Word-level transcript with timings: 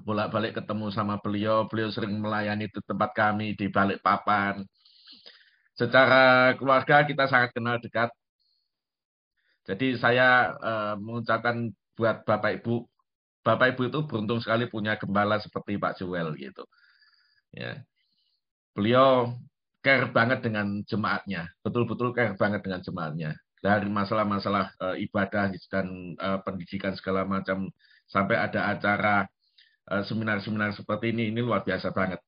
bolak-balik 0.00 0.56
ketemu 0.56 0.88
sama 0.88 1.20
beliau. 1.20 1.68
Beliau 1.68 1.92
sering 1.92 2.16
melayani 2.16 2.72
di 2.72 2.80
tempat 2.80 3.12
kami 3.12 3.52
di 3.52 3.68
balik 3.68 4.00
papan. 4.00 4.64
Secara 5.76 6.56
keluarga 6.56 7.04
kita 7.04 7.28
sangat 7.28 7.52
kenal 7.52 7.76
dekat. 7.80 8.08
Jadi 9.68 10.00
saya 10.00 10.56
uh, 10.58 10.94
mengucapkan 10.98 11.70
buat 11.94 12.26
Bapak 12.26 12.60
Ibu, 12.60 12.82
Bapak 13.46 13.76
Ibu 13.76 13.82
itu 13.92 14.00
beruntung 14.10 14.42
sekali 14.42 14.66
punya 14.66 14.98
gembala 14.98 15.38
seperti 15.38 15.78
Pak 15.78 16.02
Joel 16.02 16.34
gitu. 16.34 16.66
Ya. 17.54 17.84
Beliau 18.74 19.38
care 19.84 20.08
banget 20.10 20.42
dengan 20.42 20.82
jemaatnya, 20.88 21.52
betul-betul 21.62 22.10
care 22.16 22.34
banget 22.34 22.64
dengan 22.64 22.80
jemaatnya. 22.82 23.30
Dari 23.62 23.86
masalah-masalah 23.86 24.74
uh, 24.82 24.96
ibadah 24.98 25.54
dan 25.70 26.18
uh, 26.18 26.42
pendidikan 26.42 26.98
segala 26.98 27.22
macam 27.22 27.70
sampai 28.10 28.34
ada 28.34 28.74
acara 28.74 29.30
Eh, 29.31 29.31
seminar-seminar 29.86 30.72
seperti 30.76 31.10
ini, 31.10 31.34
ini 31.34 31.40
luar 31.42 31.66
biasa 31.66 31.90
banget. 31.90 32.22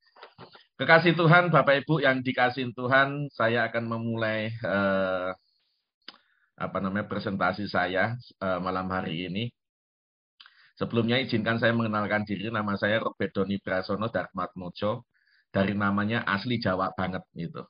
Kekasih 0.74 1.14
Tuhan, 1.14 1.54
Bapak 1.54 1.86
Ibu 1.86 2.02
yang 2.02 2.18
dikasih 2.18 2.74
Tuhan, 2.74 3.30
saya 3.30 3.70
akan 3.70 3.84
memulai 3.86 4.50
eh, 4.50 5.30
apa 6.54 6.78
namanya 6.82 7.06
presentasi 7.06 7.70
saya 7.70 8.18
eh, 8.18 8.58
malam 8.58 8.90
hari 8.90 9.30
ini. 9.30 9.44
Sebelumnya 10.74 11.22
izinkan 11.22 11.62
saya 11.62 11.70
mengenalkan 11.70 12.26
diri, 12.26 12.50
nama 12.50 12.74
saya 12.74 12.98
Robert 12.98 13.30
Doni 13.30 13.62
Prasono 13.62 14.10
Darmat 14.10 14.50
Mojo. 14.58 15.06
Dari 15.54 15.70
namanya 15.70 16.26
asli 16.26 16.58
Jawa 16.58 16.90
banget 16.98 17.22
gitu. 17.30 17.62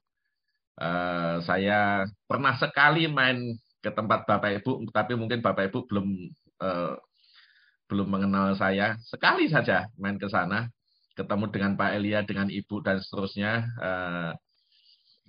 Uh, 0.80 1.36
saya 1.44 2.08
pernah 2.24 2.56
sekali 2.56 3.04
main 3.12 3.60
ke 3.84 3.92
tempat 3.92 4.24
Bapak 4.24 4.64
Ibu, 4.64 4.88
tapi 4.88 5.20
mungkin 5.20 5.44
Bapak 5.44 5.68
Ibu 5.68 5.84
belum 5.92 6.06
uh, 6.64 6.96
belum 7.84 8.08
mengenal 8.08 8.56
saya, 8.56 8.96
sekali 9.04 9.48
saja 9.52 9.88
main 10.00 10.16
ke 10.16 10.28
sana, 10.28 10.72
ketemu 11.14 11.44
dengan 11.52 11.72
Pak 11.78 11.90
Elia, 11.94 12.20
dengan 12.26 12.50
Ibu, 12.50 12.82
dan 12.82 12.98
seterusnya. 13.00 13.52
Eh, 13.80 14.32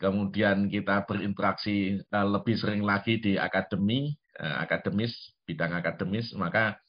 kemudian 0.02 0.68
kita 0.68 1.06
berinteraksi 1.08 2.02
eh, 2.02 2.28
lebih 2.28 2.56
sering 2.58 2.84
lagi 2.84 3.22
di 3.22 3.38
akademi, 3.38 4.12
eh, 4.40 4.56
akademis, 4.66 5.14
bidang 5.46 5.78
akademis, 5.78 6.34
maka 6.36 6.80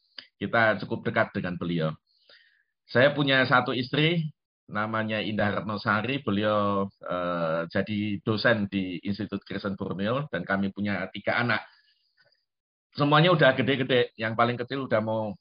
kita 0.41 0.81
cukup 0.85 1.13
dekat 1.13 1.35
dengan 1.37 1.55
beliau. 1.61 1.91
Saya 2.87 3.11
punya 3.11 3.43
satu 3.45 3.75
istri, 3.75 4.31
namanya 4.71 5.19
Indah 5.19 5.63
Retnosari, 5.63 6.23
beliau 6.23 6.87
jadi 7.67 8.19
dosen 8.23 8.71
di 8.71 9.03
Institut 9.03 9.43
Kristen 9.43 9.75
Borneo, 9.75 10.31
dan 10.31 10.47
kami 10.47 10.71
punya 10.71 11.07
tiga 11.11 11.43
anak. 11.43 11.67
Semuanya 12.95 13.35
udah 13.35 13.59
gede-gede, 13.59 14.15
yang 14.15 14.39
paling 14.39 14.55
kecil 14.55 14.87
udah 14.87 15.03
mau 15.03 15.35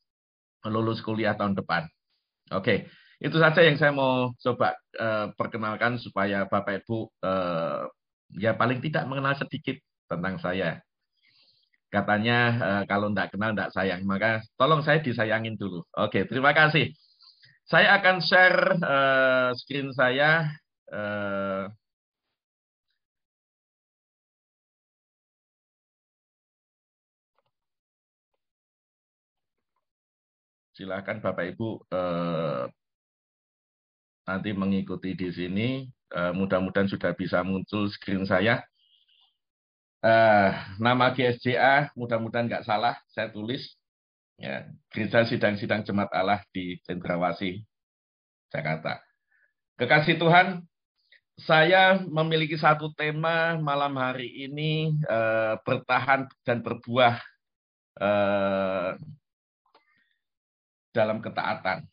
lulus 0.70 1.02
kuliah 1.02 1.38
tahun 1.38 1.54
depan. 1.58 1.86
Oke, 2.54 2.86
itu 3.18 3.38
saja 3.42 3.64
yang 3.64 3.78
saya 3.80 3.96
mau 3.96 4.34
coba 4.38 4.76
uh, 5.00 5.32
perkenalkan 5.34 5.98
supaya 5.98 6.46
Bapak 6.46 6.86
Ibu 6.86 7.10
uh, 7.26 7.90
ya 8.38 8.54
paling 8.54 8.84
tidak 8.84 9.08
mengenal 9.10 9.34
sedikit 9.40 9.80
tentang 10.06 10.38
saya. 10.38 10.84
Katanya 11.90 12.38
uh, 12.60 12.84
kalau 12.86 13.10
tidak 13.10 13.32
kenal 13.34 13.56
tidak 13.56 13.72
sayang, 13.72 14.02
maka 14.04 14.44
tolong 14.60 14.84
saya 14.84 15.00
disayangin 15.00 15.56
dulu. 15.56 15.82
Oke, 15.96 16.28
terima 16.28 16.52
kasih. 16.52 16.92
Saya 17.66 17.98
akan 17.98 18.22
share 18.22 18.78
screen 19.58 19.90
saya. 19.90 20.54
Silahkan 30.76 31.24
Bapak 31.24 31.56
Ibu 31.56 31.88
eh, 31.88 32.64
nanti 34.28 34.52
mengikuti 34.52 35.16
di 35.16 35.32
sini. 35.32 35.88
Eh, 36.12 36.32
Mudah-mudahan 36.36 36.92
sudah 36.92 37.16
bisa 37.16 37.40
muncul 37.48 37.88
screen 37.88 38.28
saya. 38.28 38.60
Eh, 40.06 40.52
nama 40.78 41.16
GSJA 41.16 41.96
mudah-mudahan 41.96 42.46
nggak 42.52 42.68
salah 42.68 43.00
saya 43.10 43.32
tulis. 43.32 43.64
Ya, 44.36 44.68
Gereja 44.92 45.24
Sidang-Sidang 45.24 45.88
Jemaat 45.88 46.12
Allah 46.12 46.44
di 46.52 46.76
Cendrawasih, 46.84 47.64
Jakarta. 48.52 49.00
Kekasih 49.80 50.20
Tuhan, 50.20 50.68
saya 51.40 52.04
memiliki 52.04 52.60
satu 52.60 52.92
tema 53.00 53.56
malam 53.64 53.96
hari 53.96 54.28
ini 54.28 54.92
eh, 55.08 55.56
bertahan 55.64 56.28
dan 56.44 56.60
berbuah 56.60 57.16
eh, 58.04 58.92
dalam 60.96 61.20
ketaatan. 61.20 61.84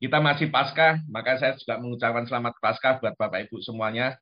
Kita 0.00 0.16
masih 0.16 0.48
pasca, 0.48 0.96
maka 1.12 1.36
saya 1.36 1.60
juga 1.60 1.76
mengucapkan 1.76 2.24
selamat 2.24 2.56
pasca 2.56 2.96
buat 2.96 3.12
Bapak 3.20 3.52
Ibu 3.52 3.60
semuanya. 3.60 4.16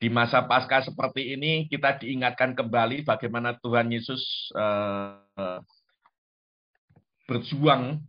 Di 0.00 0.08
masa 0.08 0.40
pasca 0.48 0.80
seperti 0.80 1.36
ini, 1.36 1.68
kita 1.68 2.00
diingatkan 2.00 2.56
kembali 2.56 3.04
bagaimana 3.04 3.52
Tuhan 3.60 3.92
Yesus 3.92 4.48
uh, 4.56 5.60
berjuang 7.28 8.00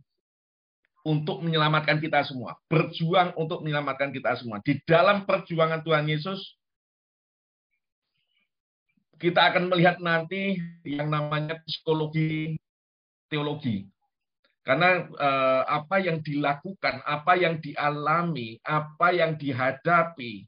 untuk 1.04 1.44
menyelamatkan 1.44 2.00
kita 2.00 2.24
semua. 2.24 2.56
Berjuang 2.72 3.36
untuk 3.36 3.60
menyelamatkan 3.60 4.08
kita 4.08 4.40
semua. 4.40 4.64
Di 4.64 4.80
dalam 4.88 5.28
perjuangan 5.28 5.84
Tuhan 5.84 6.08
Yesus, 6.08 6.40
kita 9.20 9.52
akan 9.52 9.68
melihat 9.68 10.00
nanti 10.00 10.60
yang 10.84 11.12
namanya 11.12 11.60
psikologi 11.64 12.56
teologi. 13.30 13.86
Karena 14.66 15.06
eh, 15.06 15.62
apa 15.62 16.02
yang 16.02 16.18
dilakukan, 16.26 16.98
apa 17.06 17.38
yang 17.38 17.62
dialami, 17.62 18.58
apa 18.66 19.14
yang 19.14 19.38
dihadapi, 19.38 20.42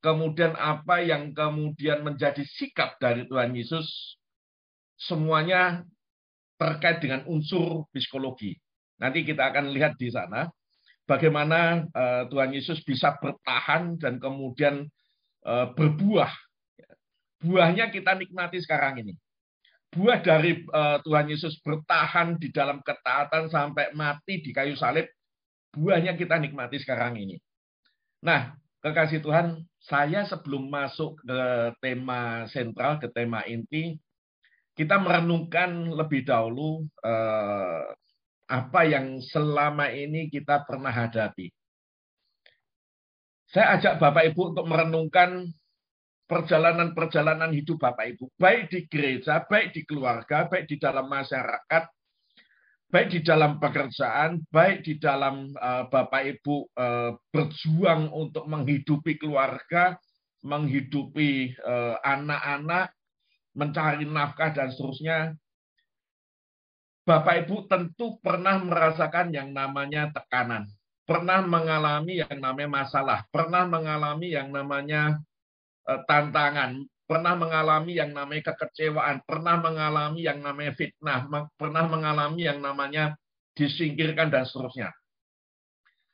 kemudian 0.00 0.56
apa 0.56 1.04
yang 1.04 1.36
kemudian 1.36 2.00
menjadi 2.00 2.40
sikap 2.40 2.96
dari 2.96 3.28
Tuhan 3.28 3.52
Yesus, 3.52 4.16
semuanya 4.96 5.84
terkait 6.56 7.04
dengan 7.04 7.28
unsur 7.28 7.84
psikologi. 7.92 8.56
Nanti 8.96 9.28
kita 9.28 9.52
akan 9.52 9.76
lihat 9.76 10.00
di 10.00 10.08
sana 10.08 10.48
bagaimana 11.04 11.84
eh, 11.84 12.22
Tuhan 12.32 12.56
Yesus 12.56 12.80
bisa 12.80 13.20
bertahan 13.20 14.00
dan 14.00 14.16
kemudian 14.16 14.88
eh, 15.44 15.66
berbuah. 15.76 16.32
Buahnya 17.44 17.92
kita 17.92 18.16
nikmati 18.16 18.56
sekarang 18.60 19.04
ini 19.04 19.16
buah 19.90 20.22
dari 20.22 20.62
uh, 20.70 21.02
Tuhan 21.02 21.26
Yesus 21.26 21.58
bertahan 21.66 22.38
di 22.38 22.54
dalam 22.54 22.78
ketaatan 22.82 23.50
sampai 23.50 23.90
mati 23.94 24.38
di 24.38 24.54
kayu 24.54 24.78
salib, 24.78 25.10
buahnya 25.74 26.14
kita 26.14 26.38
nikmati 26.38 26.78
sekarang 26.78 27.18
ini. 27.18 27.38
Nah, 28.22 28.54
kekasih 28.82 29.18
Tuhan, 29.18 29.66
saya 29.82 30.26
sebelum 30.30 30.70
masuk 30.70 31.18
ke 31.26 31.40
tema 31.82 32.46
sentral, 32.46 33.02
ke 33.02 33.10
tema 33.10 33.42
inti, 33.50 33.98
kita 34.78 34.96
merenungkan 35.02 35.90
lebih 35.90 36.22
dahulu 36.22 36.86
uh, 37.02 37.82
apa 38.50 38.80
yang 38.86 39.18
selama 39.22 39.90
ini 39.90 40.30
kita 40.30 40.62
pernah 40.66 40.94
hadapi. 40.94 41.50
Saya 43.50 43.74
ajak 43.78 43.98
Bapak 43.98 44.30
Ibu 44.30 44.54
untuk 44.54 44.66
merenungkan 44.70 45.50
perjalanan-perjalanan 46.30 47.50
hidup 47.50 47.82
Bapak 47.82 48.14
Ibu, 48.14 48.30
baik 48.38 48.70
di 48.70 48.80
gereja, 48.86 49.42
baik 49.42 49.74
di 49.74 49.82
keluarga, 49.82 50.46
baik 50.46 50.70
di 50.70 50.78
dalam 50.78 51.10
masyarakat, 51.10 51.84
baik 52.86 53.08
di 53.10 53.20
dalam 53.26 53.58
pekerjaan, 53.58 54.38
baik 54.46 54.86
di 54.86 54.94
dalam 55.02 55.50
uh, 55.58 55.90
Bapak 55.90 56.22
Ibu 56.38 56.70
uh, 56.78 57.18
berjuang 57.34 58.14
untuk 58.14 58.46
menghidupi 58.46 59.18
keluarga, 59.18 59.98
menghidupi 60.46 61.58
uh, 61.66 61.98
anak-anak, 62.06 62.94
mencari 63.58 64.06
nafkah 64.06 64.54
dan 64.54 64.70
seterusnya. 64.70 65.34
Bapak 67.02 67.42
Ibu 67.42 67.66
tentu 67.66 68.22
pernah 68.22 68.62
merasakan 68.62 69.34
yang 69.34 69.50
namanya 69.50 70.14
tekanan, 70.14 70.70
pernah 71.02 71.42
mengalami 71.42 72.22
yang 72.22 72.38
namanya 72.38 72.70
masalah, 72.70 73.18
pernah 73.34 73.66
mengalami 73.66 74.30
yang 74.30 74.54
namanya 74.54 75.18
tantangan, 76.06 76.84
pernah 77.10 77.34
mengalami 77.34 77.98
yang 77.98 78.14
namanya 78.14 78.54
kekecewaan, 78.54 79.26
pernah 79.26 79.58
mengalami 79.58 80.22
yang 80.22 80.38
namanya 80.38 80.72
fitnah, 80.78 81.26
pernah 81.58 81.84
mengalami 81.90 82.46
yang 82.46 82.62
namanya 82.62 83.18
disingkirkan 83.58 84.30
dan 84.30 84.46
seterusnya. 84.46 84.94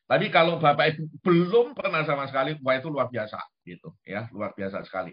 Tapi 0.06 0.31
kalau 0.31 0.62
Bapak 0.62 0.94
Ibu 0.94 1.02
belum 1.20 1.67
pernah 1.75 2.06
sama 2.06 2.31
sekali, 2.31 2.55
wah 2.62 2.78
itu 2.78 2.88
luar 2.88 3.11
biasa 3.11 3.43
gitu 3.67 3.90
ya, 4.06 4.31
luar 4.31 4.55
biasa 4.55 4.87
sekali. 4.87 5.11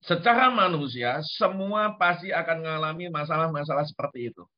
Secara 0.00 0.48
manusia, 0.48 1.20
semua 1.36 2.00
pasti 2.00 2.32
akan 2.32 2.64
mengalami 2.64 3.12
masalah-masalah 3.12 3.84
seperti 3.84 4.32
itu. 4.32 4.48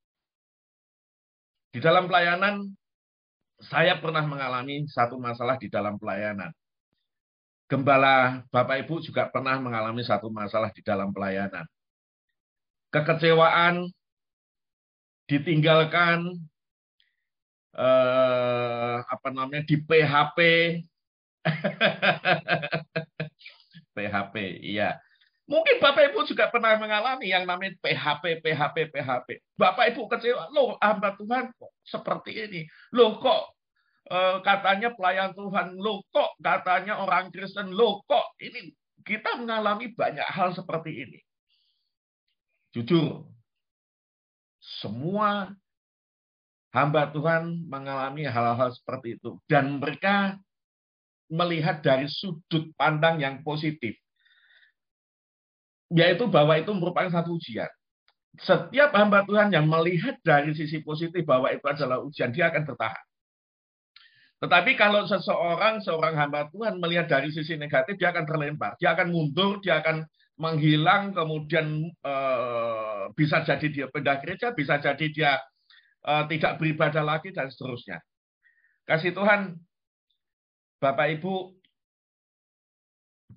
Di 1.74 1.82
dalam 1.82 2.06
pelayanan, 2.06 2.70
saya 3.58 3.98
pernah 3.98 4.22
mengalami 4.22 4.86
satu 4.86 5.18
masalah 5.18 5.58
di 5.58 5.66
dalam 5.66 5.98
pelayanan. 5.98 6.54
Gembala 7.72 8.44
Bapak 8.52 8.84
Ibu 8.84 9.00
juga 9.00 9.32
pernah 9.32 9.56
mengalami 9.56 10.04
satu 10.04 10.28
masalah 10.28 10.68
di 10.76 10.84
dalam 10.84 11.08
pelayanan. 11.08 11.64
Kekecewaan, 12.92 13.88
ditinggalkan, 15.24 16.36
eh, 17.72 18.96
apa 19.00 19.28
namanya 19.32 19.64
di 19.64 19.80
PHP 19.80 20.38
PHP 23.96 24.34
iya. 24.76 25.00
Mungkin 25.48 25.80
Bapak 25.80 26.12
Ibu 26.12 26.28
juga 26.28 26.52
pernah 26.52 26.76
mengalami 26.76 27.32
yang 27.32 27.48
namanya 27.48 27.72
PHP 27.80 28.44
PHP 28.44 28.76
PHP 28.92 29.28
Bapak 29.56 29.96
Ibu 29.96 30.12
kecewa 30.12 30.52
loh 30.52 30.76
hamba 30.76 31.16
Tuhan 31.16 31.56
kok 31.56 31.72
seperti 31.88 32.30
ini? 32.36 32.60
Loh 32.92 33.16
kok 33.16 33.56
katanya 34.42 34.92
pelayan 34.92 35.30
Tuhan 35.32 35.78
loh 35.78 36.02
kok 36.10 36.36
katanya 36.42 36.98
orang 37.00 37.30
Kristen 37.30 37.70
loh 37.70 38.02
kok 38.04 38.34
ini 38.42 38.74
kita 39.02 39.38
mengalami 39.38 39.90
banyak 39.94 40.26
hal 40.26 40.54
seperti 40.54 40.90
ini 41.06 41.20
jujur 42.74 43.26
semua 44.62 45.50
hamba 46.72 47.12
Tuhan 47.12 47.68
mengalami 47.68 48.24
hal-hal 48.26 48.72
seperti 48.72 49.20
itu. 49.20 49.36
Dan 49.46 49.78
mereka 49.78 50.40
melihat 51.28 51.84
dari 51.84 52.08
sudut 52.08 52.72
pandang 52.76 53.20
yang 53.20 53.44
positif. 53.44 53.94
Yaitu 55.92 56.24
bahwa 56.24 56.56
itu 56.56 56.72
merupakan 56.72 57.12
satu 57.12 57.36
ujian. 57.36 57.68
Setiap 58.40 58.96
hamba 58.96 59.28
Tuhan 59.28 59.52
yang 59.52 59.68
melihat 59.68 60.16
dari 60.24 60.56
sisi 60.56 60.80
positif 60.80 61.20
bahwa 61.28 61.52
itu 61.52 61.68
adalah 61.68 62.00
ujian, 62.00 62.32
dia 62.32 62.48
akan 62.48 62.64
bertahan. 62.64 63.04
Tetapi 64.42 64.74
kalau 64.74 65.06
seseorang, 65.06 65.78
seorang 65.86 66.18
hamba 66.18 66.50
Tuhan 66.50 66.82
melihat 66.82 67.06
dari 67.06 67.30
sisi 67.30 67.54
negatif, 67.54 67.94
dia 67.94 68.10
akan 68.10 68.26
terlempar. 68.26 68.74
Dia 68.82 68.98
akan 68.98 69.14
mundur, 69.14 69.62
dia 69.62 69.78
akan 69.78 70.02
menghilang, 70.34 71.14
kemudian 71.14 71.86
eh, 71.86 73.02
bisa 73.14 73.46
jadi 73.46 73.66
dia 73.70 73.86
pindah 73.86 74.18
gereja, 74.18 74.50
bisa 74.50 74.82
jadi 74.82 75.06
dia 75.14 75.32
uh, 76.06 76.24
tidak 76.26 76.58
beribadah 76.58 77.02
lagi 77.02 77.30
dan 77.30 77.48
seterusnya. 77.50 78.02
Kasih 78.86 79.14
Tuhan, 79.14 79.58
Bapak 80.82 81.14
Ibu, 81.18 81.54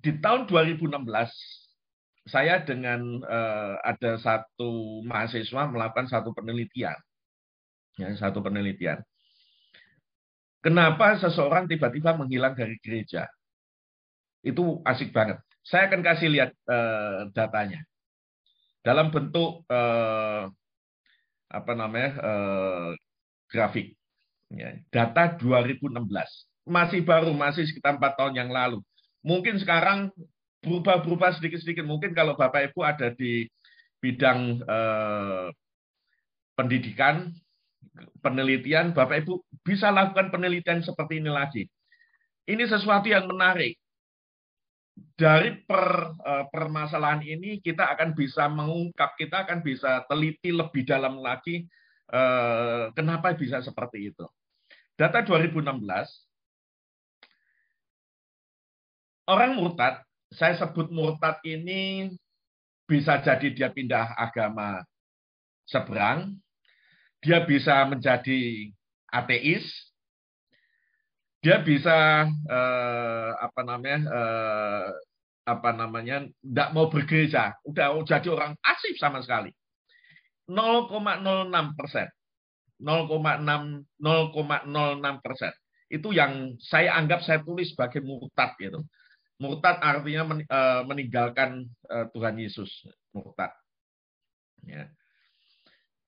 di 0.02 0.12
tahun 0.18 0.50
2016 0.50 1.06
saya 2.26 2.58
dengan 2.66 3.22
uh, 3.22 3.78
ada 3.86 4.18
satu 4.18 5.00
mahasiswa 5.06 5.70
melakukan 5.70 6.10
satu 6.10 6.34
penelitian, 6.34 6.98
ya, 7.94 8.10
satu 8.18 8.42
penelitian. 8.42 8.98
Kenapa 10.66 11.14
seseorang 11.22 11.70
tiba-tiba 11.70 12.18
menghilang 12.18 12.58
dari 12.58 12.74
gereja? 12.82 13.30
Itu 14.42 14.82
asik 14.82 15.14
banget. 15.14 15.38
Saya 15.62 15.86
akan 15.86 16.02
kasih 16.02 16.26
lihat 16.26 16.50
uh, 16.66 17.30
datanya. 17.30 17.86
Dalam 18.82 19.14
bentuk 19.14 19.62
uh, 19.70 20.50
apa 21.46 21.72
namanya 21.78 22.10
eh, 22.18 22.90
grafik 23.46 23.94
ya, 24.50 24.82
data 24.90 25.38
2016 25.38 25.94
masih 26.66 27.00
baru 27.06 27.30
masih 27.30 27.70
sekitar 27.70 27.94
empat 27.94 28.18
tahun 28.18 28.34
yang 28.34 28.50
lalu 28.50 28.82
mungkin 29.22 29.54
sekarang 29.62 30.10
berubah-berubah 30.66 31.38
sedikit-sedikit 31.38 31.86
mungkin 31.86 32.10
kalau 32.18 32.34
bapak 32.34 32.74
ibu 32.74 32.82
ada 32.82 33.14
di 33.14 33.46
bidang 34.02 34.58
eh, 34.66 35.46
pendidikan 36.58 37.30
penelitian 38.20 38.92
bapak 38.92 39.24
ibu 39.26 39.42
bisa 39.62 39.90
lakukan 39.90 40.30
penelitian 40.30 40.82
seperti 40.82 41.18
ini 41.22 41.30
lagi 41.30 41.62
ini 42.46 42.62
sesuatu 42.66 43.10
yang 43.10 43.26
menarik 43.26 43.74
dari 45.16 45.60
per, 45.64 46.16
uh, 46.24 46.44
permasalahan 46.48 47.20
ini 47.20 47.60
kita 47.60 47.84
akan 47.92 48.16
bisa 48.16 48.48
mengungkap, 48.48 49.16
kita 49.20 49.44
akan 49.44 49.60
bisa 49.60 50.04
teliti 50.08 50.52
lebih 50.52 50.88
dalam 50.88 51.20
lagi 51.20 51.68
uh, 52.12 52.88
kenapa 52.96 53.36
bisa 53.36 53.60
seperti 53.60 54.12
itu. 54.12 54.24
Data 54.96 55.20
2016, 55.20 55.60
orang 59.28 59.52
murtad, 59.52 60.00
saya 60.32 60.56
sebut 60.56 60.88
murtad 60.88 61.44
ini 61.44 62.08
bisa 62.88 63.20
jadi 63.20 63.48
dia 63.52 63.68
pindah 63.68 64.16
agama 64.16 64.80
seberang, 65.68 66.40
dia 67.26 67.42
bisa 67.42 67.82
menjadi 67.90 68.70
ateis, 69.10 69.66
dia 71.42 71.58
bisa 71.58 72.30
eh, 72.30 73.30
apa 73.42 73.60
namanya 73.66 73.98
eh, 74.06 74.88
apa 75.46 75.70
namanya 75.74 76.16
tidak 76.38 76.68
mau 76.70 76.86
bergereja, 76.86 77.58
udah 77.66 77.98
jadi 78.06 78.28
orang 78.30 78.54
asif 78.62 78.94
sama 79.02 79.18
sekali. 79.26 79.50
0,06 80.46 80.94
persen, 81.74 82.06
0,6 82.78 83.82
0,06 83.98 85.26
persen 85.26 85.52
itu 85.86 86.10
yang 86.10 86.58
saya 86.58 86.98
anggap 86.98 87.22
saya 87.22 87.42
tulis 87.42 87.70
sebagai 87.70 88.02
murtad 88.02 88.54
gitu. 88.58 88.82
Murtad 89.38 89.78
artinya 89.82 90.38
eh, 90.38 90.82
meninggalkan 90.86 91.66
eh, 91.90 92.06
Tuhan 92.14 92.38
Yesus, 92.38 92.70
murtad. 93.14 93.50
Ya. 94.66 94.90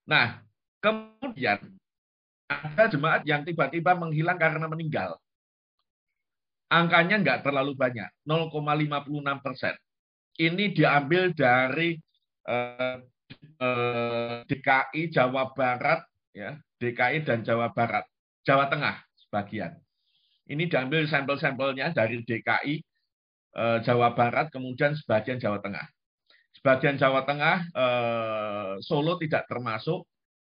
Nah, 0.08 0.47
kemudian 0.78 1.58
ada 2.48 2.84
jemaat 2.88 3.22
yang 3.28 3.44
tiba-tiba 3.44 3.92
menghilang 3.98 4.40
karena 4.40 4.66
meninggal 4.70 5.18
angkanya 6.68 7.16
nggak 7.20 7.40
terlalu 7.44 7.72
banyak, 7.74 8.08
0,56 8.28 9.44
persen. 9.44 9.74
Ini 10.38 10.64
diambil 10.70 11.34
dari 11.34 11.98
eh, 12.46 12.96
eh, 13.58 14.36
DKI 14.46 15.02
Jawa 15.10 15.50
Barat, 15.50 16.06
ya 16.30 16.54
DKI 16.78 17.26
dan 17.26 17.42
Jawa 17.42 17.74
Barat, 17.74 18.06
Jawa 18.46 18.70
Tengah 18.70 19.02
sebagian. 19.26 19.74
Ini 20.48 20.64
diambil 20.70 21.04
sampel-sampelnya 21.10 21.90
dari 21.90 22.22
DKI 22.22 22.74
eh, 23.58 23.78
Jawa 23.82 24.14
Barat, 24.14 24.52
kemudian 24.54 24.94
sebagian 24.94 25.42
Jawa 25.42 25.58
Tengah. 25.58 25.84
Sebagian 26.54 26.94
Jawa 27.00 27.26
Tengah, 27.26 27.56
eh, 27.74 28.72
Solo 28.84 29.18
tidak 29.18 29.50
termasuk, 29.50 30.06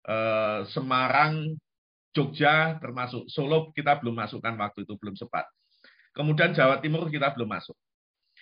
eh, 0.07 0.61
Semarang, 0.71 1.57
Jogja 2.15 2.79
termasuk. 2.83 3.27
Solo 3.31 3.71
kita 3.73 3.99
belum 3.99 4.19
masukkan 4.19 4.55
waktu 4.59 4.85
itu 4.85 4.95
belum 4.99 5.15
sempat. 5.15 5.47
Kemudian 6.15 6.51
Jawa 6.51 6.83
Timur 6.83 7.07
kita 7.07 7.31
belum 7.31 7.47
masuk. 7.47 7.77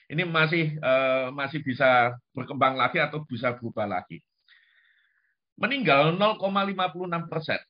Ini 0.07 0.23
masih 0.23 0.79
uh, 0.79 1.35
masih 1.35 1.67
bisa 1.67 2.15
berkembang 2.31 2.79
lagi 2.79 3.03
atau 3.03 3.27
bisa 3.27 3.59
berubah 3.59 3.91
lagi. 3.91 4.23
Meninggal 5.59 6.15
0,56 6.15 7.33
persen. 7.33 7.61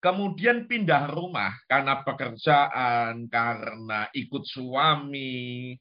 Kemudian 0.00 0.70
pindah 0.70 1.10
rumah 1.10 1.52
karena 1.66 2.00
pekerjaan, 2.06 3.26
karena 3.26 4.06
ikut 4.14 4.46
suami, 4.46 5.74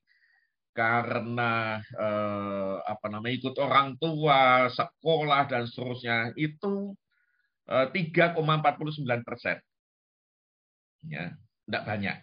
karena 0.76 1.80
eh, 1.80 2.76
apa 2.84 3.06
namanya 3.08 3.36
ikut 3.38 3.56
orang 3.62 3.96
tua, 4.02 4.68
sekolah 4.74 5.46
dan 5.46 5.64
seterusnya 5.70 6.34
itu 6.36 6.92
eh, 6.92 7.05
3,49 7.66 9.26
persen. 9.26 9.58
Ya, 11.06 11.34
tidak 11.66 11.84
banyak. 11.86 12.18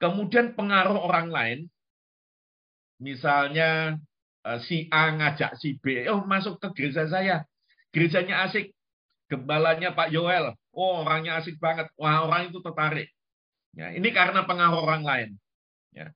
Kemudian 0.00 0.56
pengaruh 0.56 0.96
orang 0.96 1.28
lain, 1.28 1.58
misalnya 3.00 4.00
eh, 4.44 4.60
si 4.64 4.88
A 4.88 5.12
ngajak 5.12 5.60
si 5.60 5.76
B, 5.76 6.08
oh 6.08 6.24
masuk 6.24 6.56
ke 6.60 6.68
gereja 6.72 7.04
saya, 7.08 7.44
gerejanya 7.92 8.48
asik, 8.48 8.72
gembalanya 9.28 9.92
Pak 9.92 10.08
Yoel, 10.08 10.56
oh 10.72 11.04
orangnya 11.04 11.40
asik 11.40 11.60
banget, 11.60 11.88
wah 12.00 12.24
orang 12.24 12.48
itu 12.48 12.64
tertarik. 12.64 13.12
Ya, 13.76 13.92
ini 13.92 14.08
karena 14.10 14.48
pengaruh 14.48 14.82
orang 14.82 15.04
lain. 15.04 15.30
Ya. 15.92 16.10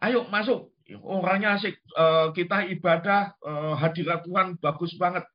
Ayo 0.00 0.24
masuk, 0.32 0.72
orangnya 1.04 1.60
asik, 1.60 1.76
eh, 1.76 2.28
kita 2.32 2.64
ibadah 2.80 3.36
eh, 3.44 3.74
hadirat 3.76 4.24
Tuhan 4.24 4.56
bagus 4.56 4.96
banget, 4.96 5.28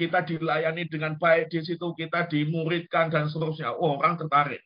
kita 0.00 0.24
dilayani 0.24 0.88
dengan 0.88 1.20
baik 1.20 1.52
di 1.52 1.60
situ, 1.60 1.92
kita 1.92 2.24
dimuridkan 2.28 3.12
dan 3.12 3.28
seterusnya. 3.28 3.76
Oh, 3.76 4.00
orang 4.00 4.16
tertarik 4.16 4.64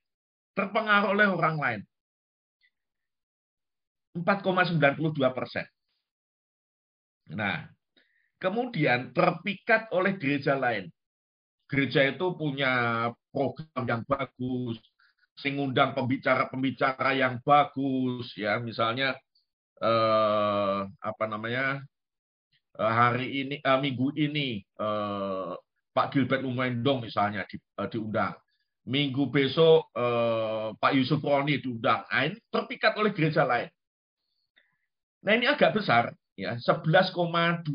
terpengaruh 0.56 1.12
oleh 1.12 1.28
orang 1.28 1.56
lain. 1.60 1.80
4,92 4.16 5.20
persen. 5.36 5.68
Nah, 7.36 7.68
kemudian 8.40 9.12
terpikat 9.12 9.92
oleh 9.92 10.16
gereja 10.16 10.56
lain. 10.56 10.88
gereja 11.66 12.06
itu 12.06 12.30
punya 12.38 13.10
program 13.34 13.82
yang 13.90 14.06
bagus, 14.06 14.78
sing 15.34 15.58
undang 15.58 15.98
pembicara-pembicara 15.98 17.12
yang 17.12 17.42
bagus 17.44 18.32
ya 18.38 18.62
misalnya 18.62 19.18
eh, 19.82 20.78
apa 20.86 21.24
namanya 21.26 21.82
eh, 21.82 21.95
hari 22.78 23.44
ini 23.44 23.56
eh, 23.60 23.78
minggu 23.80 24.12
ini 24.16 24.60
eh, 24.60 25.52
Pak 25.92 26.06
Gilbert 26.12 26.44
Lumendong 26.44 27.04
misalnya 27.04 27.44
di, 27.48 27.56
eh, 27.56 27.88
diundang. 27.88 28.36
Minggu 28.86 29.28
besok 29.32 29.90
eh, 29.96 30.68
Pak 30.76 30.92
Yusuf 30.94 31.20
Roni 31.24 31.58
diundang. 31.58 32.04
Nah, 32.06 32.22
ini 32.28 32.36
terpikat 32.52 32.92
oleh 33.00 33.12
gereja 33.16 33.42
lain. 33.42 33.68
Nah 35.26 35.32
ini 35.34 35.46
agak 35.50 35.74
besar 35.74 36.14
ya. 36.38 36.54
11,24 36.60 37.66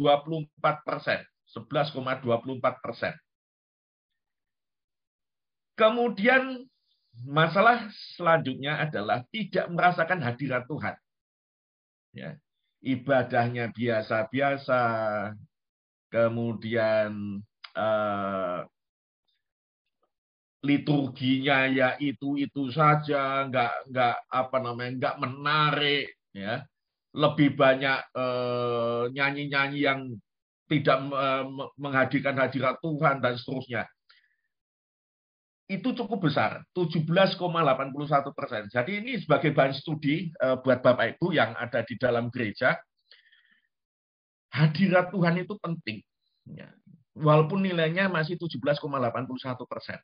persen. 0.85 1.19
11,24 1.51 2.83
persen. 2.83 3.13
Kemudian 5.75 6.63
Masalah 7.11 7.91
selanjutnya 8.15 8.79
adalah 8.79 9.27
tidak 9.29 9.67
merasakan 9.67 10.23
hadirat 10.23 10.63
Tuhan. 10.65 10.95
Ya. 12.15 12.39
Ibadahnya 12.81 13.69
biasa-biasa, 13.69 14.81
kemudian 16.09 17.37
uh, 17.77 18.65
liturginya 20.65 21.69
ya 21.69 21.89
itu 22.01 22.41
itu 22.41 22.73
saja, 22.73 23.45
nggak 23.45 23.93
nggak 23.93 24.15
apa 24.33 24.57
namanya 24.61 24.91
nggak 24.97 25.17
menarik, 25.21 26.05
ya. 26.33 26.65
Lebih 27.11 27.59
banyak 27.59 27.99
eh, 28.15 29.03
nyanyi-nyanyi 29.11 29.79
uh, 29.83 29.85
yang 29.91 29.99
tidak 30.71 30.97
uh, 31.11 31.43
menghadirkan 31.75 32.39
hadirat 32.39 32.79
Tuhan 32.79 33.19
dan 33.19 33.35
seterusnya 33.35 33.83
itu 35.71 35.95
cukup 35.95 36.27
besar, 36.27 36.67
17,81 36.75 37.39
persen. 38.35 38.67
Jadi 38.67 38.91
ini 38.99 39.11
sebagai 39.23 39.55
bahan 39.55 39.71
studi 39.71 40.27
eh, 40.27 40.57
buat 40.59 40.83
Bapak 40.83 41.15
Ibu 41.15 41.31
yang 41.31 41.55
ada 41.55 41.79
di 41.87 41.95
dalam 41.95 42.27
gereja, 42.27 42.75
hadirat 44.51 45.15
Tuhan 45.15 45.39
itu 45.39 45.55
penting. 45.55 46.03
Ya. 46.51 46.67
Walaupun 47.15 47.63
nilainya 47.63 48.11
masih 48.11 48.35
17,81 48.35 48.83
persen. 49.67 49.99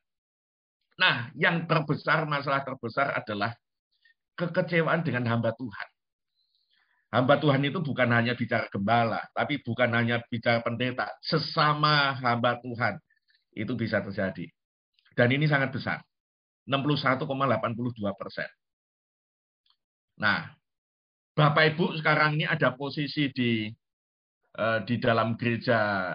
Nah, 0.97 1.29
yang 1.37 1.67
terbesar, 1.69 2.25
masalah 2.25 2.65
terbesar 2.65 3.13
adalah 3.13 3.53
kekecewaan 4.39 5.05
dengan 5.05 5.27
hamba 5.29 5.53
Tuhan. 5.53 5.87
Hamba 7.07 7.39
Tuhan 7.39 7.63
itu 7.63 7.79
bukan 7.79 8.11
hanya 8.11 8.35
bicara 8.35 8.67
gembala, 8.67 9.23
tapi 9.31 9.63
bukan 9.63 9.87
hanya 9.95 10.19
bicara 10.27 10.59
pendeta. 10.59 11.07
Sesama 11.23 12.19
hamba 12.19 12.59
Tuhan 12.59 12.99
itu 13.55 13.73
bisa 13.79 14.03
terjadi. 14.03 14.51
Dan 15.17 15.33
ini 15.33 15.49
sangat 15.49 15.73
besar. 15.73 16.05
61,82 16.69 17.25
persen. 18.13 18.45
Nah, 20.21 20.53
Bapak 21.33 21.73
Ibu 21.73 21.97
sekarang 21.97 22.37
ini 22.37 22.45
ada 22.45 22.77
posisi 22.77 23.33
di 23.33 23.65
eh, 24.57 24.79
di 24.85 24.95
dalam 25.01 25.33
gereja 25.33 26.13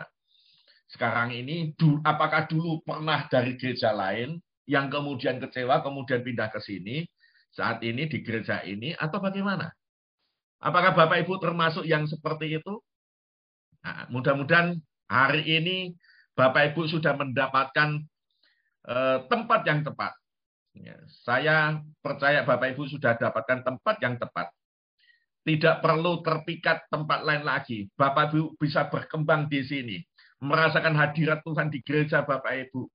sekarang 0.87 1.35
ini. 1.35 1.75
Apakah 2.07 2.47
dulu 2.47 2.79
pernah 2.87 3.27
dari 3.27 3.59
gereja 3.59 3.91
lain 3.91 4.39
yang 4.71 4.87
kemudian 4.87 5.43
kecewa, 5.43 5.83
kemudian 5.83 6.23
pindah 6.23 6.53
ke 6.53 6.63
sini, 6.63 7.03
saat 7.51 7.83
ini 7.83 8.07
di 8.07 8.23
gereja 8.23 8.63
ini, 8.63 8.95
atau 8.95 9.19
bagaimana? 9.19 9.73
Apakah 10.63 10.95
Bapak 10.95 11.27
Ibu 11.27 11.43
termasuk 11.43 11.83
yang 11.83 12.07
seperti 12.07 12.55
itu? 12.63 12.79
Nah, 13.83 14.07
mudah-mudahan 14.15 14.79
hari 15.11 15.43
ini 15.43 15.99
Bapak 16.39 16.71
Ibu 16.71 16.87
sudah 16.87 17.19
mendapatkan 17.19 17.99
tempat 19.31 19.61
yang 19.63 19.87
tepat. 19.87 20.13
Ya, 20.73 20.97
saya 21.29 21.85
percaya 22.01 22.49
Bapak 22.49 22.73
Ibu 22.73 22.89
sudah 22.89 23.13
dapatkan 23.21 23.61
tempat 23.61 24.01
yang 24.01 24.17
tepat. 24.17 24.49
Tidak 25.43 25.83
perlu 25.85 26.23
terpikat 26.25 26.89
tempat 26.89 27.27
lain 27.27 27.45
lagi. 27.45 27.91
Bapak 27.93 28.33
Ibu 28.33 28.57
bisa 28.57 28.89
berkembang 28.89 29.51
di 29.53 29.61
sini. 29.67 29.99
Merasakan 30.41 30.97
hadirat 30.97 31.45
Tuhan 31.45 31.69
di 31.69 31.85
gereja 31.85 32.25
Bapak 32.25 32.71
Ibu. 32.71 32.89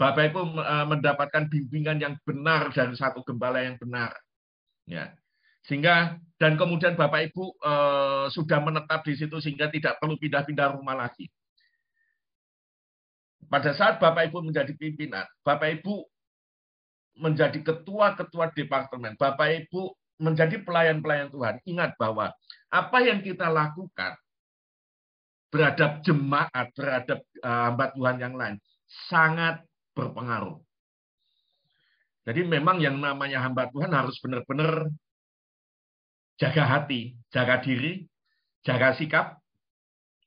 Bapak 0.00 0.32
Ibu 0.32 0.40
eh, 0.58 0.86
mendapatkan 0.90 1.44
bimbingan 1.46 2.00
yang 2.00 2.14
benar 2.24 2.72
dari 2.74 2.96
satu 2.96 3.22
gembala 3.22 3.62
yang 3.62 3.76
benar. 3.78 4.16
Ya. 4.88 5.12
Sehingga 5.68 6.18
dan 6.40 6.56
kemudian 6.56 6.98
Bapak 6.98 7.30
Ibu 7.30 7.44
eh, 7.62 8.26
sudah 8.32 8.58
menetap 8.58 9.06
di 9.06 9.14
situ 9.14 9.38
sehingga 9.38 9.70
tidak 9.70 10.02
perlu 10.02 10.18
pindah-pindah 10.18 10.80
rumah 10.80 10.98
lagi. 10.98 11.30
Pada 13.50 13.74
saat 13.74 13.98
Bapak 13.98 14.30
Ibu 14.30 14.46
menjadi 14.46 14.70
pimpinan, 14.78 15.26
Bapak 15.42 15.82
Ibu 15.82 16.06
menjadi 17.18 17.58
ketua-ketua 17.66 18.54
departemen, 18.54 19.18
Bapak 19.18 19.66
Ibu 19.66 19.90
menjadi 20.22 20.62
pelayan-pelayan 20.62 21.34
Tuhan, 21.34 21.58
ingat 21.66 21.98
bahwa 21.98 22.30
apa 22.70 22.98
yang 23.02 23.18
kita 23.18 23.50
lakukan 23.50 24.14
berhadap 25.50 25.98
jemaat, 26.06 26.70
terhadap 26.78 27.18
uh, 27.42 27.74
hamba 27.74 27.90
Tuhan 27.90 28.16
yang 28.22 28.34
lain, 28.38 28.56
sangat 29.10 29.66
berpengaruh. 29.98 30.62
Jadi 32.22 32.46
memang 32.46 32.78
yang 32.78 32.94
namanya 33.02 33.42
hamba 33.42 33.66
Tuhan 33.74 33.90
harus 33.90 34.14
benar-benar 34.22 34.86
jaga 36.38 36.62
hati, 36.62 37.18
jaga 37.34 37.58
diri, 37.58 38.06
jaga 38.62 38.94
sikap, 38.94 39.42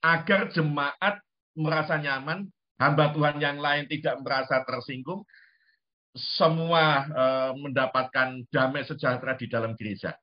agar 0.03 0.51
jemaat 0.51 1.24
merasa 1.56 1.96
nyaman 1.96 2.51
hamba 2.84 3.16
Tuhan 3.16 3.40
yang 3.40 3.63
lain 3.63 3.88
tidak 3.88 4.20
merasa 4.20 4.60
tersinggung, 4.68 5.24
semua 6.13 7.08
eh, 7.08 7.52
mendapatkan 7.58 8.44
damai 8.52 8.84
sejahtera 8.84 9.34
di 9.40 9.48
dalam 9.48 9.74
gereja. 9.74 10.13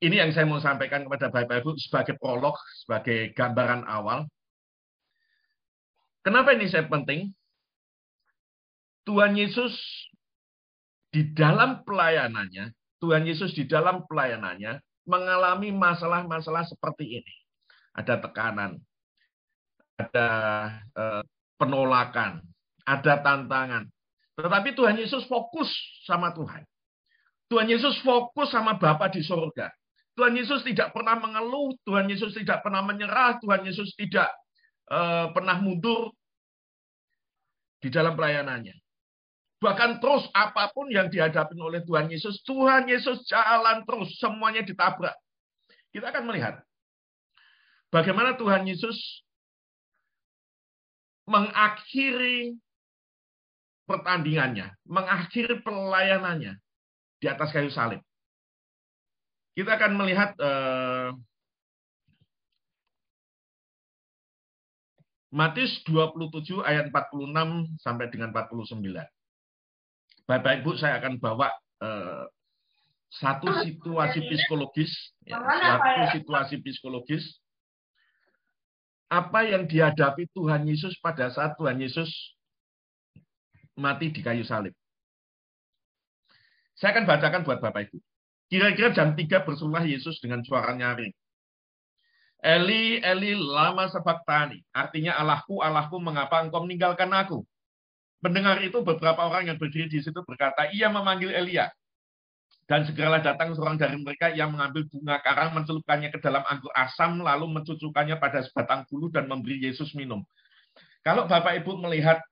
Ini 0.00 0.16
yang 0.16 0.30
saya 0.32 0.48
mau 0.48 0.60
sampaikan 0.60 1.04
kepada 1.04 1.28
Bapak 1.28 1.60
Ibu 1.60 1.76
sebagai 1.76 2.16
prolog, 2.16 2.56
sebagai 2.84 3.36
gambaran 3.36 3.84
awal. 3.84 4.24
Kenapa 6.24 6.56
ini 6.56 6.72
saya 6.72 6.88
penting? 6.88 7.32
Tuhan 9.04 9.36
Yesus 9.36 9.76
di 11.12 11.32
dalam 11.36 11.84
pelayanannya, 11.84 12.72
Tuhan 13.00 13.28
Yesus 13.28 13.52
di 13.52 13.68
dalam 13.68 14.08
pelayanannya 14.08 14.80
mengalami 15.04 15.68
masalah-masalah 15.72 16.64
seperti 16.64 17.20
ini. 17.20 17.34
Ada 17.92 18.24
tekanan, 18.24 18.80
ada 20.00 20.28
eh, 20.96 21.22
penolakan, 21.60 22.40
ada 22.88 23.14
tantangan. 23.20 23.84
Tetapi 24.40 24.72
Tuhan 24.72 24.96
Yesus 24.96 25.28
fokus 25.28 25.68
sama 26.08 26.32
Tuhan. 26.32 26.64
Tuhan 27.50 27.66
Yesus 27.68 28.00
fokus 28.00 28.48
sama 28.48 28.78
Bapa 28.78 29.10
di 29.12 29.20
surga. 29.20 29.68
Tuhan 30.14 30.36
Yesus 30.36 30.62
tidak 30.64 30.94
pernah 30.94 31.18
mengeluh, 31.18 31.74
Tuhan 31.84 32.06
Yesus 32.08 32.32
tidak 32.36 32.64
pernah 32.64 32.80
menyerah, 32.84 33.40
Tuhan 33.42 33.66
Yesus 33.66 33.92
tidak 33.98 34.30
uh, 34.88 35.32
pernah 35.34 35.58
mundur 35.58 36.14
di 37.80 37.88
dalam 37.88 38.14
pelayanannya. 38.14 38.76
Bahkan 39.60 40.00
terus 40.00 40.24
apa 40.32 40.72
pun 40.72 40.88
yang 40.88 41.12
dihadapi 41.12 41.52
oleh 41.60 41.84
Tuhan 41.84 42.08
Yesus, 42.08 42.40
Tuhan 42.48 42.88
Yesus 42.88 43.28
jalan 43.28 43.84
terus, 43.84 44.16
semuanya 44.16 44.64
ditabrak. 44.64 45.16
Kita 45.92 46.08
akan 46.08 46.24
melihat 46.32 46.64
bagaimana 47.92 48.38
Tuhan 48.40 48.64
Yesus 48.64 48.96
mengakhiri 51.30 52.58
pertandingannya, 53.86 54.74
mengakhiri 54.82 55.62
pelayanannya 55.62 56.58
di 57.22 57.26
atas 57.30 57.54
kayu 57.54 57.70
salib. 57.70 58.02
Kita 59.54 59.78
akan 59.78 59.92
melihat 59.94 60.34
uh, 60.42 61.14
Matius 65.30 65.78
27 65.86 66.66
ayat 66.66 66.90
46 66.90 67.78
sampai 67.78 68.10
dengan 68.10 68.34
49. 68.34 68.82
Bapak 70.26 70.52
Ibu 70.62 70.74
saya 70.78 70.98
akan 70.98 71.22
bawa 71.22 71.50
uh, 71.82 72.26
satu 73.10 73.50
situasi 73.66 74.22
psikologis, 74.26 74.90
ya, 75.26 75.38
satu 75.42 76.02
situasi 76.18 76.62
psikologis 76.62 77.22
apa 79.10 79.42
yang 79.42 79.66
dihadapi 79.66 80.30
Tuhan 80.30 80.62
Yesus 80.70 80.94
pada 81.02 81.26
saat 81.34 81.58
Tuhan 81.58 81.82
Yesus 81.82 82.08
mati 83.74 84.14
di 84.14 84.22
kayu 84.22 84.46
salib. 84.46 84.70
Saya 86.78 86.94
akan 86.96 87.04
bacakan 87.10 87.42
buat 87.42 87.58
Bapak 87.58 87.90
Ibu. 87.90 87.98
Kira-kira 88.48 88.94
jam 88.94 89.12
3 89.12 89.46
bersulah 89.46 89.82
Yesus 89.84 90.22
dengan 90.22 90.40
suara 90.46 90.72
nyaring. 90.72 91.12
Eli, 92.40 93.04
Eli, 93.04 93.36
lama 93.36 93.84
tani. 94.24 94.64
Artinya 94.72 95.20
Allahku, 95.20 95.60
Allahku, 95.60 96.00
mengapa 96.00 96.40
engkau 96.40 96.64
meninggalkan 96.64 97.12
aku? 97.12 97.44
Mendengar 98.24 98.64
itu 98.64 98.80
beberapa 98.80 99.28
orang 99.28 99.52
yang 99.52 99.58
berdiri 99.60 99.92
di 99.92 100.00
situ 100.00 100.24
berkata, 100.24 100.72
ia 100.72 100.88
memanggil 100.88 101.32
Elia. 101.32 101.68
Dan 102.70 102.86
segeralah 102.86 103.18
datang 103.18 103.50
seorang 103.50 103.74
dari 103.74 103.98
mereka 103.98 104.30
yang 104.30 104.54
mengambil 104.54 104.86
bunga 104.86 105.18
karang, 105.26 105.58
mencelupkannya 105.58 106.14
ke 106.14 106.22
dalam 106.22 106.46
anggur 106.46 106.70
asam, 106.78 107.18
lalu 107.18 107.50
mencucukkannya 107.50 108.14
pada 108.22 108.46
sebatang 108.46 108.86
bulu 108.86 109.10
dan 109.10 109.26
memberi 109.26 109.58
Yesus 109.58 109.90
minum. 109.98 110.22
Kalau 111.02 111.26
Bapak 111.26 111.58
Ibu 111.58 111.82
melihat 111.82 112.22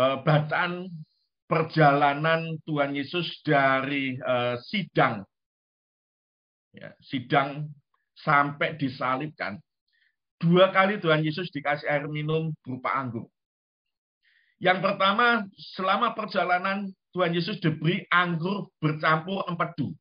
uh, 0.00 0.24
bacaan 0.24 0.88
perjalanan 1.44 2.56
Tuhan 2.64 2.96
Yesus 2.96 3.44
dari 3.44 4.16
uh, 4.16 4.56
sidang, 4.64 5.28
ya, 6.72 6.96
sidang 7.04 7.68
sampai 8.16 8.80
disalibkan, 8.80 9.60
dua 10.40 10.72
kali 10.72 10.96
Tuhan 11.04 11.20
Yesus 11.20 11.52
dikasih 11.52 11.84
air 11.84 12.08
minum 12.08 12.56
berupa 12.64 12.96
anggur. 12.96 13.28
Yang 14.58 14.78
pertama, 14.82 15.46
selama 15.54 16.18
perjalanan 16.18 16.90
Tuhan 17.14 17.30
Yesus 17.30 17.62
diberi 17.62 18.02
anggur 18.10 18.70
bercampur 18.82 19.46
empedu. 19.46 19.94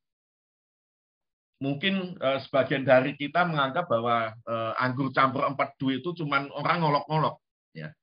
Mungkin 1.58 2.18
eh, 2.18 2.40
sebagian 2.46 2.86
dari 2.86 3.18
kita 3.18 3.46
menganggap 3.46 3.90
bahwa 3.90 4.34
eh, 4.34 4.74
anggur 4.82 5.14
campur 5.14 5.46
empedu 5.46 5.94
itu 5.94 6.10
cuma 6.18 6.46
orang 6.54 6.82
ngolok-ngolok. 6.82 7.38
Ya. 7.74 7.94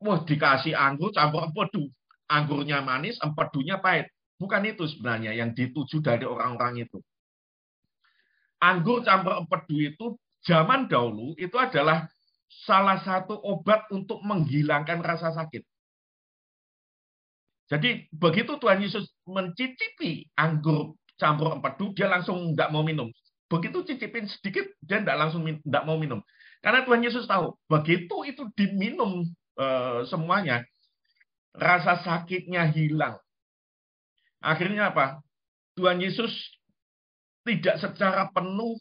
Wah, 0.00 0.20
dikasih 0.24 0.76
anggur 0.76 1.12
campur 1.12 1.44
empedu. 1.44 1.88
Anggurnya 2.24 2.80
manis, 2.80 3.20
empedunya 3.20 3.80
pahit. 3.80 4.08
Bukan 4.40 4.64
itu 4.64 4.88
sebenarnya 4.88 5.36
yang 5.36 5.52
dituju 5.52 6.00
dari 6.00 6.24
orang-orang 6.24 6.88
itu. 6.88 7.00
Anggur 8.64 9.04
campur 9.04 9.44
empedu 9.44 9.76
itu 9.76 10.06
zaman 10.44 10.88
dahulu 10.88 11.32
itu 11.36 11.56
adalah 11.56 12.08
salah 12.48 13.00
satu 13.02 13.36
obat 13.40 13.88
untuk 13.90 14.20
menghilangkan 14.24 15.00
rasa 15.00 15.34
sakit. 15.34 15.64
Jadi 17.68 18.06
begitu 18.12 18.60
Tuhan 18.60 18.84
Yesus 18.84 19.08
mencicipi 19.24 20.28
anggur 20.36 20.94
campur 21.16 21.54
empedu, 21.54 21.94
dia 21.94 22.10
langsung 22.10 22.52
tidak 22.52 22.70
mau 22.74 22.82
minum. 22.82 23.08
Begitu 23.46 23.86
cicipin 23.86 24.26
sedikit, 24.26 24.66
dia 24.82 25.00
tidak 25.00 25.16
langsung 25.16 25.46
tidak 25.46 25.84
mau 25.86 25.96
minum. 25.96 26.20
Karena 26.64 26.82
Tuhan 26.82 27.04
Yesus 27.04 27.28
tahu, 27.28 27.54
begitu 27.68 28.24
itu 28.24 28.48
diminum 28.56 29.22
e, 29.54 29.66
semuanya, 30.08 30.64
rasa 31.54 32.00
sakitnya 32.02 32.66
hilang. 32.72 33.20
Akhirnya 34.40 34.90
apa? 34.90 35.20
Tuhan 35.76 36.00
Yesus 36.00 36.32
tidak 37.44 37.78
secara 37.78 38.32
penuh 38.32 38.80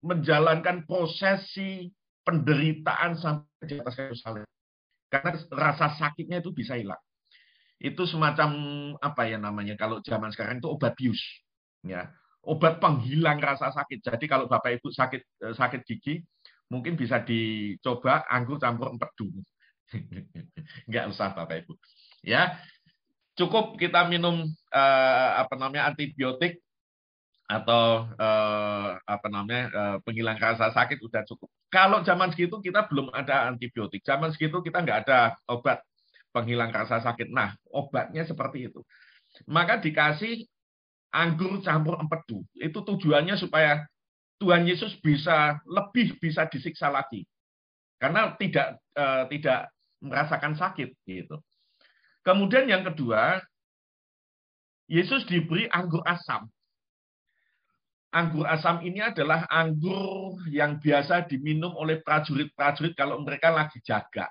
menjalankan 0.00 0.88
prosesi 0.88 1.92
penderitaan 2.28 3.16
sampai 3.16 3.64
di 3.64 3.80
atas 3.80 3.96
kayu 3.96 4.12
salib. 4.12 4.44
Karena 5.08 5.32
rasa 5.48 5.96
sakitnya 5.96 6.44
itu 6.44 6.52
bisa 6.52 6.76
hilang. 6.76 7.00
Itu 7.80 8.04
semacam 8.04 8.52
apa 9.00 9.24
ya 9.24 9.40
namanya 9.40 9.80
kalau 9.80 10.04
zaman 10.04 10.28
sekarang 10.28 10.60
itu 10.60 10.68
obat 10.68 10.92
bius. 10.92 11.16
Ya, 11.80 12.12
obat 12.44 12.84
penghilang 12.84 13.40
rasa 13.40 13.72
sakit. 13.72 14.04
Jadi 14.04 14.28
kalau 14.28 14.44
Bapak 14.44 14.76
Ibu 14.76 14.92
sakit 14.92 15.22
eh, 15.24 15.54
sakit 15.56 15.80
gigi, 15.88 16.20
mungkin 16.68 17.00
bisa 17.00 17.24
dicoba 17.24 18.28
anggur 18.28 18.60
campur 18.60 18.92
empedu. 18.92 19.32
Enggak 20.84 21.08
usah 21.16 21.32
Bapak 21.32 21.64
Ibu. 21.64 21.72
Ya, 22.20 22.60
cukup 23.40 23.80
kita 23.80 24.04
minum 24.04 24.44
uh, 24.74 25.30
apa 25.40 25.56
namanya 25.56 25.88
antibiotik 25.88 26.60
atau 27.48 28.04
uh, 28.20 29.00
apa 29.08 29.26
namanya 29.32 29.64
uh, 29.72 29.96
penghilang 30.04 30.36
rasa 30.36 30.68
sakit 30.68 31.00
udah 31.00 31.24
cukup. 31.24 31.48
Kalau 31.72 32.04
zaman 32.04 32.28
segitu 32.36 32.60
kita 32.60 32.84
belum 32.92 33.08
ada 33.16 33.48
antibiotik, 33.48 34.04
zaman 34.04 34.28
segitu 34.36 34.60
kita 34.60 34.84
nggak 34.84 35.08
ada 35.08 35.32
obat 35.48 35.80
penghilang 36.28 36.68
rasa 36.68 37.00
sakit. 37.00 37.32
Nah, 37.32 37.56
obatnya 37.72 38.28
seperti 38.28 38.68
itu. 38.68 38.84
Maka 39.48 39.80
dikasih 39.80 40.44
anggur 41.08 41.64
campur 41.64 41.96
empedu. 41.96 42.44
Itu 42.52 42.84
tujuannya 42.84 43.40
supaya 43.40 43.80
Tuhan 44.36 44.68
Yesus 44.68 45.00
bisa 45.00 45.56
lebih 45.64 46.20
bisa 46.20 46.44
disiksa 46.52 46.92
lagi. 46.92 47.24
Karena 47.96 48.36
tidak 48.36 48.76
uh, 48.92 49.24
tidak 49.32 49.72
merasakan 50.04 50.52
sakit 50.52 50.92
gitu. 51.08 51.40
Kemudian 52.20 52.68
yang 52.68 52.84
kedua, 52.84 53.40
Yesus 54.84 55.24
diberi 55.24 55.64
anggur 55.72 56.04
asam 56.04 56.44
anggur 58.08 58.48
asam 58.48 58.80
ini 58.84 59.04
adalah 59.04 59.44
anggur 59.52 60.40
yang 60.48 60.80
biasa 60.80 61.28
diminum 61.28 61.76
oleh 61.76 62.00
prajurit-prajurit 62.00 62.96
kalau 62.96 63.20
mereka 63.20 63.52
lagi 63.52 63.80
jaga. 63.84 64.28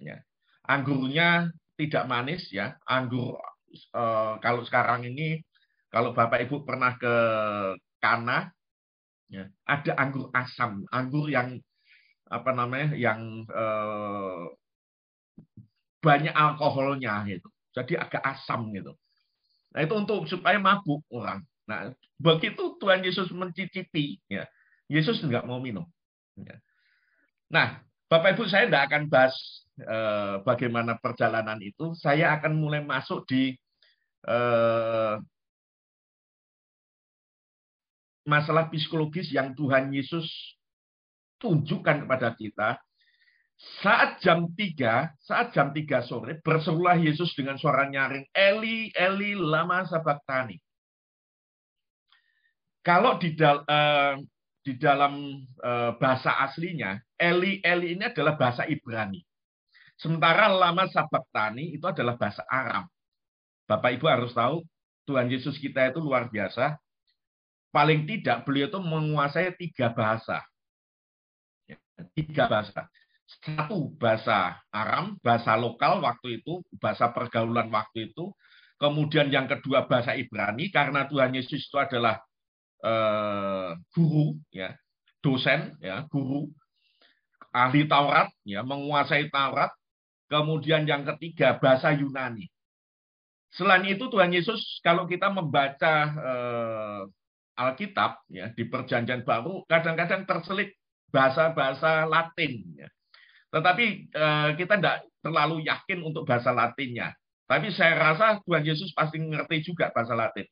Ya. 0.00 0.18
Anggurnya 0.66 1.50
tidak 1.78 2.04
manis 2.10 2.50
ya. 2.50 2.74
Anggur 2.86 3.38
eh, 3.74 4.34
kalau 4.42 4.62
sekarang 4.66 5.06
ini 5.06 5.42
kalau 5.90 6.14
Bapak 6.14 6.46
Ibu 6.46 6.62
pernah 6.62 6.94
ke 6.98 7.14
Kana 8.00 8.48
ya, 9.28 9.44
ada 9.68 9.92
anggur 10.00 10.32
asam, 10.32 10.88
anggur 10.88 11.28
yang 11.28 11.60
apa 12.30 12.50
namanya 12.54 12.96
yang 12.96 13.44
eh, 13.46 14.44
banyak 16.00 16.32
alkoholnya 16.32 17.28
gitu. 17.28 17.48
Jadi 17.70 17.94
agak 17.94 18.22
asam 18.24 18.72
gitu. 18.74 18.96
Nah, 19.70 19.80
itu 19.86 19.94
untuk 19.94 20.26
supaya 20.26 20.58
mabuk 20.58 21.06
orang. 21.14 21.46
Nah, 21.70 21.94
begitu 22.18 22.74
Tuhan 22.82 23.06
Yesus 23.06 23.30
mencicipi, 23.30 24.18
ya, 24.26 24.42
Yesus 24.90 25.22
nggak 25.22 25.46
mau 25.46 25.62
minum. 25.62 25.86
Ya. 26.34 26.58
Nah, 27.46 27.78
Bapak 28.10 28.34
Ibu 28.34 28.50
saya 28.50 28.66
tidak 28.66 28.90
akan 28.90 29.02
bahas 29.06 29.34
eh, 29.78 30.42
bagaimana 30.42 30.98
perjalanan 30.98 31.62
itu. 31.62 31.94
Saya 31.94 32.34
akan 32.34 32.58
mulai 32.58 32.82
masuk 32.82 33.22
di 33.30 33.54
eh, 34.26 35.14
masalah 38.26 38.66
psikologis 38.66 39.30
yang 39.30 39.54
Tuhan 39.54 39.94
Yesus 39.94 40.26
tunjukkan 41.38 42.04
kepada 42.06 42.34
kita. 42.34 42.82
Saat 43.60 44.24
jam 44.24 44.48
3, 44.56 45.20
saat 45.20 45.52
jam 45.52 45.70
3 45.70 46.00
sore, 46.00 46.40
berserulah 46.40 46.96
Yesus 46.96 47.36
dengan 47.36 47.60
suara 47.60 47.84
nyaring, 47.86 48.24
Eli, 48.32 48.88
Eli, 48.96 49.36
lama 49.36 49.84
sabaktani. 49.84 50.56
Kalau 52.80 53.20
di, 53.20 53.36
dal, 53.36 53.60
uh, 53.68 54.16
di 54.64 54.72
dalam 54.80 55.44
uh, 55.60 55.92
bahasa 56.00 56.40
aslinya, 56.40 56.96
Eli 57.20 57.60
Eli 57.60 57.96
ini 57.96 58.08
adalah 58.08 58.40
bahasa 58.40 58.64
Ibrani. 58.64 59.20
Sementara 60.00 60.48
lama 60.48 60.88
Tani 61.28 61.76
itu 61.76 61.84
adalah 61.84 62.16
bahasa 62.16 62.40
Aram. 62.48 62.88
Bapak 63.68 64.00
Ibu 64.00 64.08
harus 64.08 64.32
tahu, 64.32 64.64
Tuhan 65.04 65.28
Yesus 65.28 65.60
kita 65.60 65.92
itu 65.92 66.00
luar 66.00 66.32
biasa. 66.32 66.80
Paling 67.68 68.08
tidak 68.08 68.48
beliau 68.48 68.72
itu 68.72 68.80
menguasai 68.80 69.52
tiga 69.60 69.92
bahasa. 69.92 70.40
Ya, 71.68 71.76
tiga 72.16 72.48
bahasa. 72.48 72.88
Satu 73.28 73.92
bahasa 74.00 74.58
Aram, 74.72 75.20
bahasa 75.20 75.52
lokal 75.54 76.00
waktu 76.00 76.40
itu, 76.40 76.64
bahasa 76.80 77.12
pergaulan 77.12 77.68
waktu 77.68 78.10
itu. 78.10 78.32
Kemudian 78.80 79.28
yang 79.28 79.44
kedua 79.44 79.84
bahasa 79.84 80.16
Ibrani, 80.16 80.72
karena 80.72 81.04
Tuhan 81.04 81.36
Yesus 81.36 81.68
itu 81.68 81.76
adalah 81.76 82.16
uh, 82.84 83.76
guru 83.92 84.36
ya 84.52 84.76
dosen 85.20 85.76
ya 85.80 86.04
guru 86.08 86.48
ahli 87.52 87.84
Taurat 87.86 88.30
ya 88.46 88.64
menguasai 88.64 89.28
Taurat 89.28 89.72
kemudian 90.30 90.86
yang 90.86 91.04
ketiga 91.04 91.58
bahasa 91.58 91.92
Yunani 91.92 92.48
selain 93.50 93.84
itu 93.90 94.06
Tuhan 94.06 94.30
Yesus 94.30 94.78
kalau 94.80 95.04
kita 95.04 95.28
membaca 95.28 95.94
uh, 96.14 97.02
Alkitab 97.60 98.24
ya 98.32 98.48
di 98.56 98.64
Perjanjian 98.64 99.26
Baru 99.26 99.68
kadang-kadang 99.68 100.24
terselip 100.24 100.72
bahasa-bahasa 101.12 102.08
Latin 102.08 102.64
ya. 102.78 102.88
Tetapi 103.50 104.14
uh, 104.14 104.50
kita 104.54 104.78
tidak 104.78 105.04
terlalu 105.20 105.66
yakin 105.66 106.06
untuk 106.06 106.22
bahasa 106.22 106.54
Latinnya. 106.54 107.12
Tapi 107.50 107.74
saya 107.74 107.98
rasa 107.98 108.38
Tuhan 108.46 108.62
Yesus 108.62 108.94
pasti 108.94 109.18
mengerti 109.18 109.66
juga 109.66 109.90
bahasa 109.90 110.14
Latin 110.14 110.46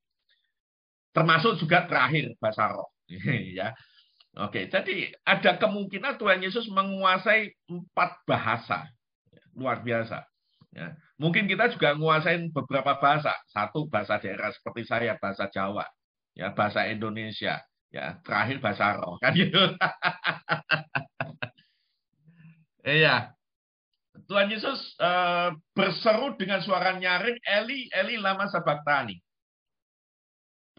termasuk 1.12 1.58
juga 1.60 1.88
terakhir 1.88 2.36
bahasa 2.38 2.70
roh 2.72 2.88
ya. 3.58 3.72
Oke 4.38 4.70
jadi 4.70 5.10
ada 5.26 5.58
kemungkinan 5.58 6.20
Tuhan 6.20 6.38
Yesus 6.44 6.68
menguasai 6.70 7.50
empat 7.66 8.22
bahasa. 8.28 8.86
Luar 9.58 9.82
biasa. 9.82 10.22
Ya. 10.70 10.94
Mungkin 11.18 11.50
kita 11.50 11.74
juga 11.74 11.98
menguasai 11.98 12.46
beberapa 12.54 12.94
bahasa. 13.02 13.34
Satu 13.50 13.90
bahasa 13.90 14.22
daerah 14.22 14.54
seperti 14.54 14.86
saya 14.86 15.18
bahasa 15.18 15.50
Jawa. 15.50 15.82
Ya 16.38 16.54
bahasa 16.54 16.86
Indonesia. 16.86 17.58
Ya 17.90 18.20
terakhir 18.22 18.62
bahasa 18.62 19.00
roh 19.00 19.18
kan 19.18 19.34
gitu. 19.34 19.58
Iya 22.84 23.32
Tuhan 24.28 24.52
Yesus 24.52 24.92
uh, 25.00 25.56
berseru 25.72 26.36
dengan 26.36 26.60
suara 26.60 26.94
nyaring 27.00 27.40
Eli 27.42 27.88
Eli 27.88 28.20
lama 28.20 28.44
sabaktani 28.52 29.16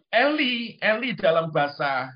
Eli, 0.10 0.78
Eli 0.82 1.14
dalam 1.14 1.54
bahasa 1.54 2.10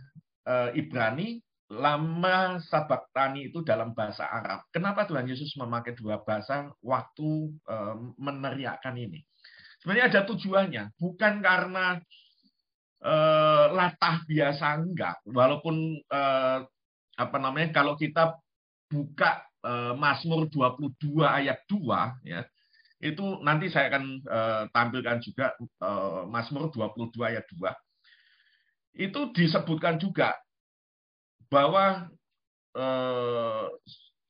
uh, 0.49 0.69
Ibrani, 0.73 1.38
lama 1.69 2.62
sabaktani 2.62 3.49
itu 3.49 3.62
dalam 3.62 3.93
bahasa 3.93 4.25
Arab. 4.29 4.65
Kenapa 4.73 5.06
Tuhan 5.06 5.29
Yesus 5.29 5.53
memakai 5.58 5.93
dua 5.97 6.21
bahasa 6.21 6.69
waktu 6.82 7.53
uh, 7.69 7.95
meneriakkan 8.17 8.97
ini? 8.97 9.21
Sebenarnya 9.82 10.10
ada 10.10 10.21
tujuannya, 10.25 10.84
bukan 10.97 11.34
karena 11.43 11.99
uh, 13.03 13.65
latah 13.73 14.23
biasa 14.25 14.79
enggak. 14.79 15.19
Walaupun 15.27 16.01
uh, 16.08 16.65
apa 17.13 17.38
namanya 17.38 17.69
kalau 17.77 17.93
kita 17.93 18.38
buka 18.89 19.43
uh, 19.65 19.93
Mazmur 19.97 20.47
22 20.49 21.23
ayat 21.25 21.62
2 21.65 22.29
ya. 22.29 22.41
Itu 23.03 23.43
nanti 23.43 23.67
saya 23.67 23.91
akan 23.91 24.06
uh, 24.23 24.63
tampilkan 24.71 25.19
juga 25.19 25.51
uh, 25.84 26.23
Mazmur 26.29 26.71
22 26.71 27.12
ayat 27.19 27.43
2. 27.51 27.83
Itu 28.93 29.34
disebutkan 29.34 29.97
juga 29.97 30.38
bahwa 31.49 32.10
uh, 32.77 33.67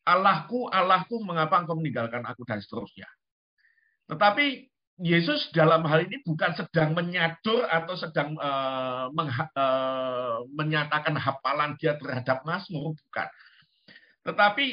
Allahku, 0.04 0.67
Allahku, 0.71 1.23
mengapa 1.23 1.63
engkau 1.63 1.80
meninggalkan 1.80 2.23
aku 2.23 2.43
dan 2.43 2.60
seterusnya. 2.60 3.08
Tetapi 4.12 4.67
Yesus 4.99 5.49
dalam 5.56 5.82
hal 5.89 6.06
ini 6.06 6.21
bukan 6.21 6.54
sedang 6.54 6.93
menyadur 6.93 7.65
atau 7.65 7.95
sedang 7.97 8.38
mengha, 9.15 9.49
uh, 9.58 10.43
menyatakan 10.54 11.17
hafalan 11.17 11.73
dia 11.80 11.97
terhadap 11.97 12.45
Mazmur, 12.45 12.93
bukan. 12.93 13.28
Tetapi 14.28 14.65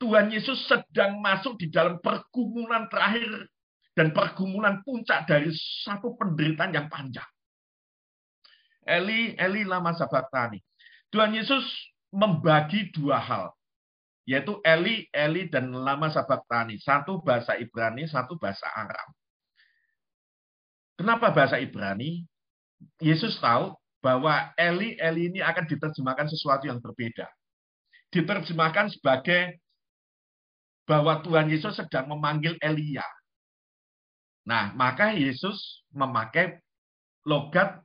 Tuhan 0.00 0.32
Yesus 0.32 0.64
sedang 0.64 1.20
masuk 1.20 1.60
di 1.60 1.68
dalam 1.68 2.00
pergumulan 2.00 2.88
terakhir 2.88 3.48
dan 3.92 4.16
pergumulan 4.16 4.80
puncak 4.80 5.28
dari 5.28 5.52
satu 5.84 6.16
penderitaan 6.16 6.72
yang 6.72 6.88
panjang. 6.88 7.28
Eli, 8.86 9.36
Eli 9.36 9.62
lama 9.66 9.92
sabatani. 9.96 10.60
Tuhan 11.10 11.34
Yesus 11.34 11.64
membagi 12.10 12.90
dua 12.94 13.18
hal, 13.18 13.50
yaitu 14.26 14.58
Eli, 14.62 15.06
Eli, 15.10 15.50
dan 15.50 15.70
lama 15.70 16.10
sabatani. 16.10 16.78
Satu 16.80 17.18
bahasa 17.20 17.58
Ibrani, 17.58 18.06
satu 18.06 18.38
bahasa 18.38 18.66
Aram. 18.72 19.08
Kenapa 21.00 21.32
bahasa 21.32 21.56
Ibrani? 21.56 22.28
Yesus 23.00 23.36
tahu 23.40 23.76
bahwa 24.00 24.52
Eli, 24.56 24.96
Eli 24.96 25.28
ini 25.32 25.40
akan 25.44 25.68
diterjemahkan 25.68 26.28
sesuatu 26.32 26.68
yang 26.68 26.80
berbeda. 26.80 27.28
Diterjemahkan 28.10 28.90
sebagai 28.92 29.60
bahwa 30.88 31.22
Tuhan 31.22 31.46
Yesus 31.46 31.78
sedang 31.78 32.10
memanggil 32.10 32.58
Elia. 32.58 33.06
Nah, 34.48 34.74
maka 34.74 35.14
Yesus 35.14 35.84
memakai 35.94 36.58
logat 37.22 37.84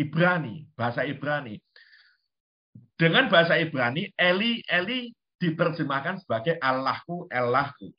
Ibrani, 0.00 0.64
bahasa 0.72 1.04
Ibrani. 1.04 1.60
Dengan 2.96 3.28
bahasa 3.28 3.60
Ibrani, 3.60 4.08
Eli, 4.16 4.64
Eli 4.64 5.12
diterjemahkan 5.40 6.24
sebagai 6.24 6.56
Allahku, 6.60 7.28
Allahku. 7.28 7.92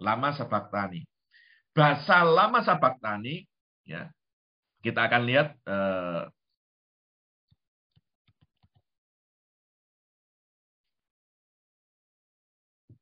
Lama 0.00 0.32
Sabaktani. 0.32 1.04
Bahasa 1.76 2.24
Lama 2.24 2.64
Sabaktani, 2.64 3.44
ya, 3.84 4.08
kita 4.80 5.06
akan 5.06 5.22
lihat 5.28 5.48
eh, 5.68 6.24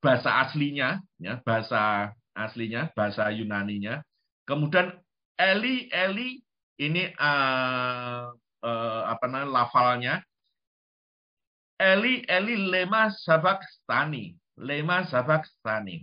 bahasa 0.02 0.42
aslinya, 0.42 0.98
ya, 1.22 1.38
bahasa 1.46 2.12
aslinya, 2.34 2.90
bahasa 2.98 3.30
Yunaninya. 3.30 4.02
Kemudian 4.42 4.90
Eli, 5.38 5.86
Eli 5.94 6.42
ini 6.78 7.10
uh, 7.18 8.30
uh, 8.62 9.02
apa 9.10 9.24
namanya 9.26 9.50
lafalnya. 9.50 10.14
Eli, 11.78 12.26
Eli 12.26 12.58
lema 12.58 13.10
sabakstani, 13.10 14.34
lema 14.58 15.06
sabakstani. 15.06 16.02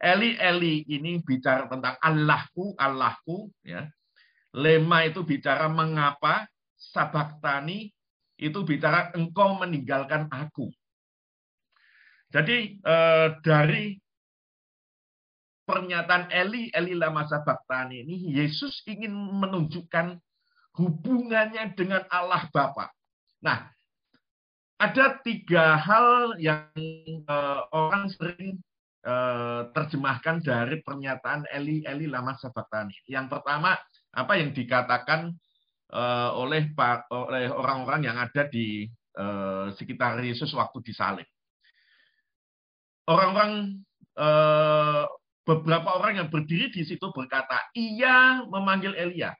Eli, 0.00 0.32
Eli 0.40 0.88
ini 0.88 1.20
bicara 1.20 1.68
tentang 1.68 2.00
Allahku, 2.00 2.72
Allahku, 2.80 3.52
ya. 3.60 3.84
Lema 4.56 5.04
itu 5.04 5.20
bicara 5.20 5.68
mengapa, 5.68 6.48
sabaktani 6.80 7.92
itu 8.40 8.64
bicara 8.64 9.12
engkau 9.12 9.60
meninggalkan 9.60 10.26
aku. 10.32 10.72
Jadi 12.32 12.80
eh, 12.80 13.28
dari 13.44 14.00
pernyataan 15.70 16.26
Eli, 16.34 16.74
Eli 16.74 16.98
lama 16.98 17.22
sabaktani 17.30 18.02
ini, 18.02 18.34
Yesus 18.34 18.82
ingin 18.90 19.14
menunjukkan 19.14 20.18
hubungannya 20.74 21.70
dengan 21.78 22.02
Allah 22.10 22.50
Bapa. 22.50 22.90
Nah, 23.46 23.70
ada 24.82 25.22
tiga 25.22 25.78
hal 25.78 26.34
yang 26.42 26.66
eh, 27.22 27.60
orang 27.70 28.10
sering 28.10 28.58
eh, 29.06 29.60
terjemahkan 29.70 30.42
dari 30.42 30.82
pernyataan 30.82 31.46
Eli, 31.54 31.86
Eli 31.86 32.10
lama 32.10 32.34
sabaktani. 32.34 32.98
Yang 33.06 33.38
pertama, 33.38 33.78
apa 34.10 34.32
yang 34.34 34.50
dikatakan 34.50 35.30
eh, 35.94 36.30
oleh 36.34 36.74
oleh 37.14 37.46
orang-orang 37.54 38.10
yang 38.10 38.18
ada 38.18 38.50
di 38.50 38.90
eh, 39.14 39.66
sekitar 39.78 40.18
Yesus 40.18 40.50
waktu 40.50 40.82
disalib 40.82 41.30
orang-orang 43.10 43.82
beberapa 45.44 45.96
orang 45.96 46.20
yang 46.20 46.28
berdiri 46.28 46.70
di 46.70 46.82
situ 46.84 47.10
berkata, 47.10 47.70
ia 47.74 48.44
memanggil 48.46 48.92
Elia. 48.94 49.32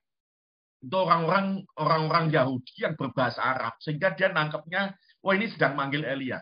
Itu 0.80 0.96
orang-orang 0.96 1.60
orang-orang 1.76 2.32
Yahudi 2.32 2.88
yang 2.88 2.96
berbahasa 2.96 3.44
Arab 3.44 3.76
sehingga 3.84 4.16
dia 4.16 4.32
nangkepnya, 4.32 4.96
wah 5.20 5.34
ini 5.36 5.52
sedang 5.52 5.76
manggil 5.76 6.02
Elia. 6.08 6.40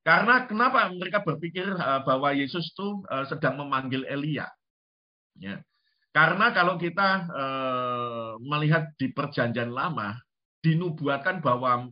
Karena 0.00 0.48
kenapa 0.48 0.88
mereka 0.88 1.20
berpikir 1.20 1.68
eh, 1.68 2.00
bahwa 2.08 2.32
Yesus 2.32 2.72
itu 2.72 3.04
eh, 3.12 3.28
sedang 3.28 3.60
memanggil 3.60 4.08
Elia? 4.08 4.48
Ya. 5.36 5.60
Karena 6.16 6.56
kalau 6.56 6.80
kita 6.80 7.28
eh, 7.28 8.30
melihat 8.40 8.96
di 8.96 9.12
perjanjian 9.12 9.68
lama, 9.68 10.16
dinubuatkan 10.64 11.38
bahwa 11.38 11.86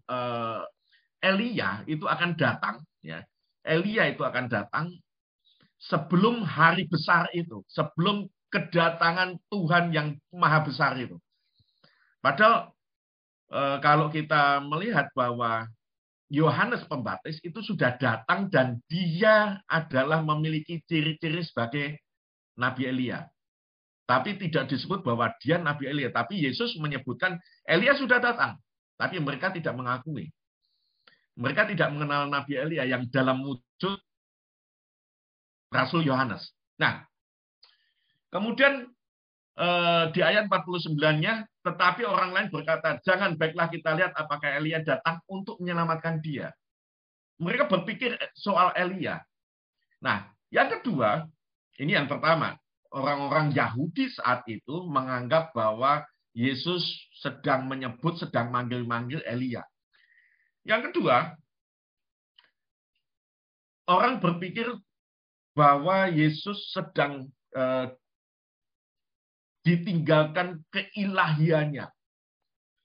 Elia 1.23 1.87
itu 1.87 2.03
akan 2.03 2.35
datang 2.35 2.83
ya 2.99 3.23
Elia 3.63 4.11
itu 4.11 4.27
akan 4.27 4.51
datang 4.51 4.91
sebelum 5.81 6.43
hari 6.43 6.89
besar 6.89 7.29
itu, 7.37 7.63
sebelum 7.69 8.27
kedatangan 8.49 9.37
Tuhan 9.53 9.93
yang 9.93 10.17
maha 10.33 10.65
besar 10.65 10.97
itu. 10.97 11.21
Padahal 12.25 12.73
eh, 13.53 13.79
kalau 13.85 14.07
kita 14.09 14.65
melihat 14.65 15.11
bahwa 15.13 15.69
Yohanes 16.27 16.83
Pembaptis 16.91 17.39
itu 17.47 17.63
sudah 17.63 17.95
datang 18.03 18.51
dan 18.51 18.83
dia 18.91 19.63
adalah 19.71 20.27
memiliki 20.27 20.83
ciri-ciri 20.83 21.43
sebagai 21.47 22.03
Nabi 22.59 22.91
Elia. 22.91 23.23
Tapi 24.07 24.39
tidak 24.39 24.71
disebut 24.71 25.03
bahwa 25.03 25.31
dia 25.43 25.59
Nabi 25.59 25.91
Elia. 25.91 26.11
Tapi 26.11 26.39
Yesus 26.39 26.79
menyebutkan 26.79 27.39
Elia 27.67 27.95
sudah 27.95 28.19
datang. 28.19 28.59
Tapi 28.99 29.19
mereka 29.19 29.51
tidak 29.51 29.75
mengakui. 29.75 30.31
Mereka 31.37 31.69
tidak 31.75 31.93
mengenal 31.93 32.31
Nabi 32.31 32.55
Elia 32.55 32.87
yang 32.87 33.07
dalam 33.11 33.43
wujud 33.45 33.99
Rasul 35.77 36.09
Yohanes. 36.09 36.53
Nah, 36.81 37.05
kemudian 38.33 38.89
eh, 39.57 40.05
di 40.13 40.21
ayat 40.25 40.49
49-nya, 40.49 41.45
tetapi 41.65 42.03
orang 42.09 42.31
lain 42.33 42.49
berkata, 42.49 43.01
jangan 43.05 43.37
baiklah 43.37 43.69
kita 43.69 43.93
lihat 43.97 44.13
apakah 44.17 44.57
Elia 44.57 44.81
datang 44.81 45.21
untuk 45.29 45.61
menyelamatkan 45.61 46.23
dia. 46.25 46.53
Mereka 47.37 47.69
berpikir 47.69 48.17
soal 48.33 48.73
Elia. 48.73 49.21
Nah, 50.01 50.33
yang 50.49 50.73
kedua, 50.73 51.29
ini 51.77 51.93
yang 51.93 52.09
pertama, 52.09 52.57
orang-orang 52.95 53.53
Yahudi 53.53 54.09
saat 54.09 54.47
itu 54.49 54.89
menganggap 54.89 55.53
bahwa 55.53 56.05
Yesus 56.37 56.85
sedang 57.17 57.65
menyebut, 57.69 58.21
sedang 58.21 58.53
manggil-manggil 58.53 59.25
Elia. 59.25 59.65
Yang 60.69 60.93
kedua, 60.93 61.33
orang 63.89 64.21
berpikir 64.21 64.69
bahwa 65.57 66.13
Yesus 66.13 66.77
sedang 66.77 67.33
eh, 67.57 67.89
ditinggalkan 69.65 70.61
keilahiannya. 70.69 71.89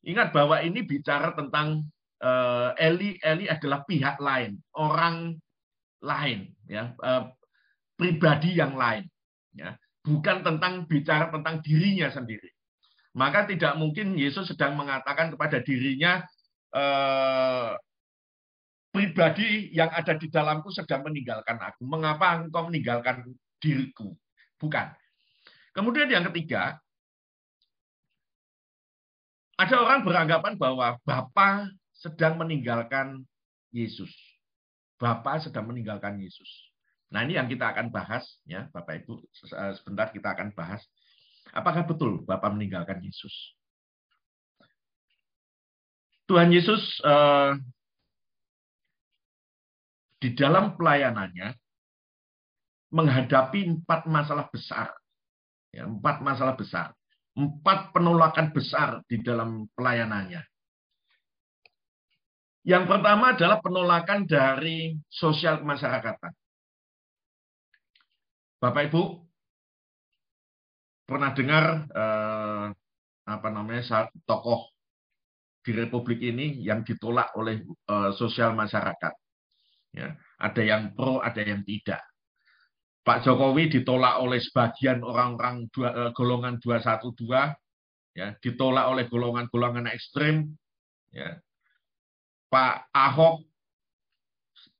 Ingat 0.01 0.33
bahwa 0.33 0.63
ini 0.63 0.81
bicara 0.87 1.35
tentang 1.35 1.83
eh, 2.23 2.69
Eli. 2.79 3.19
Eli 3.19 3.51
adalah 3.51 3.83
pihak 3.83 4.17
lain, 4.23 4.55
orang 4.79 5.35
lain, 5.99 6.55
ya, 6.65 6.95
eh, 6.95 7.23
pribadi 7.99 8.55
yang 8.55 8.79
lain, 8.79 9.05
ya, 9.53 9.75
bukan 10.01 10.41
tentang 10.41 10.87
bicara 10.87 11.29
tentang 11.29 11.59
dirinya 11.61 12.07
sendiri. 12.09 12.49
Maka 13.11 13.43
tidak 13.51 13.75
mungkin 13.75 14.15
Yesus 14.15 14.47
sedang 14.47 14.79
mengatakan 14.79 15.35
kepada 15.35 15.59
dirinya, 15.59 16.23
pribadi 18.91 19.71
yang 19.71 19.87
ada 19.89 20.13
di 20.19 20.27
dalamku 20.27 20.67
sedang 20.69 21.07
meninggalkan 21.07 21.57
aku. 21.57 21.87
Mengapa 21.87 22.43
engkau 22.43 22.67
meninggalkan 22.67 23.23
diriku? 23.63 24.11
Bukan. 24.59 24.91
Kemudian 25.71 26.11
yang 26.11 26.27
ketiga, 26.27 26.75
ada 29.55 29.75
orang 29.79 30.03
beranggapan 30.03 30.59
bahwa 30.59 30.99
Bapa 31.07 31.71
sedang 31.95 32.35
meninggalkan 32.35 33.23
Yesus. 33.71 34.11
Bapa 34.99 35.39
sedang 35.39 35.71
meninggalkan 35.71 36.19
Yesus. 36.19 36.49
Nah 37.11 37.23
ini 37.23 37.39
yang 37.39 37.47
kita 37.47 37.71
akan 37.71 37.89
bahas, 37.89 38.27
ya 38.43 38.67
Bapak 38.75 39.03
Ibu. 39.03 39.23
Sebentar 39.79 40.11
kita 40.11 40.35
akan 40.35 40.51
bahas. 40.51 40.83
Apakah 41.55 41.87
betul 41.87 42.27
Bapak 42.27 42.51
meninggalkan 42.51 42.99
Yesus? 42.99 43.33
Tuhan 46.27 46.51
Yesus 46.51 47.03
uh, 47.03 47.59
di 50.21 50.37
dalam 50.37 50.77
pelayanannya 50.77 51.49
menghadapi 52.93 53.65
empat 53.65 54.05
masalah 54.05 54.45
besar. 54.53 54.93
Ya, 55.73 55.89
empat 55.89 56.21
masalah 56.21 56.53
besar. 56.53 56.93
Empat 57.33 57.89
penolakan 57.95 58.53
besar 58.53 59.01
di 59.09 59.17
dalam 59.23 59.65
pelayanannya. 59.73 60.43
Yang 62.61 62.83
pertama 62.85 63.33
adalah 63.33 63.57
penolakan 63.57 64.29
dari 64.29 64.93
sosial 65.09 65.65
kemasyarakatan. 65.65 66.29
Bapak 68.61 68.93
Ibu 68.93 69.01
pernah 71.09 71.33
dengar 71.33 71.65
eh, 71.89 72.65
apa 73.25 73.47
namanya 73.49 74.05
tokoh 74.29 74.69
di 75.65 75.73
Republik 75.73 76.21
ini 76.21 76.61
yang 76.61 76.85
ditolak 76.85 77.33
oleh 77.33 77.65
eh, 77.65 78.11
sosial 78.13 78.53
masyarakat. 78.53 79.20
Ya, 79.91 80.15
ada 80.39 80.61
yang 80.63 80.95
pro, 80.95 81.19
ada 81.19 81.43
yang 81.43 81.67
tidak. 81.67 81.99
Pak 83.01 83.25
Jokowi 83.25 83.67
ditolak 83.67 84.21
oleh 84.21 84.39
sebagian 84.39 85.01
orang-orang 85.03 85.67
eh, 85.67 86.11
golongan 86.15 86.61
212, 86.61 87.51
ya, 88.13 88.27
ditolak 88.39 88.85
oleh 88.87 89.05
golongan-golongan 89.09 89.89
ekstrim, 89.91 90.53
ya, 91.11 91.35
Pak 92.47 92.93
Ahok, 92.93 93.43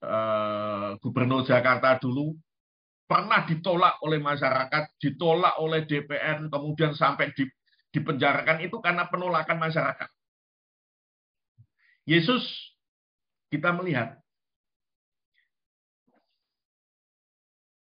eh, 0.06 0.90
Gubernur 1.02 1.44
Jakarta 1.44 1.98
dulu, 1.98 2.38
pernah 3.10 3.44
ditolak 3.44 4.00
oleh 4.08 4.24
masyarakat, 4.24 4.96
ditolak 4.96 5.60
oleh 5.60 5.84
DPR, 5.84 6.48
kemudian 6.48 6.96
sampai 6.96 7.36
di, 7.36 7.44
dipenjarakan 7.92 8.64
itu 8.64 8.80
karena 8.80 9.10
penolakan 9.12 9.60
masyarakat. 9.60 10.08
Yesus 12.08 12.48
kita 13.52 13.76
melihat 13.76 14.21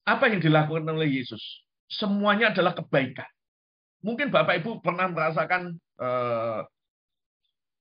apa 0.03 0.27
yang 0.27 0.43
dilakukan 0.43 0.83
oleh 0.87 1.21
Yesus. 1.21 1.41
Semuanya 1.87 2.51
adalah 2.51 2.75
kebaikan. 2.75 3.27
Mungkin 4.03 4.29
Bapak 4.31 4.59
Ibu 4.59 4.83
pernah 4.83 5.07
merasakan 5.07 5.79
eh, 5.79 6.61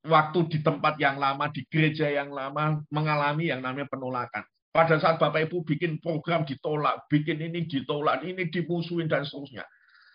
waktu 0.06 0.38
di 0.50 0.58
tempat 0.62 0.98
yang 0.98 1.18
lama, 1.18 1.50
di 1.50 1.66
gereja 1.66 2.10
yang 2.10 2.30
lama, 2.30 2.82
mengalami 2.90 3.50
yang 3.50 3.62
namanya 3.62 3.90
penolakan. 3.90 4.46
Pada 4.72 4.96
saat 4.96 5.20
Bapak 5.20 5.50
Ibu 5.50 5.66
bikin 5.66 6.00
program 6.00 6.46
ditolak, 6.48 7.04
bikin 7.10 7.42
ini 7.42 7.68
ditolak, 7.68 8.24
ini 8.24 8.48
dimusuhin, 8.48 9.10
dan 9.10 9.26
seterusnya. 9.26 9.66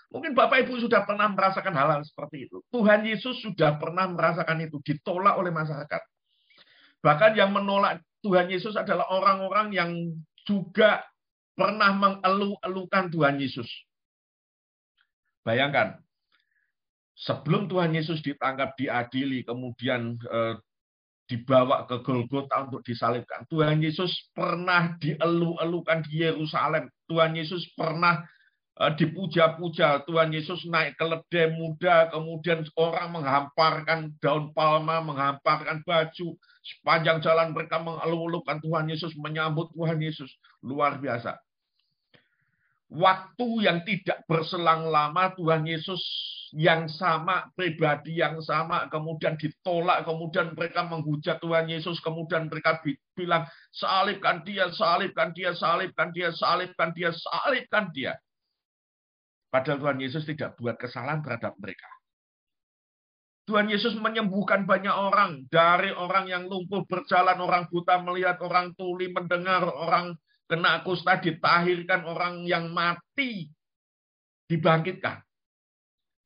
Mungkin 0.07 0.33
Bapak 0.33 0.65
Ibu 0.65 0.79
sudah 0.87 1.03
pernah 1.03 1.27
merasakan 1.27 1.75
hal-hal 1.75 2.01
seperti 2.07 2.47
itu. 2.47 2.63
Tuhan 2.71 3.03
Yesus 3.03 3.43
sudah 3.43 3.75
pernah 3.75 4.07
merasakan 4.07 4.63
itu, 4.63 4.79
ditolak 4.81 5.35
oleh 5.35 5.51
masyarakat. 5.51 6.01
Bahkan 7.03 7.31
yang 7.37 7.51
menolak 7.53 8.01
Tuhan 8.23 8.49
Yesus 8.49 8.73
adalah 8.79 9.05
orang-orang 9.13 9.67
yang 9.75 9.91
juga 10.47 11.03
pernah 11.57 11.89
mengeluh-elukan 11.97 13.09
Tuhan 13.09 13.41
Yesus. 13.41 13.65
Bayangkan, 15.41 15.97
sebelum 17.17 17.65
Tuhan 17.65 17.97
Yesus 17.97 18.21
ditangkap, 18.21 18.77
diadili, 18.77 19.41
kemudian 19.41 20.21
eh, 20.21 20.55
dibawa 21.27 21.89
ke 21.89 21.99
Golgota 22.05 22.69
untuk 22.69 22.85
disalibkan. 22.85 23.43
Tuhan 23.49 23.81
Yesus 23.81 24.31
pernah 24.31 24.95
dielu-elukan 25.01 26.05
di 26.07 26.23
Yerusalem. 26.23 26.87
Tuhan 27.09 27.33
Yesus 27.33 27.65
pernah 27.73 28.21
eh, 28.77 28.93
dipuja-puja. 28.93 30.05
Tuhan 30.05 30.29
Yesus 30.29 30.61
naik 30.69 30.93
ke 30.93 31.05
ledai 31.09 31.57
muda, 31.57 32.13
kemudian 32.13 32.61
orang 32.77 33.17
menghamparkan 33.17 34.13
daun 34.21 34.53
palma, 34.53 35.01
menghamparkan 35.01 35.81
baju. 35.81 36.37
Sepanjang 36.61 37.23
jalan 37.23 37.55
mereka 37.55 37.79
mengeluh-elukan 37.79 38.59
Tuhan 38.61 38.85
Yesus, 38.91 39.15
menyambut 39.17 39.71
Tuhan 39.73 39.97
Yesus. 40.03 40.29
Luar 40.59 40.99
biasa. 40.99 41.46
Waktu 42.87 43.67
yang 43.67 43.83
tidak 43.83 44.23
berselang 44.31 44.87
lama, 44.87 45.35
Tuhan 45.35 45.67
Yesus 45.67 45.99
yang 46.55 46.87
sama, 46.87 47.51
pribadi 47.51 48.23
yang 48.23 48.39
sama, 48.39 48.87
kemudian 48.87 49.35
ditolak, 49.35 50.07
kemudian 50.07 50.55
mereka 50.55 50.87
menghujat 50.87 51.43
Tuhan 51.43 51.67
Yesus, 51.67 51.99
kemudian 51.99 52.47
mereka 52.47 52.79
bilang, 53.11 53.43
salibkan 53.75 54.39
dia, 54.47 54.71
salibkan 54.71 55.35
dia, 55.35 55.51
salibkan 55.51 56.15
dia, 56.15 56.31
salibkan 56.31 56.89
dia, 56.95 57.11
salibkan 57.11 57.85
dia. 57.91 58.15
Padahal 59.51 59.79
Tuhan 59.83 59.99
Yesus 59.99 60.23
tidak 60.23 60.55
buat 60.55 60.79
kesalahan 60.79 61.19
terhadap 61.19 61.59
mereka. 61.59 61.87
Tuhan 63.47 63.71
Yesus 63.71 63.95
menyembuhkan 63.95 64.67
banyak 64.67 64.91
orang. 64.91 65.47
Dari 65.47 65.95
orang 65.95 66.27
yang 66.27 66.51
lumpuh 66.51 66.83
berjalan, 66.83 67.39
orang 67.39 67.67
buta 67.71 67.99
melihat, 68.03 68.43
orang 68.43 68.75
tuli 68.75 69.07
mendengar, 69.07 69.63
orang 69.63 70.19
kena 70.47 70.81
kusta 70.81 71.19
ditahirkan, 71.19 72.07
orang 72.07 72.47
yang 72.47 72.71
mati 72.71 73.51
dibangkitkan. 74.47 75.21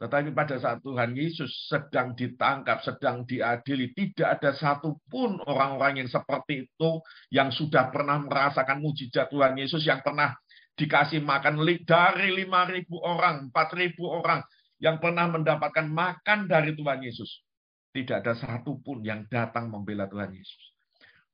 Tetapi 0.01 0.33
pada 0.33 0.57
saat 0.57 0.81
Tuhan 0.81 1.13
Yesus 1.13 1.69
sedang 1.69 2.17
ditangkap, 2.17 2.81
sedang 2.81 3.21
diadili, 3.21 3.93
tidak 3.93 4.41
ada 4.41 4.49
satupun 4.57 5.37
orang-orang 5.45 6.01
yang 6.01 6.09
seperti 6.09 6.65
itu 6.65 6.91
yang 7.29 7.53
sudah 7.53 7.93
pernah 7.93 8.17
merasakan 8.17 8.81
mujizat 8.81 9.29
Tuhan 9.29 9.53
Yesus 9.61 9.85
yang 9.85 10.01
pernah 10.01 10.33
dikasih 10.73 11.21
makan 11.21 11.61
dari 11.85 12.33
5.000 12.33 12.89
orang, 12.97 13.53
4.000 13.53 13.93
orang 14.01 14.41
yang 14.81 14.97
pernah 14.97 15.29
mendapatkan 15.29 15.85
makan 15.85 16.49
dari 16.49 16.73
Tuhan 16.73 17.05
Yesus. 17.05 17.45
Tidak 17.93 18.25
ada 18.25 18.33
satupun 18.33 19.05
yang 19.05 19.29
datang 19.29 19.69
membela 19.69 20.09
Tuhan 20.09 20.33
Yesus. 20.33 20.70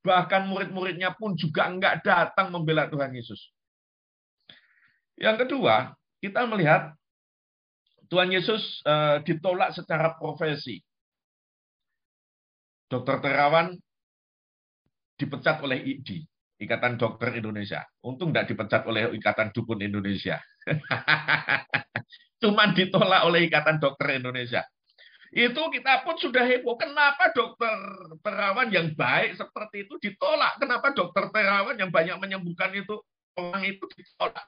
Bahkan 0.07 0.47
murid-muridnya 0.47 1.11
pun 1.19 1.35
juga 1.35 1.67
enggak 1.67 1.99
datang 1.99 2.47
membela 2.47 2.87
Tuhan 2.87 3.11
Yesus. 3.11 3.51
Yang 5.19 5.43
kedua, 5.43 5.91
kita 6.23 6.47
melihat 6.47 6.95
Tuhan 8.07 8.31
Yesus 8.31 8.79
uh, 8.87 9.19
ditolak 9.27 9.75
secara 9.75 10.15
profesi. 10.15 10.79
Dokter 12.87 13.19
Terawan 13.19 13.75
dipecat 15.19 15.59
oleh 15.59 15.83
IDI, 15.83 16.23
Ikatan 16.63 16.95
Dokter 16.95 17.35
Indonesia. 17.35 17.83
Untung 17.99 18.31
tidak 18.31 18.47
dipecat 18.47 18.87
oleh 18.87 19.11
Ikatan 19.11 19.51
Dukun 19.51 19.83
Indonesia. 19.83 20.39
Cuman 22.41 22.71
ditolak 22.71 23.27
oleh 23.27 23.51
Ikatan 23.51 23.83
Dokter 23.83 24.23
Indonesia. 24.23 24.63
Itu 25.35 25.61
kita 25.73 26.07
pun 26.07 26.15
sudah 26.15 26.43
heboh. 26.43 26.79
Kenapa 26.79 27.35
dokter 27.35 27.75
terawan 28.23 28.71
yang 28.71 28.95
baik 28.95 29.35
seperti 29.35 29.87
itu 29.87 29.99
ditolak? 29.99 30.55
Kenapa 30.59 30.95
dokter 30.95 31.27
terawan 31.31 31.75
yang 31.75 31.91
banyak 31.91 32.15
menyembuhkan 32.19 32.71
itu 32.75 32.99
orang 33.35 33.63
itu 33.67 33.83
ditolak? 33.91 34.45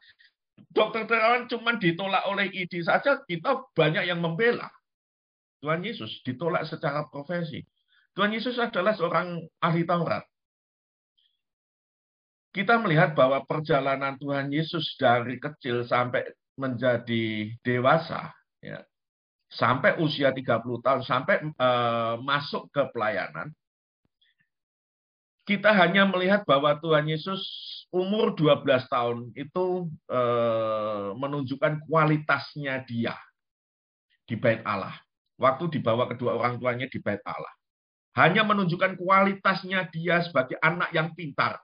dokter 0.67 1.07
terawan 1.07 1.47
cuma 1.47 1.79
ditolak 1.79 2.23
oleh 2.27 2.51
ID 2.51 2.83
saja, 2.83 3.23
kita 3.23 3.63
banyak 3.71 4.03
yang 4.05 4.19
membela. 4.19 4.67
Tuhan 5.59 5.83
Yesus 5.83 6.23
ditolak 6.23 6.67
secara 6.67 7.07
profesi. 7.07 7.63
Tuhan 8.15 8.31
Yesus 8.31 8.55
adalah 8.59 8.95
seorang 8.95 9.43
ahli 9.59 9.83
Taurat. 9.83 10.23
Kita 12.49 12.81
melihat 12.81 13.13
bahwa 13.13 13.45
perjalanan 13.45 14.17
Tuhan 14.17 14.49
Yesus 14.49 14.97
dari 14.97 15.37
kecil 15.37 15.85
sampai 15.85 16.25
menjadi 16.57 17.53
dewasa, 17.61 18.33
ya, 18.59 18.81
sampai 19.49 19.97
usia 19.97 20.29
30 20.29 20.85
tahun, 20.85 21.01
sampai 21.01 21.41
uh, 21.57 22.21
masuk 22.21 22.69
ke 22.69 22.85
pelayanan, 22.93 23.49
kita 25.49 25.73
hanya 25.73 26.05
melihat 26.05 26.45
bahwa 26.45 26.77
Tuhan 26.77 27.09
Yesus 27.09 27.41
umur 27.89 28.38
12 28.38 28.85
tahun 28.85 29.33
itu 29.33 29.89
eh, 30.05 31.09
menunjukkan 31.17 31.89
kualitasnya 31.89 32.85
dia 32.85 33.17
di 34.29 34.38
bait 34.38 34.62
Allah. 34.62 34.93
Waktu 35.41 35.73
dibawa 35.73 36.05
kedua 36.05 36.38
orang 36.38 36.62
tuanya 36.62 36.85
di 36.85 37.01
bait 37.01 37.17
Allah. 37.25 37.49
Hanya 38.13 38.45
menunjukkan 38.45 39.01
kualitasnya 39.01 39.89
dia 39.89 40.21
sebagai 40.21 40.62
anak 40.62 40.93
yang 40.93 41.17
pintar. 41.17 41.57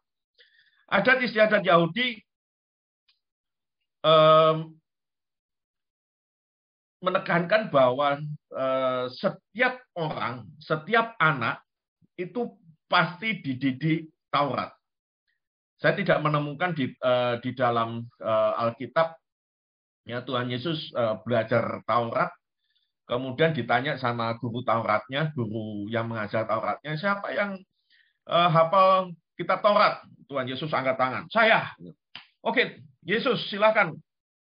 Adat 0.89 1.21
istiadat 1.21 1.61
Yahudi 1.61 2.25
eh, 4.01 4.55
menekankan 7.05 7.69
bahwa 7.69 8.17
eh, 8.49 9.05
setiap 9.13 9.77
orang, 9.93 10.49
setiap 10.57 11.13
anak 11.21 11.61
itu 12.17 12.57
pasti 12.89 13.45
dididik 13.45 14.09
Taurat. 14.33 14.73
Saya 15.75 15.93
tidak 15.99 16.23
menemukan 16.23 16.71
di, 16.71 16.87
uh, 17.03 17.35
di 17.43 17.51
dalam 17.51 18.07
uh, 18.23 18.61
Alkitab 18.63 19.19
ya 20.07 20.23
Tuhan 20.23 20.47
Yesus 20.47 20.87
uh, 20.95 21.19
belajar 21.19 21.83
Taurat, 21.83 22.31
kemudian 23.03 23.51
ditanya 23.51 23.99
sama 23.99 24.39
guru 24.39 24.63
Tauratnya, 24.63 25.35
guru 25.35 25.91
yang 25.91 26.07
mengajar 26.07 26.47
Tauratnya, 26.47 26.95
siapa 26.95 27.27
yang 27.35 27.59
uh, 28.31 28.49
hafal 28.49 29.11
kitab 29.35 29.59
Taurat? 29.59 29.99
Tuhan 30.25 30.47
Yesus 30.49 30.73
angkat 30.73 30.97
tangan. 30.97 31.29
Saya. 31.29 31.69
Oke, 32.41 32.81
Yesus 33.05 33.45
silakan 33.51 33.99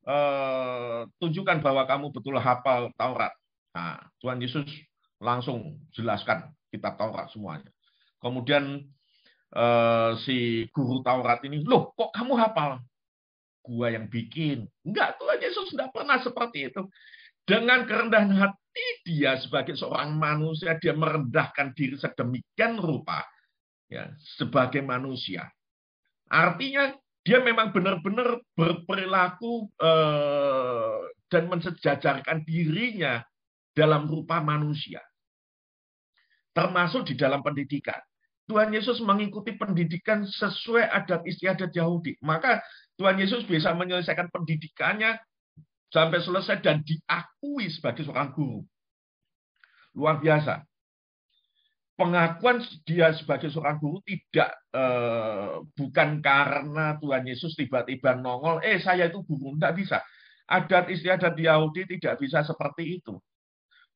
uh, 0.06 1.06
tunjukkan 1.18 1.62
bahwa 1.62 1.86
kamu 1.86 2.14
betul 2.14 2.36
hafal 2.38 2.90
Taurat. 2.94 3.32
Nah, 3.72 4.02
Tuhan 4.20 4.38
Yesus 4.42 4.68
langsung 5.22 5.80
jelaskan 5.94 6.50
kitab 6.68 6.98
Taurat 6.98 7.30
semuanya. 7.30 7.70
Kemudian 8.22 8.86
uh, 9.54 10.14
si 10.22 10.66
guru 10.70 11.02
Taurat 11.02 11.42
ini, 11.46 11.62
loh 11.62 11.90
kok 11.94 12.14
kamu 12.14 12.38
hafal? 12.38 12.82
Gua 13.62 13.94
yang 13.94 14.10
bikin. 14.10 14.66
Enggak, 14.82 15.18
Tuhan 15.22 15.38
Yesus 15.38 15.66
tidak 15.70 15.94
pernah 15.94 16.18
seperti 16.18 16.70
itu. 16.70 16.82
Dengan 17.42 17.86
kerendahan 17.86 18.30
hati 18.38 18.86
dia 19.02 19.38
sebagai 19.42 19.74
seorang 19.74 20.14
manusia, 20.14 20.78
dia 20.78 20.94
merendahkan 20.94 21.74
diri 21.74 21.98
sedemikian 21.98 22.78
rupa 22.78 23.26
ya 23.90 24.08
sebagai 24.38 24.80
manusia. 24.80 25.50
Artinya 26.30 26.96
dia 27.22 27.38
memang 27.38 27.70
benar-benar 27.70 28.42
berperilaku 28.58 29.70
eh, 29.78 30.98
dan 31.30 31.46
mensejajarkan 31.46 32.42
dirinya 32.42 33.22
dalam 33.72 34.10
rupa 34.10 34.42
manusia. 34.42 35.00
Termasuk 36.52 37.08
di 37.08 37.14
dalam 37.16 37.40
pendidikan. 37.40 37.98
Tuhan 38.50 38.74
Yesus 38.74 39.00
mengikuti 39.00 39.54
pendidikan 39.54 40.26
sesuai 40.26 40.84
adat 40.90 41.24
istiadat 41.24 41.72
Yahudi. 41.72 42.18
Maka 42.20 42.60
Tuhan 42.98 43.16
Yesus 43.16 43.46
bisa 43.48 43.72
menyelesaikan 43.72 44.28
pendidikannya 44.28 45.16
sampai 45.88 46.20
selesai 46.20 46.60
dan 46.60 46.82
diakui 46.82 47.70
sebagai 47.70 48.04
seorang 48.04 48.34
guru. 48.34 48.60
Luar 49.96 50.18
biasa. 50.18 50.64
Pengakuan 52.02 52.58
dia 52.82 53.14
sebagai 53.14 53.54
seorang 53.54 53.78
guru 53.78 54.02
tidak 54.02 54.50
eh, 54.74 55.62
bukan 55.78 56.18
karena 56.18 56.98
Tuhan 56.98 57.22
Yesus 57.30 57.54
tiba-tiba 57.54 58.18
nongol, 58.18 58.58
eh 58.66 58.82
saya 58.82 59.06
itu 59.06 59.22
guru, 59.22 59.54
tidak 59.54 59.78
bisa. 59.78 59.98
Adat 60.50 60.90
istiadat 60.90 61.38
Yahudi 61.38 61.86
tidak 61.86 62.18
bisa 62.18 62.42
seperti 62.42 62.98
itu 62.98 63.22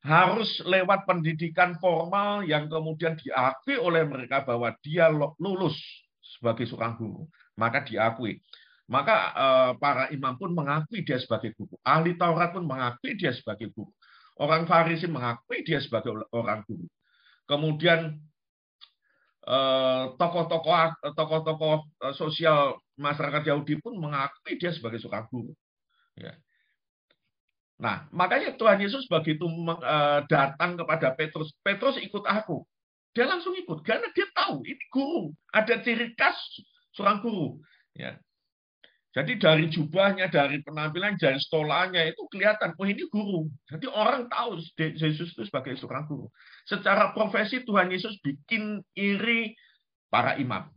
harus 0.06 0.62
lewat 0.62 1.02
pendidikan 1.02 1.74
formal 1.82 2.46
yang 2.46 2.70
kemudian 2.70 3.18
diakui 3.18 3.74
oleh 3.74 4.06
mereka 4.06 4.46
bahwa 4.46 4.70
dia 4.78 5.10
lulus 5.42 5.74
sebagai 6.22 6.70
seorang 6.70 6.94
guru, 6.94 7.26
maka 7.58 7.82
diakui. 7.82 8.38
Maka 8.86 9.34
eh, 9.34 9.72
para 9.82 10.14
imam 10.14 10.38
pun 10.38 10.54
mengakui 10.54 11.02
dia 11.02 11.18
sebagai 11.18 11.50
guru. 11.58 11.74
Ahli 11.82 12.14
Taurat 12.14 12.54
pun 12.54 12.62
mengakui 12.62 13.18
dia 13.18 13.34
sebagai 13.34 13.74
guru. 13.74 13.90
Orang 14.38 14.70
Farisi 14.70 15.10
mengakui 15.10 15.66
dia 15.66 15.82
sebagai 15.82 16.14
orang 16.30 16.62
guru. 16.70 16.86
Kemudian 17.46 18.18
eh, 19.46 20.04
tokoh-tokoh 20.18 20.74
tokoh-tokoh 21.14 21.74
eh, 22.10 22.14
sosial 22.14 22.78
masyarakat 22.98 23.46
Yahudi 23.46 23.78
pun 23.78 23.94
mengakui 23.96 24.58
dia 24.58 24.74
sebagai 24.74 24.98
guru. 25.30 25.54
Ya. 26.18 26.34
Nah, 27.76 28.08
makanya 28.08 28.56
Tuhan 28.56 28.80
Yesus 28.80 29.06
begitu 29.06 29.46
eh, 29.46 30.20
datang 30.26 30.74
kepada 30.80 31.14
Petrus, 31.14 31.54
Petrus 31.62 32.00
ikut 32.02 32.24
aku. 32.26 32.66
Dia 33.16 33.24
langsung 33.24 33.56
ikut 33.56 33.80
karena 33.80 34.12
dia 34.12 34.28
tahu 34.36 34.60
ini 34.68 34.84
guru, 34.92 35.32
ada 35.48 35.80
ciri 35.80 36.12
khas 36.18 36.36
seorang 36.92 37.24
guru. 37.24 37.56
Ya. 37.96 38.20
Jadi 39.16 39.40
dari 39.40 39.64
jubahnya, 39.72 40.28
dari 40.28 40.60
penampilan, 40.60 41.16
dari 41.16 41.40
stolanya 41.40 42.04
itu 42.04 42.28
kelihatan, 42.28 42.76
oh 42.76 42.84
ini 42.84 43.08
guru. 43.08 43.48
Jadi 43.64 43.88
orang 43.88 44.28
tahu 44.28 44.60
Yesus 44.76 45.32
itu 45.32 45.42
sebagai 45.48 45.72
seorang 45.80 46.04
guru. 46.04 46.28
Secara 46.68 47.16
profesi 47.16 47.64
Tuhan 47.64 47.88
Yesus 47.88 48.20
bikin 48.20 48.84
iri 48.92 49.56
para 50.12 50.36
imam. 50.36 50.68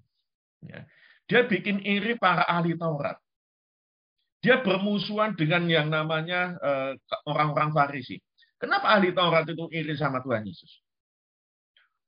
Ya. 0.64 0.88
Dia 1.28 1.44
bikin 1.52 1.84
iri 1.84 2.16
para 2.16 2.48
ahli 2.48 2.80
Taurat 2.80 3.20
dia 4.40 4.64
bermusuhan 4.64 5.36
dengan 5.36 5.68
yang 5.68 5.92
namanya 5.92 6.56
eh, 6.60 6.92
orang-orang 7.28 7.76
Farisi. 7.76 8.16
Kenapa 8.60 8.96
ahli 8.96 9.12
Taurat 9.12 9.48
itu 9.48 9.68
iri 9.72 9.96
sama 10.00 10.24
Tuhan 10.24 10.48
Yesus? 10.48 10.80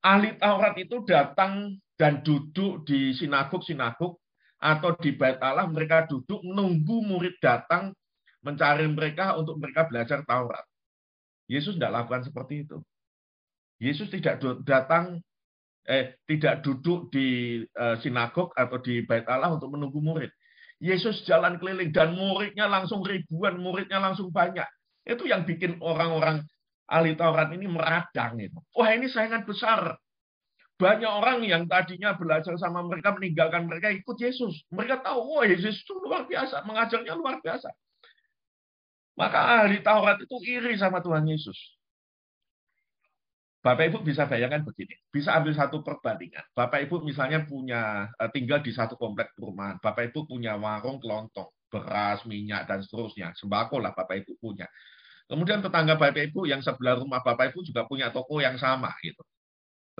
Ahli 0.03 0.35
Taurat 0.39 0.75
itu 0.79 1.03
datang 1.03 1.75
dan 1.99 2.23
duduk 2.23 2.87
di 2.87 3.13
sinagog-sinagog 3.13 4.17
atau 4.61 4.93
di 5.01 5.17
bait 5.17 5.41
Allah 5.41 5.65
mereka 5.65 6.05
duduk 6.05 6.45
menunggu 6.45 7.01
murid 7.01 7.41
datang 7.41 7.97
mencari 8.45 8.85
mereka 8.85 9.33
untuk 9.37 9.57
mereka 9.57 9.89
belajar 9.89 10.21
Taurat. 10.25 10.61
Yesus 11.49 11.75
tidak 11.75 11.93
lakukan 11.97 12.21
seperti 12.29 12.69
itu. 12.69 12.77
Yesus 13.81 14.07
tidak 14.13 14.37
datang 14.61 15.17
eh 15.89 16.13
tidak 16.29 16.61
duduk 16.61 17.09
di 17.09 17.59
uh, 17.73 17.97
sinagog 18.05 18.53
atau 18.53 18.77
di 18.77 19.01
bait 19.01 19.25
Allah 19.25 19.57
untuk 19.57 19.73
menunggu 19.73 19.97
murid. 19.97 20.29
Yesus 20.81 21.25
jalan 21.25 21.61
keliling 21.61 21.93
dan 21.93 22.17
muridnya 22.17 22.65
langsung 22.65 23.05
ribuan, 23.05 23.57
muridnya 23.57 24.01
langsung 24.01 24.33
banyak. 24.33 24.65
Itu 25.05 25.29
yang 25.29 25.45
bikin 25.45 25.81
orang-orang 25.81 26.45
ahli 26.89 27.13
Taurat 27.13 27.53
ini 27.53 27.69
meradang 27.69 28.37
itu. 28.41 28.57
Wah 28.73 28.89
ini 28.93 29.09
saingan 29.09 29.45
besar. 29.45 29.97
Banyak 30.81 31.11
orang 31.13 31.45
yang 31.45 31.69
tadinya 31.69 32.17
belajar 32.17 32.57
sama 32.57 32.81
mereka, 32.81 33.13
meninggalkan 33.13 33.69
mereka, 33.69 33.93
ikut 33.93 34.17
Yesus. 34.17 34.65
Mereka 34.73 35.05
tahu, 35.05 35.37
wah 35.37 35.45
Yesus 35.45 35.85
itu 35.85 35.93
luar 36.01 36.25
biasa, 36.25 36.65
mengajarnya 36.65 37.13
luar 37.13 37.37
biasa. 37.37 37.69
Maka 39.13 39.61
ahli 39.61 39.85
Taurat 39.85 40.17
itu 40.17 40.33
iri 40.41 40.73
sama 40.81 40.97
Tuhan 41.05 41.21
Yesus. 41.29 41.53
Bapak 43.61 43.93
Ibu 43.93 44.01
bisa 44.01 44.25
bayangkan 44.25 44.65
begini, 44.65 44.97
bisa 45.13 45.37
ambil 45.37 45.53
satu 45.53 45.85
perbandingan. 45.85 46.41
Bapak 46.57 46.81
Ibu 46.89 47.05
misalnya 47.05 47.45
punya 47.45 48.09
eh, 48.17 48.29
tinggal 48.33 48.65
di 48.65 48.73
satu 48.73 48.97
komplek 48.97 49.37
perumahan, 49.37 49.77
Bapak 49.77 50.09
Ibu 50.09 50.25
punya 50.25 50.57
warung 50.57 50.97
kelontong, 50.97 51.53
beras, 51.69 52.25
minyak 52.25 52.65
dan 52.65 52.81
seterusnya, 52.81 53.37
sembako 53.37 53.77
lah 53.77 53.93
Bapak 53.93 54.25
Ibu 54.25 54.41
punya. 54.41 54.65
Kemudian 55.29 55.61
tetangga 55.61 55.93
Bapak 55.93 56.33
Ibu 56.33 56.49
yang 56.49 56.65
sebelah 56.65 56.97
rumah 56.97 57.21
Bapak 57.21 57.53
Ibu 57.53 57.61
juga 57.61 57.85
punya 57.85 58.09
toko 58.09 58.41
yang 58.41 58.57
sama 58.57 58.89
gitu. 59.05 59.21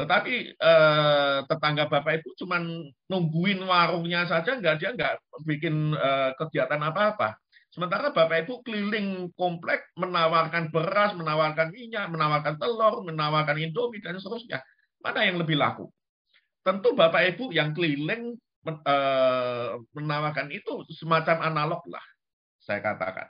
Tetapi 0.01 0.57
eh, 0.57 1.37
tetangga 1.45 1.85
Bapak 1.85 2.17
Ibu 2.17 2.33
cuma 2.33 2.57
nungguin 3.05 3.61
warungnya 3.61 4.25
saja, 4.25 4.57
nggak 4.57 4.75
dia 4.81 4.89
nggak 4.97 5.13
bikin 5.45 5.93
eh, 5.93 6.33
kegiatan 6.41 6.81
apa-apa. 6.81 7.37
Sementara 7.69 8.09
Bapak 8.09 8.49
Ibu 8.49 8.65
keliling 8.65 9.29
komplek 9.37 9.93
menawarkan 9.93 10.73
beras, 10.73 11.13
menawarkan 11.13 11.69
minyak, 11.69 12.09
menawarkan 12.09 12.57
telur, 12.57 13.05
menawarkan 13.05 13.61
indomie, 13.61 14.01
dan 14.01 14.17
seterusnya. 14.17 14.65
Mana 15.05 15.29
yang 15.29 15.37
lebih 15.37 15.61
laku? 15.61 15.85
Tentu 16.65 16.97
Bapak 16.97 17.37
Ibu 17.37 17.53
yang 17.53 17.77
keliling 17.77 18.33
eh, 18.65 19.69
menawarkan 19.93 20.49
itu 20.49 20.81
semacam 20.97 21.45
analog 21.45 21.85
lah, 21.85 22.05
saya 22.57 22.81
katakan. 22.81 23.29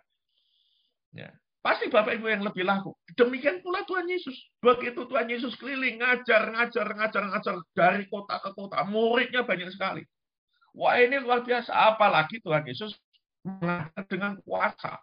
Ya. 1.11 1.35
Pasti 1.61 1.93
Bapak 1.93 2.17
Ibu 2.17 2.25
yang 2.25 2.41
lebih 2.41 2.65
laku. 2.65 2.97
Demikian 3.13 3.61
pula 3.61 3.85
Tuhan 3.85 4.09
Yesus. 4.09 4.33
Begitu 4.65 5.05
Tuhan 5.05 5.29
Yesus 5.29 5.53
keliling, 5.61 6.01
ngajar, 6.01 6.49
ngajar, 6.49 6.87
ngajar, 6.97 7.23
ngajar 7.29 7.55
dari 7.77 8.09
kota 8.09 8.41
ke 8.41 8.49
kota. 8.57 8.81
Muridnya 8.89 9.45
banyak 9.45 9.69
sekali. 9.69 10.01
Wah 10.73 10.97
ini 10.97 11.21
luar 11.21 11.45
biasa. 11.45 11.69
Apalagi 11.69 12.41
Tuhan 12.41 12.65
Yesus 12.65 12.97
mengajar 13.45 14.03
dengan 14.09 14.33
kuasa, 14.41 14.97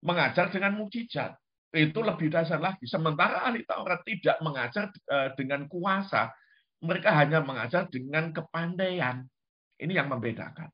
mengajar 0.00 0.48
dengan 0.48 0.80
mujizat. 0.80 1.36
Itu 1.76 2.00
lebih 2.00 2.32
dasar 2.32 2.56
lagi. 2.56 2.88
Sementara 2.88 3.44
ahli 3.44 3.68
Taurat 3.68 4.00
tidak 4.08 4.40
mengajar 4.40 4.88
eh, 4.88 5.36
dengan 5.36 5.68
kuasa, 5.68 6.32
mereka 6.80 7.12
hanya 7.12 7.44
mengajar 7.44 7.84
dengan 7.92 8.32
kepandaian. 8.32 9.28
Ini 9.76 9.92
yang 9.92 10.08
membedakan. 10.08 10.72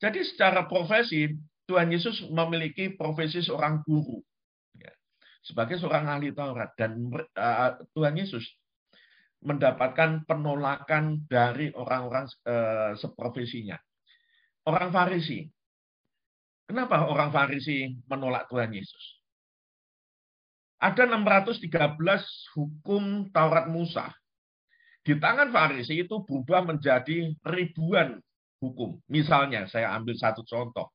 Jadi 0.00 0.24
secara 0.24 0.64
profesi, 0.64 1.28
Tuhan 1.70 1.94
Yesus 1.94 2.26
memiliki 2.26 2.90
profesi 2.98 3.38
seorang 3.38 3.86
guru. 3.86 4.18
Ya. 4.74 4.90
Sebagai 5.46 5.78
seorang 5.78 6.10
ahli 6.10 6.34
Taurat. 6.34 6.74
Dan 6.74 7.14
eh, 7.14 7.70
Tuhan 7.94 8.18
Yesus 8.18 8.42
mendapatkan 9.46 10.26
penolakan 10.26 11.30
dari 11.30 11.70
orang-orang 11.70 12.26
eh, 12.44 12.92
seprofesinya 12.98 13.78
orang 14.68 14.88
Farisi. 14.92 15.48
Kenapa 16.68 17.10
orang 17.10 17.34
Farisi 17.34 17.98
menolak 18.06 18.46
Tuhan 18.46 18.70
Yesus? 18.70 19.04
Ada 20.80 21.04
613 21.10 22.56
hukum 22.56 23.28
Taurat 23.34 23.68
Musa. 23.68 24.08
Di 25.02 25.18
tangan 25.18 25.50
Farisi 25.50 26.06
itu 26.06 26.22
berubah 26.22 26.64
menjadi 26.64 27.34
ribuan 27.42 28.22
hukum. 28.62 29.02
Misalnya, 29.10 29.66
saya 29.66 29.92
ambil 29.98 30.14
satu 30.16 30.46
contoh. 30.46 30.88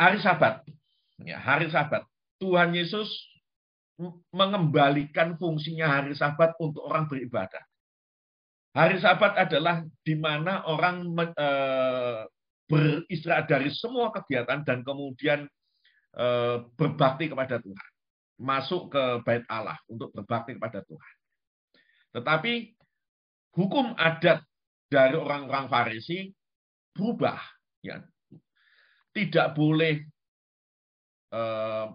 Hari 0.00 0.18
Sabat. 0.24 0.64
Ya, 1.20 1.36
hari 1.36 1.68
Sabat. 1.68 2.08
Tuhan 2.40 2.72
Yesus 2.72 3.12
mengembalikan 4.32 5.36
fungsinya 5.36 6.00
hari 6.00 6.16
Sabat 6.16 6.56
untuk 6.56 6.88
orang 6.88 7.04
beribadah. 7.04 7.60
Hari 8.72 8.96
Sabat 9.04 9.36
adalah 9.36 9.84
di 10.00 10.16
mana 10.16 10.64
orang 10.64 11.04
eh, 11.36 12.24
beristirahat 12.64 13.44
dari 13.50 13.68
semua 13.76 14.08
kegiatan 14.08 14.64
dan 14.64 14.80
kemudian 14.80 15.44
eh, 16.16 16.56
berbakti 16.80 17.28
kepada 17.28 17.60
Tuhan. 17.60 17.88
Masuk 18.40 18.96
ke 18.96 19.20
bait 19.20 19.44
Allah 19.52 19.76
untuk 19.84 20.16
berbakti 20.16 20.56
kepada 20.56 20.80
Tuhan. 20.80 21.14
Tetapi 22.16 22.72
hukum 23.52 23.92
adat 24.00 24.40
dari 24.88 25.12
orang-orang 25.12 25.68
Farisi 25.68 26.32
berubah. 26.96 27.36
Ya. 27.84 28.00
Tidak 29.20 29.52
boleh 29.52 30.00
eh, 31.36 31.86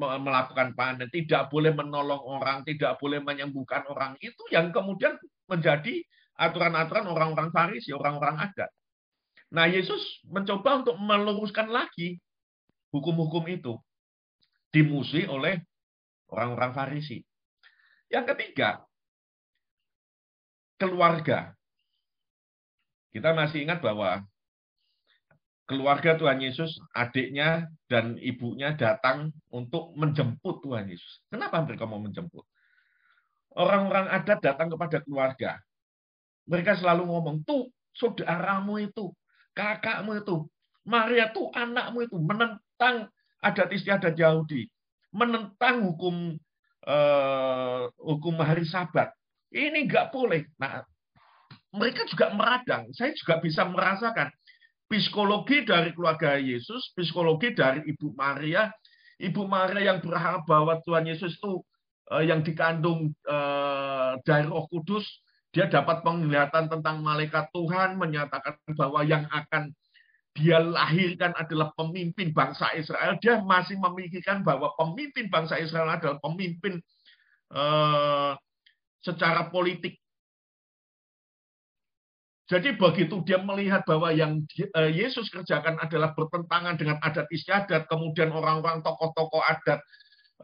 melakukan 0.00 0.74
panen, 0.78 1.10
tidak 1.10 1.50
boleh 1.50 1.74
menolong 1.74 2.22
orang, 2.22 2.66
tidak 2.66 2.98
boleh 2.98 3.22
menyembuhkan 3.22 3.86
orang. 3.90 4.14
Itu 4.18 4.46
yang 4.50 4.74
kemudian 4.74 5.14
menjadi 5.46 6.02
aturan-aturan 6.38 7.06
orang-orang 7.10 7.50
Farisi, 7.50 7.90
orang-orang 7.90 8.50
adat. 8.50 8.70
Nah, 9.50 9.66
Yesus 9.70 10.22
mencoba 10.26 10.82
untuk 10.82 10.98
meluruskan 10.98 11.70
lagi 11.70 12.18
hukum-hukum 12.94 13.46
itu. 13.50 13.74
Dimusuhi 14.70 15.26
oleh 15.26 15.62
orang-orang 16.30 16.74
Farisi. 16.74 17.22
Yang 18.10 18.34
ketiga, 18.34 18.86
keluarga. 20.78 21.54
Kita 23.10 23.32
masih 23.32 23.64
ingat 23.64 23.80
bahwa 23.80 24.22
keluarga 25.66 26.14
Tuhan 26.14 26.38
Yesus, 26.38 26.78
adiknya 26.94 27.66
dan 27.90 28.14
ibunya 28.22 28.72
datang 28.78 29.34
untuk 29.50 29.92
menjemput 29.98 30.62
Tuhan 30.62 30.86
Yesus. 30.86 31.26
Kenapa 31.26 31.60
mereka 31.66 31.84
mau 31.84 31.98
menjemput? 31.98 32.46
Orang-orang 33.58 34.06
adat 34.06 34.38
datang 34.40 34.70
kepada 34.70 35.02
keluarga. 35.02 35.58
Mereka 36.46 36.78
selalu 36.78 37.10
ngomong, 37.10 37.36
tuh 37.42 37.66
saudaramu 37.98 38.78
itu, 38.78 39.10
kakakmu 39.58 40.22
itu, 40.22 40.46
Maria 40.86 41.34
tuh 41.34 41.50
anakmu 41.50 42.06
itu 42.06 42.14
menentang 42.22 43.10
adat 43.42 43.68
istiadat 43.74 44.14
Yahudi, 44.14 44.70
menentang 45.10 45.82
hukum 45.82 46.38
eh, 46.86 47.82
hukum 47.98 48.38
hari 48.38 48.62
Sabat. 48.62 49.10
Ini 49.50 49.90
nggak 49.90 50.14
boleh. 50.14 50.46
Nah, 50.62 50.86
mereka 51.74 52.06
juga 52.06 52.30
meradang. 52.30 52.86
Saya 52.94 53.10
juga 53.18 53.42
bisa 53.42 53.66
merasakan 53.66 54.30
psikologi 54.86 55.66
dari 55.66 55.90
keluarga 55.92 56.38
Yesus, 56.38 56.94
psikologi 56.94 57.52
dari 57.52 57.82
Ibu 57.86 58.14
Maria, 58.14 58.70
Ibu 59.18 59.42
Maria 59.48 59.94
yang 59.94 59.98
berharap 60.04 60.46
bahwa 60.46 60.78
Tuhan 60.84 61.08
Yesus 61.08 61.36
itu 61.36 61.62
eh, 62.14 62.30
yang 62.30 62.44
dikandung 62.46 63.10
eh, 63.26 64.12
dari 64.22 64.46
Roh 64.46 64.70
Kudus, 64.70 65.04
dia 65.50 65.66
dapat 65.66 66.04
penglihatan 66.04 66.68
tentang 66.68 67.00
malaikat 67.00 67.48
Tuhan, 67.50 67.96
menyatakan 67.96 68.60
bahwa 68.76 69.00
yang 69.02 69.24
akan 69.32 69.72
dia 70.36 70.60
lahirkan 70.60 71.32
adalah 71.32 71.72
pemimpin 71.72 72.28
bangsa 72.36 72.76
Israel. 72.76 73.16
Dia 73.24 73.40
masih 73.40 73.80
memikirkan 73.80 74.44
bahwa 74.44 74.76
pemimpin 74.76 75.32
bangsa 75.32 75.56
Israel 75.56 75.96
adalah 75.96 76.20
pemimpin 76.20 76.76
eh, 77.50 78.32
secara 79.00 79.48
politik. 79.48 79.96
Jadi 82.46 82.78
begitu 82.78 83.26
dia 83.26 83.42
melihat 83.42 83.82
bahwa 83.82 84.14
yang 84.14 84.46
eh, 84.54 84.90
Yesus 84.94 85.26
kerjakan 85.34 85.82
adalah 85.82 86.14
bertentangan 86.14 86.78
dengan 86.78 86.96
adat 87.02 87.26
istiadat, 87.26 87.90
kemudian 87.90 88.30
orang-orang 88.30 88.86
tokoh-tokoh 88.86 89.42
adat 89.42 89.82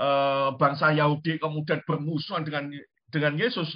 eh, 0.02 0.50
bangsa 0.58 0.90
Yahudi 0.90 1.38
kemudian 1.38 1.78
bermusuhan 1.86 2.42
dengan 2.42 2.74
dengan 3.06 3.38
Yesus, 3.38 3.70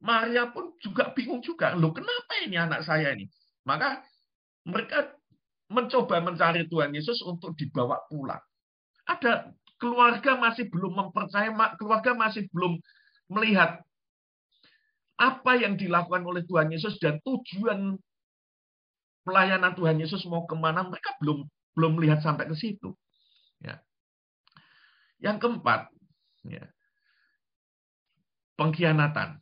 Maria 0.00 0.48
pun 0.48 0.72
juga 0.80 1.12
bingung 1.12 1.44
juga, 1.44 1.76
loh 1.76 1.92
kenapa 1.92 2.32
ini 2.44 2.56
anak 2.56 2.80
saya 2.86 3.12
ini? 3.12 3.28
Maka 3.68 4.00
mereka 4.64 5.12
mencoba 5.66 6.22
mencari 6.22 6.70
Tuhan 6.70 6.94
Yesus 6.94 7.20
untuk 7.26 7.58
dibawa 7.58 7.98
pulang. 8.06 8.40
Ada 9.04 9.50
keluarga 9.76 10.38
masih 10.38 10.70
belum 10.70 10.94
mempercayai, 10.94 11.50
keluarga 11.76 12.14
masih 12.14 12.46
belum 12.54 12.78
melihat 13.28 13.82
apa 15.16 15.56
yang 15.56 15.80
dilakukan 15.80 16.22
oleh 16.24 16.44
Tuhan 16.44 16.68
Yesus 16.68 17.00
dan 17.00 17.16
tujuan 17.24 17.96
pelayanan 19.24 19.72
Tuhan 19.74 19.96
Yesus 19.98 20.22
mau 20.28 20.44
ke 20.44 20.54
mana, 20.54 20.86
mereka 20.86 21.16
belum 21.18 21.48
belum 21.76 21.92
melihat 21.98 22.20
sampai 22.22 22.46
ke 22.46 22.56
situ. 22.56 22.94
Ya. 23.60 23.80
Yang 25.20 25.48
keempat, 25.48 25.88
ya, 26.46 26.64
pengkhianatan. 28.60 29.40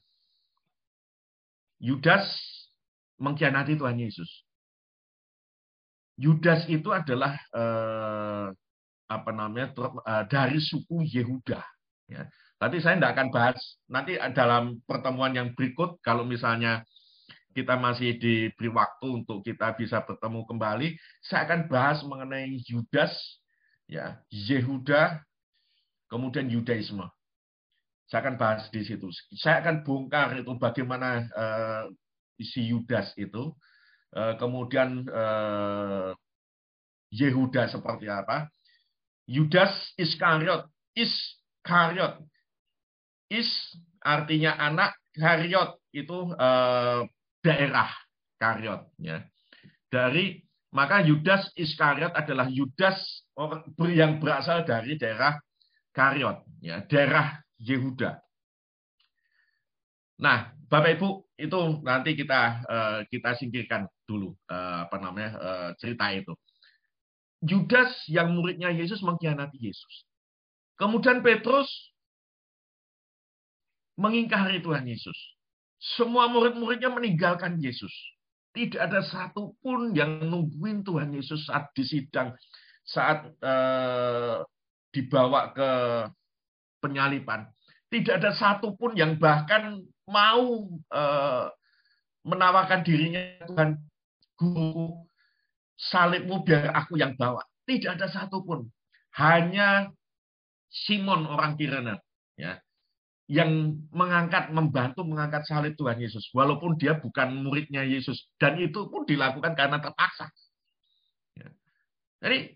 Yudas 1.83 2.25
mengkhianati 3.18 3.77
Tuhan 3.77 3.99
Yesus. 3.99 4.31
Yudas 6.14 6.64
itu 6.70 6.95
adalah 6.95 7.35
eh, 7.53 8.47
apa 9.11 9.31
namanya 9.35 9.75
eh, 9.75 10.25
dari 10.31 10.62
suku 10.62 11.03
Yehuda. 11.03 11.61
Ya. 12.09 12.25
Tadi 12.64 12.80
saya 12.80 12.96
tidak 12.96 13.12
akan 13.12 13.28
bahas 13.28 13.60
nanti 13.92 14.16
dalam 14.32 14.80
pertemuan 14.88 15.36
yang 15.36 15.52
berikut 15.52 16.00
kalau 16.00 16.24
misalnya 16.24 16.80
kita 17.52 17.76
masih 17.76 18.16
diberi 18.16 18.72
waktu 18.72 19.20
untuk 19.20 19.44
kita 19.44 19.76
bisa 19.76 20.00
bertemu 20.00 20.48
kembali, 20.48 20.96
saya 21.20 21.44
akan 21.44 21.68
bahas 21.68 22.00
mengenai 22.08 22.56
Yudas, 22.64 23.12
ya 23.84 24.16
Yehuda, 24.32 25.20
kemudian 26.08 26.48
Yudaisme. 26.48 27.04
Saya 28.08 28.24
akan 28.24 28.40
bahas 28.40 28.64
di 28.72 28.80
situ. 28.80 29.12
Saya 29.36 29.60
akan 29.60 29.84
bongkar 29.84 30.32
itu 30.40 30.56
bagaimana 30.56 31.28
uh, 31.36 31.84
si 32.40 32.72
Yudas 32.72 33.12
itu, 33.20 33.52
uh, 34.16 34.40
kemudian 34.40 35.04
uh, 35.12 36.16
Yehuda 37.12 37.68
seperti 37.68 38.08
apa. 38.08 38.48
Yudas 39.28 39.92
Iskariot, 40.00 40.64
Iskariot, 40.96 42.24
Is 43.33 43.49
artinya 44.05 44.57
anak, 44.61 44.95
Kariot 45.14 45.81
itu 45.95 46.35
uh, 46.35 47.07
daerah 47.41 47.91
Kariot. 48.37 48.91
Ya. 48.99 49.25
Dari 49.89 50.43
maka 50.75 51.07
Yudas 51.07 51.55
Iskariot 51.55 52.11
adalah 52.18 52.51
Yudas 52.51 52.99
yang 53.95 54.18
berasal 54.18 54.66
dari 54.66 54.99
daerah 54.99 55.39
Kariot, 55.95 56.43
ya, 56.59 56.83
daerah 56.91 57.39
Yehuda. 57.62 58.18
Nah, 60.18 60.51
Bapak 60.66 60.99
Ibu, 60.99 61.09
itu 61.39 61.59
nanti 61.87 62.18
kita 62.18 62.41
uh, 62.66 62.99
kita 63.07 63.39
singkirkan 63.39 63.87
dulu 64.03 64.35
uh, 64.51 64.91
apa 64.91 64.97
namanya 64.99 65.31
uh, 65.39 65.70
cerita 65.79 66.11
itu. 66.11 66.35
Judas 67.39 67.95
yang 68.11 68.35
muridnya 68.35 68.75
Yesus 68.75 68.99
mengkhianati 69.07 69.62
Yesus. 69.62 69.95
Kemudian 70.75 71.22
Petrus 71.22 71.70
mengingkari 73.99 74.61
Tuhan 74.62 74.86
Yesus. 74.86 75.16
Semua 75.78 76.30
murid-muridnya 76.30 76.90
meninggalkan 76.90 77.61
Yesus. 77.61 77.92
Tidak 78.55 78.78
ada 78.78 79.03
satupun 79.03 79.92
yang 79.99 80.22
nungguin 80.22 80.86
Tuhan 80.86 81.11
Yesus 81.11 81.51
saat 81.51 81.74
disidang, 81.74 82.38
saat 82.86 83.26
uh, 83.42 84.47
dibawa 84.95 85.51
ke 85.51 85.70
penyalipan. 86.78 87.51
Tidak 87.90 88.14
ada 88.22 88.30
satupun 88.34 88.95
yang 88.95 89.18
bahkan 89.18 89.82
mau 90.07 90.70
uh, 90.95 91.47
menawarkan 92.22 92.86
dirinya 92.86 93.20
Tuhan 93.51 93.78
guru 94.38 95.03
salibmu 95.74 96.47
biar 96.47 96.70
aku 96.74 96.99
yang 96.99 97.18
bawa. 97.18 97.42
Tidak 97.66 97.99
ada 97.99 98.07
satupun. 98.07 98.70
Hanya 99.14 99.90
Simon 100.70 101.26
orang 101.30 101.55
Kirene 101.55 102.03
ya 102.34 102.59
yang 103.25 103.81
mengangkat 103.89 104.53
membantu 104.53 105.01
mengangkat 105.01 105.49
salib 105.49 105.72
Tuhan 105.81 105.97
Yesus 105.97 106.29
walaupun 106.37 106.77
dia 106.77 107.01
bukan 107.01 107.41
muridnya 107.41 107.81
Yesus 107.81 108.29
dan 108.37 108.61
itu 108.61 108.85
pun 108.93 109.09
dilakukan 109.09 109.57
karena 109.57 109.81
terpaksa. 109.81 110.29
Ya. 111.33 111.49
Jadi 112.20 112.53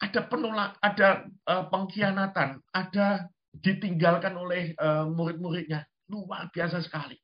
ada 0.00 0.20
penolak, 0.28 0.76
ada 0.80 1.24
uh, 1.48 1.64
pengkhianatan, 1.72 2.60
ada 2.72 3.28
ditinggalkan 3.56 4.36
oleh 4.36 4.76
uh, 4.76 5.08
murid-muridnya. 5.08 5.84
Luar 6.10 6.50
biasa 6.52 6.82
sekali. 6.84 7.16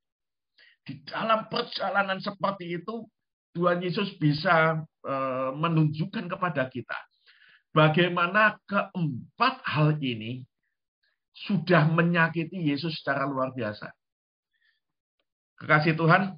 Di 0.86 1.02
dalam 1.02 1.50
perjalanan 1.50 2.22
seperti 2.22 2.78
itu, 2.78 3.02
Tuhan 3.56 3.82
Yesus 3.82 4.14
bisa 4.20 4.78
uh, 5.04 5.50
menunjukkan 5.52 6.30
kepada 6.30 6.68
kita 6.70 6.96
bagaimana 7.76 8.56
keempat 8.64 9.60
hal 9.68 10.00
ini 10.00 10.48
sudah 11.36 11.84
menyakiti 11.92 12.72
Yesus 12.72 12.96
secara 12.96 13.28
luar 13.28 13.52
biasa. 13.52 13.92
Kekasih 15.60 15.96
Tuhan, 15.96 16.36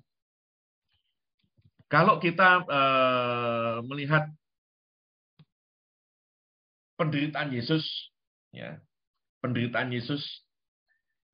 kalau 1.86 2.18
kita 2.18 2.66
uh, 2.66 3.78
melihat 3.86 4.26
penderitaan 6.99 7.55
Yesus, 7.55 7.86
ya, 8.51 8.82
penderitaan 9.38 9.94
Yesus 9.94 10.22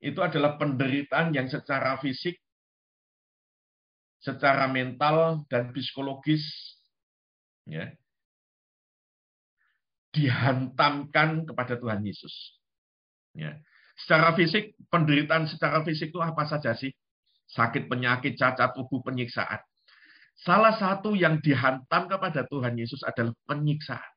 itu 0.05 0.21
adalah 0.21 0.61
penderitaan 0.61 1.33
yang 1.33 1.49
secara 1.49 1.97
fisik, 2.05 2.37
secara 4.21 4.69
mental 4.69 5.49
dan 5.49 5.73
psikologis 5.73 6.45
ya, 7.65 7.93
dihantamkan 10.13 11.49
kepada 11.49 11.81
Tuhan 11.81 12.05
Yesus. 12.05 12.33
Ya. 13.35 13.59
Secara 13.99 14.35
fisik, 14.35 14.75
penderitaan 14.91 15.47
secara 15.47 15.83
fisik 15.87 16.11
itu 16.11 16.19
apa 16.23 16.47
saja 16.47 16.75
sih? 16.75 16.91
Sakit, 17.51 17.87
penyakit, 17.87 18.35
cacat 18.35 18.75
tubuh, 18.75 19.05
penyiksaan. 19.05 19.61
Salah 20.35 20.75
satu 20.75 21.15
yang 21.15 21.39
dihantam 21.39 22.11
kepada 22.11 22.43
Tuhan 22.51 22.75
Yesus 22.75 23.07
adalah 23.07 23.35
penyiksaan. 23.47 24.15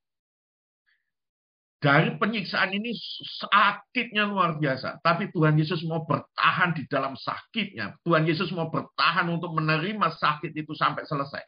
dari 1.78 2.10
penyiksaan 2.18 2.74
ini 2.74 2.90
sakitnya 3.38 4.26
luar 4.26 4.58
biasa. 4.58 4.98
Tapi 5.06 5.30
Tuhan 5.30 5.62
Yesus 5.62 5.86
mau 5.86 6.02
bertahan 6.10 6.74
di 6.74 6.90
dalam 6.90 7.14
sakitnya. 7.14 7.94
Tuhan 8.02 8.26
Yesus 8.26 8.50
mau 8.50 8.74
bertahan 8.74 9.30
untuk 9.30 9.54
menerima 9.54 10.10
sakit 10.18 10.58
itu 10.58 10.74
sampai 10.74 11.06
selesai. 11.06 11.44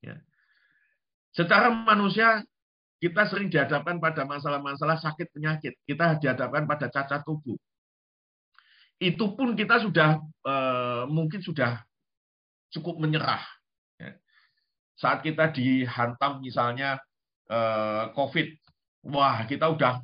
Ya. 0.00 0.16
Secara 1.36 1.68
manusia, 1.68 2.40
kita 2.96 3.28
sering 3.28 3.52
dihadapkan 3.52 4.00
pada 4.00 4.24
masalah-masalah 4.24 4.96
sakit 4.96 5.28
penyakit. 5.28 5.76
Kita 5.84 6.16
dihadapkan 6.16 6.64
pada 6.64 6.88
cacat 6.88 7.20
tubuh. 7.28 7.56
Itu 8.96 9.36
pun 9.36 9.52
kita 9.52 9.84
sudah 9.84 10.24
eh, 10.24 11.04
mungkin 11.12 11.44
sudah 11.44 11.84
cukup 12.72 12.96
menyerah. 12.96 13.44
Ya. 14.00 14.16
Saat 14.96 15.20
kita 15.20 15.52
dihantam 15.52 16.40
misalnya 16.40 16.96
eh, 17.52 18.04
COVID, 18.16 18.48
wah 19.12 19.44
kita 19.44 19.68
udah 19.68 20.00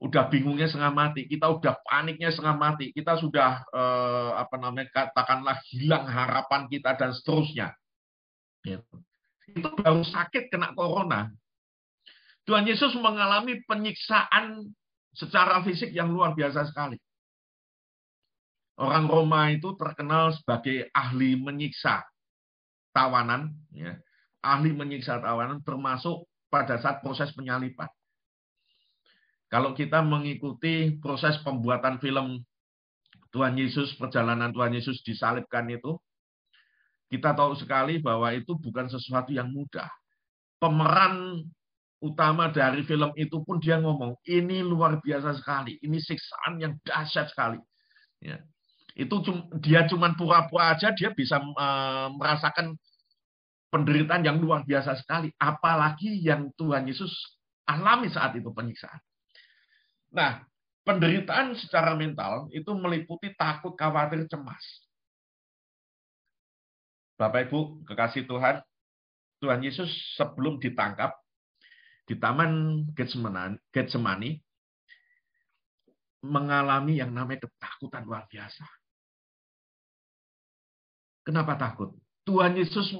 udah 0.00 0.32
bingungnya 0.32 0.68
setengah 0.68 0.92
mati, 0.92 1.28
kita 1.28 1.48
udah 1.48 1.76
paniknya 1.84 2.32
setengah 2.32 2.56
mati, 2.56 2.92
kita 2.92 3.16
sudah 3.16 3.64
eh, 3.64 4.30
apa 4.36 4.60
namanya 4.60 4.92
katakanlah 4.92 5.56
hilang 5.72 6.04
harapan 6.04 6.68
kita 6.68 7.00
dan 7.00 7.16
seterusnya. 7.16 7.72
Ya 8.60 8.84
itu 9.54 9.68
baru 9.80 10.02
sakit 10.04 10.50
kena 10.52 10.72
corona. 10.74 11.30
Tuhan 12.48 12.66
Yesus 12.66 12.96
mengalami 12.98 13.62
penyiksaan 13.68 14.74
secara 15.14 15.62
fisik 15.62 15.92
yang 15.94 16.10
luar 16.10 16.34
biasa 16.34 16.66
sekali. 16.66 16.98
Orang 18.80 19.12
Roma 19.12 19.52
itu 19.52 19.76
terkenal 19.76 20.32
sebagai 20.32 20.88
ahli 20.96 21.36
menyiksa 21.36 22.00
tawanan, 22.96 23.52
ya. 23.76 23.92
ahli 24.40 24.72
menyiksa 24.72 25.20
tawanan 25.20 25.60
termasuk 25.60 26.24
pada 26.48 26.80
saat 26.80 27.04
proses 27.04 27.28
penyalipan. 27.36 27.86
Kalau 29.52 29.76
kita 29.76 30.00
mengikuti 30.00 30.96
proses 31.02 31.36
pembuatan 31.44 32.00
film 32.00 32.40
Tuhan 33.30 33.54
Yesus, 33.58 33.94
perjalanan 33.98 34.50
Tuhan 34.50 34.74
Yesus 34.74 35.02
disalibkan 35.04 35.68
itu, 35.70 35.98
kita 37.10 37.34
tahu 37.34 37.58
sekali 37.58 37.98
bahwa 37.98 38.30
itu 38.30 38.54
bukan 38.54 38.86
sesuatu 38.86 39.34
yang 39.34 39.50
mudah. 39.50 39.90
Pemeran 40.62 41.42
utama 42.00 42.48
dari 42.48 42.86
film 42.86 43.12
itu 43.18 43.42
pun 43.44 43.60
dia 43.60 43.76
ngomong, 43.82 44.16
ini 44.24 44.64
luar 44.64 45.02
biasa 45.02 45.36
sekali, 45.36 45.76
ini 45.84 46.00
siksaan 46.00 46.62
yang 46.62 46.72
dahsyat 46.86 47.28
sekali. 47.28 47.60
Ya. 48.22 48.40
Itu 48.94 49.20
dia 49.60 49.84
cuma 49.90 50.14
pura-pura 50.14 50.78
aja, 50.78 50.94
dia 50.94 51.10
bisa 51.12 51.42
uh, 51.42 52.08
merasakan 52.14 52.78
penderitaan 53.70 54.26
yang 54.26 54.38
luar 54.40 54.62
biasa 54.66 54.98
sekali. 54.98 55.30
Apalagi 55.36 56.20
yang 56.22 56.50
Tuhan 56.54 56.86
Yesus 56.88 57.10
alami 57.68 58.10
saat 58.10 58.34
itu 58.34 58.50
penyiksaan. 58.50 58.98
Nah, 60.10 60.42
penderitaan 60.82 61.54
secara 61.54 61.94
mental 61.94 62.50
itu 62.50 62.70
meliputi 62.74 63.30
takut, 63.38 63.78
khawatir, 63.78 64.26
cemas. 64.26 64.89
Bapak 67.20 67.52
Ibu, 67.52 67.84
kekasih 67.84 68.24
Tuhan, 68.24 68.64
Tuhan 69.44 69.60
Yesus 69.60 69.92
sebelum 70.16 70.56
ditangkap 70.56 71.12
di 72.08 72.16
Taman 72.16 72.80
Getsemani 72.96 74.40
mengalami 76.24 76.96
yang 76.96 77.12
namanya 77.12 77.44
ketakutan 77.44 78.08
luar 78.08 78.24
biasa. 78.24 78.64
Kenapa 81.20 81.60
takut? 81.60 81.92
Tuhan 82.24 82.56
Yesus 82.56 82.96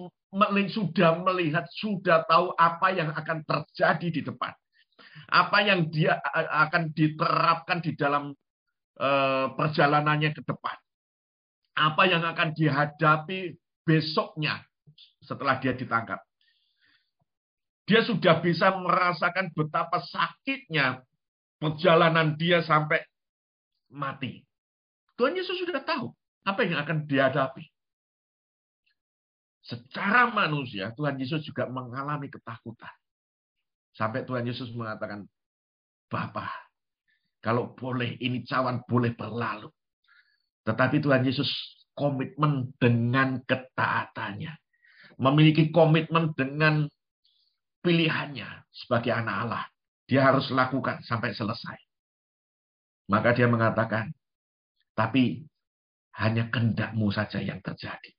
sudah 0.76 1.16
melihat, 1.24 1.64
sudah 1.80 2.20
tahu 2.28 2.52
apa 2.60 2.92
yang 2.92 3.16
akan 3.16 3.40
terjadi 3.48 4.08
di 4.12 4.20
depan. 4.20 4.52
Apa 5.32 5.64
yang 5.64 5.88
dia 5.88 6.20
akan 6.68 6.92
diterapkan 6.92 7.80
di 7.80 7.96
dalam 7.96 8.36
eh, 9.00 9.46
perjalanannya 9.48 10.36
ke 10.36 10.44
depan. 10.44 10.76
Apa 11.80 12.04
yang 12.04 12.20
akan 12.20 12.52
dihadapi 12.52 13.56
besoknya 13.90 14.62
setelah 15.26 15.58
dia 15.58 15.74
ditangkap. 15.74 16.22
Dia 17.90 18.06
sudah 18.06 18.38
bisa 18.38 18.70
merasakan 18.70 19.50
betapa 19.50 19.98
sakitnya 20.06 21.02
perjalanan 21.58 22.38
dia 22.38 22.62
sampai 22.62 23.02
mati. 23.90 24.46
Tuhan 25.18 25.34
Yesus 25.34 25.58
sudah 25.58 25.82
tahu 25.82 26.14
apa 26.46 26.62
yang 26.62 26.78
akan 26.86 27.10
dihadapi. 27.10 27.66
Secara 29.66 30.30
manusia, 30.30 30.94
Tuhan 30.94 31.18
Yesus 31.18 31.42
juga 31.42 31.66
mengalami 31.66 32.30
ketakutan. 32.30 32.94
Sampai 33.92 34.22
Tuhan 34.22 34.46
Yesus 34.46 34.70
mengatakan, 34.72 35.26
Bapak, 36.06 36.48
kalau 37.42 37.74
boleh 37.74 38.14
ini 38.22 38.46
cawan 38.46 38.86
boleh 38.86 39.12
berlalu. 39.18 39.68
Tetapi 40.62 41.02
Tuhan 41.02 41.26
Yesus 41.26 41.50
komitmen 41.94 42.72
dengan 42.78 43.42
ketaatannya. 43.44 44.54
Memiliki 45.20 45.68
komitmen 45.68 46.32
dengan 46.32 46.88
pilihannya 47.84 48.48
sebagai 48.72 49.12
anak 49.12 49.36
Allah. 49.46 49.64
Dia 50.08 50.26
harus 50.32 50.48
lakukan 50.50 51.04
sampai 51.06 51.36
selesai. 51.36 51.78
Maka 53.10 53.34
dia 53.34 53.50
mengatakan, 53.50 54.10
tapi 54.94 55.44
hanya 56.18 56.50
kendakmu 56.50 57.10
saja 57.10 57.38
yang 57.42 57.62
terjadi. 57.62 58.10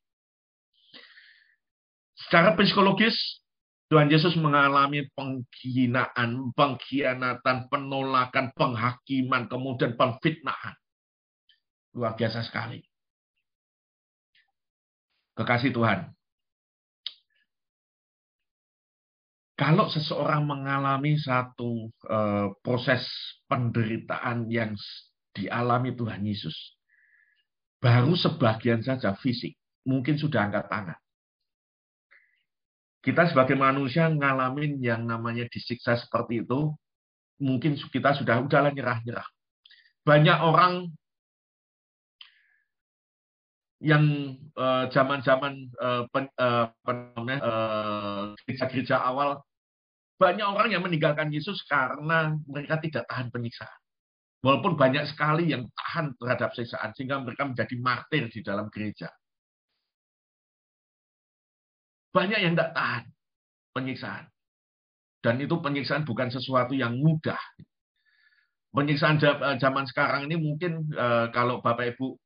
Secara 2.16 2.56
psikologis, 2.56 3.42
Tuhan 3.92 4.08
Yesus 4.08 4.40
mengalami 4.40 5.04
penghinaan, 5.12 6.56
pengkhianatan, 6.56 7.68
penolakan, 7.68 8.56
penghakiman, 8.56 9.52
kemudian 9.52 10.00
pemfitnahan. 10.00 10.76
Luar 11.92 12.16
biasa 12.16 12.40
sekali. 12.48 12.80
Kekasih 15.42 15.74
Tuhan. 15.74 16.14
Kalau 19.58 19.90
seseorang 19.90 20.46
mengalami 20.46 21.18
satu 21.18 21.90
uh, 22.10 22.54
proses 22.62 23.06
penderitaan 23.46 24.50
yang 24.50 24.74
dialami 25.38 25.94
Tuhan 25.94 26.22
Yesus, 26.26 26.78
baru 27.82 28.14
sebagian 28.18 28.82
saja 28.86 29.18
fisik, 29.18 29.58
mungkin 29.86 30.18
sudah 30.18 30.50
angkat 30.50 30.66
tangan. 30.70 31.00
Kita 33.02 33.34
sebagai 33.34 33.58
manusia 33.58 34.10
ngalamin 34.10 34.78
yang 34.78 35.06
namanya 35.10 35.50
disiksa 35.50 35.98
seperti 35.98 36.46
itu, 36.46 36.74
mungkin 37.42 37.74
kita 37.78 38.14
sudah 38.14 38.42
udahlah 38.46 38.70
nyerah-nyerah. 38.70 39.26
Banyak 40.06 40.38
orang 40.42 40.90
yang 43.82 44.38
eh, 44.38 44.86
zaman-zaman 44.94 45.74
uh, 45.82 46.06
uh, 46.06 46.70
uh, 46.70 48.26
gereja-gereja 48.46 49.02
awal 49.02 49.42
banyak 50.22 50.46
orang 50.46 50.70
yang 50.70 50.86
meninggalkan 50.86 51.34
Yesus 51.34 51.66
karena 51.66 52.38
mereka 52.46 52.78
tidak 52.78 53.10
tahan 53.10 53.34
penyiksaan. 53.34 53.80
Walaupun 54.46 54.78
banyak 54.78 55.10
sekali 55.10 55.50
yang 55.50 55.66
tahan 55.74 56.14
terhadap 56.14 56.54
siksaan 56.54 56.94
sehingga 56.94 57.26
mereka 57.26 57.50
menjadi 57.50 57.76
martir 57.82 58.30
di 58.30 58.46
dalam 58.46 58.70
gereja. 58.70 59.10
Banyak 62.14 62.38
yang 62.38 62.54
tidak 62.54 62.78
tahan 62.78 63.04
penyiksaan. 63.74 64.30
Dan 65.26 65.42
itu 65.42 65.58
penyiksaan 65.58 66.06
bukan 66.06 66.30
sesuatu 66.30 66.78
yang 66.78 67.02
mudah. 67.02 67.42
Penyiksaan 68.78 69.18
zaman 69.58 69.86
sekarang 69.90 70.30
ini 70.30 70.38
mungkin 70.38 70.86
kalau 71.34 71.66
Bapak 71.66 71.98
Ibu 71.98 72.18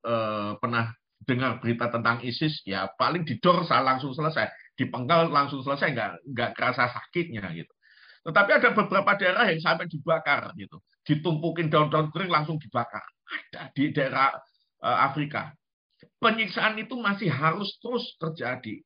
pernah 0.59 0.91
dengar 1.25 1.59
berita 1.59 1.89
tentang 1.89 2.21
ISIS, 2.21 2.61
ya 2.63 2.89
paling 2.95 3.25
didor 3.25 3.65
langsung 3.65 4.13
selesai, 4.13 4.47
dipenggal 4.77 5.27
langsung 5.33 5.65
selesai, 5.65 5.91
nggak 5.91 6.11
nggak 6.31 6.51
kerasa 6.53 6.93
sakitnya 6.93 7.49
gitu. 7.57 7.73
Tetapi 8.25 8.51
ada 8.57 8.69
beberapa 8.73 9.11
daerah 9.17 9.45
yang 9.49 9.61
sampai 9.61 9.85
dibakar 9.85 10.49
gitu, 10.57 10.81
ditumpukin 11.05 11.69
daun-daun 11.69 12.09
kering 12.09 12.33
langsung 12.33 12.57
dibakar. 12.57 13.05
Ada 13.25 13.69
di 13.73 13.93
daerah 13.93 14.33
uh, 14.81 14.97
Afrika. 15.05 15.53
Penyiksaan 16.21 16.77
itu 16.81 16.97
masih 16.97 17.29
harus 17.29 17.77
terus 17.81 18.05
terjadi 18.17 18.81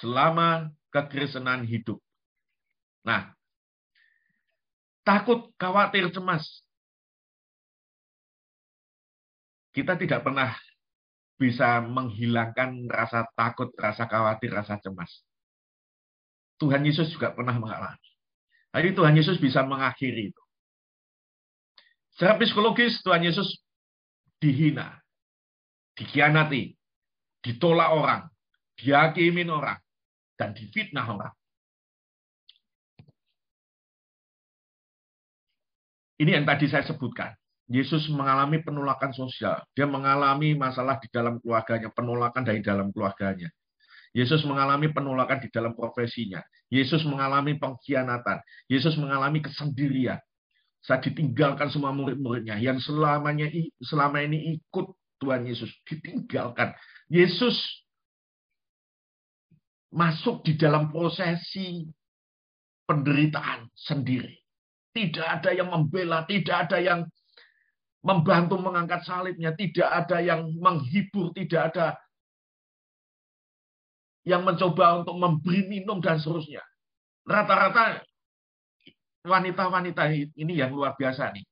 selama 0.00 0.72
kekristenan 0.92 1.64
hidup. 1.68 2.00
Nah, 3.04 3.36
takut, 5.04 5.52
khawatir, 5.60 6.08
cemas. 6.08 6.44
Kita 9.74 9.98
tidak 9.98 10.24
pernah 10.24 10.56
bisa 11.34 11.82
menghilangkan 11.82 12.86
rasa 12.86 13.26
takut, 13.34 13.74
rasa 13.74 14.06
khawatir, 14.06 14.54
rasa 14.54 14.78
cemas. 14.78 15.10
Tuhan 16.62 16.86
Yesus 16.86 17.10
juga 17.10 17.34
pernah 17.34 17.58
mengalami. 17.58 18.08
Jadi 18.74 18.90
Tuhan 18.94 19.14
Yesus 19.14 19.38
bisa 19.38 19.62
mengakhiri 19.66 20.30
itu. 20.34 20.42
Secara 22.14 22.38
psikologis 22.38 23.02
Tuhan 23.02 23.26
Yesus 23.26 23.58
dihina, 24.38 25.02
dikhianati, 25.98 26.78
ditolak 27.42 27.90
orang, 27.90 28.22
dihakimin 28.78 29.50
orang, 29.50 29.78
dan 30.38 30.54
difitnah 30.54 31.06
orang. 31.06 31.34
Ini 36.14 36.38
yang 36.38 36.46
tadi 36.46 36.70
saya 36.70 36.86
sebutkan. 36.86 37.34
Yesus 37.64 38.12
mengalami 38.12 38.60
penolakan 38.60 39.16
sosial. 39.16 39.64
Dia 39.72 39.88
mengalami 39.88 40.52
masalah 40.52 41.00
di 41.00 41.08
dalam 41.08 41.40
keluarganya, 41.40 41.88
penolakan 41.96 42.44
dari 42.44 42.60
dalam 42.60 42.92
keluarganya. 42.92 43.48
Yesus 44.14 44.46
mengalami 44.46 44.92
penolakan 44.92 45.42
di 45.42 45.48
dalam 45.50 45.74
profesinya. 45.74 46.44
Yesus 46.70 47.02
mengalami 47.02 47.58
pengkhianatan. 47.58 48.38
Yesus 48.70 48.94
mengalami 49.00 49.42
kesendirian. 49.42 50.20
Saat 50.84 51.08
ditinggalkan 51.08 51.72
semua 51.72 51.96
murid-muridnya 51.96 52.60
yang 52.60 52.76
selamanya 52.76 53.48
selama 53.80 54.20
ini 54.20 54.60
ikut 54.60 54.92
Tuhan 55.16 55.48
Yesus 55.48 55.72
ditinggalkan. 55.88 56.76
Yesus 57.08 57.56
masuk 59.88 60.44
di 60.44 60.60
dalam 60.60 60.92
prosesi 60.92 61.88
penderitaan 62.84 63.72
sendiri. 63.72 64.36
Tidak 64.94 65.26
ada 65.26 65.50
yang 65.50 65.72
membela, 65.72 66.22
tidak 66.28 66.68
ada 66.68 66.78
yang 66.78 67.00
membantu 68.04 68.60
mengangkat 68.60 69.00
salibnya, 69.08 69.56
tidak 69.56 69.88
ada 69.88 70.20
yang 70.20 70.52
menghibur, 70.60 71.32
tidak 71.32 71.72
ada 71.72 71.86
yang 74.28 74.44
mencoba 74.44 75.00
untuk 75.00 75.16
memberi 75.16 75.64
minum 75.64 76.04
dan 76.04 76.20
seterusnya. 76.20 76.60
Rata-rata 77.24 78.04
wanita-wanita 79.24 80.12
ini 80.36 80.52
yang 80.60 80.76
luar 80.76 80.92
biasa 81.00 81.32
nih. 81.32 81.44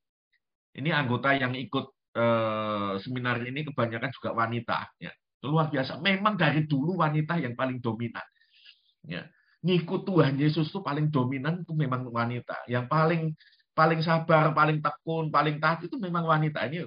Ini 0.77 0.89
anggota 0.93 1.33
yang 1.33 1.57
ikut 1.57 1.87
eh, 2.17 2.93
seminar 3.01 3.41
ini 3.45 3.65
kebanyakan 3.73 4.13
juga 4.13 4.31
wanita. 4.37 4.79
Ya. 5.01 5.13
Luar 5.45 5.73
biasa. 5.73 6.01
Memang 6.05 6.37
dari 6.37 6.69
dulu 6.69 7.01
wanita 7.01 7.41
yang 7.41 7.57
paling 7.57 7.81
dominan. 7.81 8.25
Ya 9.09 9.25
ngikut 9.63 10.03
Tuhan 10.03 10.35
Yesus 10.37 10.69
itu 10.69 10.83
paling 10.83 11.09
dominan 11.09 11.63
itu 11.63 11.73
memang 11.73 12.11
wanita. 12.11 12.67
Yang 12.67 12.87
paling 12.91 13.23
paling 13.73 14.01
sabar, 14.05 14.53
paling 14.53 14.79
tekun, 14.81 15.33
paling 15.33 15.57
taat 15.59 15.85
itu 15.85 15.97
memang 15.97 16.25
wanita. 16.29 16.68
Ini 16.68 16.85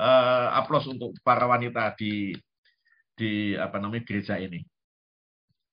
uh, 0.00 0.48
aplaus 0.56 0.84
untuk 0.88 1.16
para 1.24 1.48
wanita 1.48 1.96
di 1.96 2.36
di 3.16 3.56
apa 3.56 3.80
namanya 3.80 4.04
gereja 4.04 4.36
ini. 4.36 4.60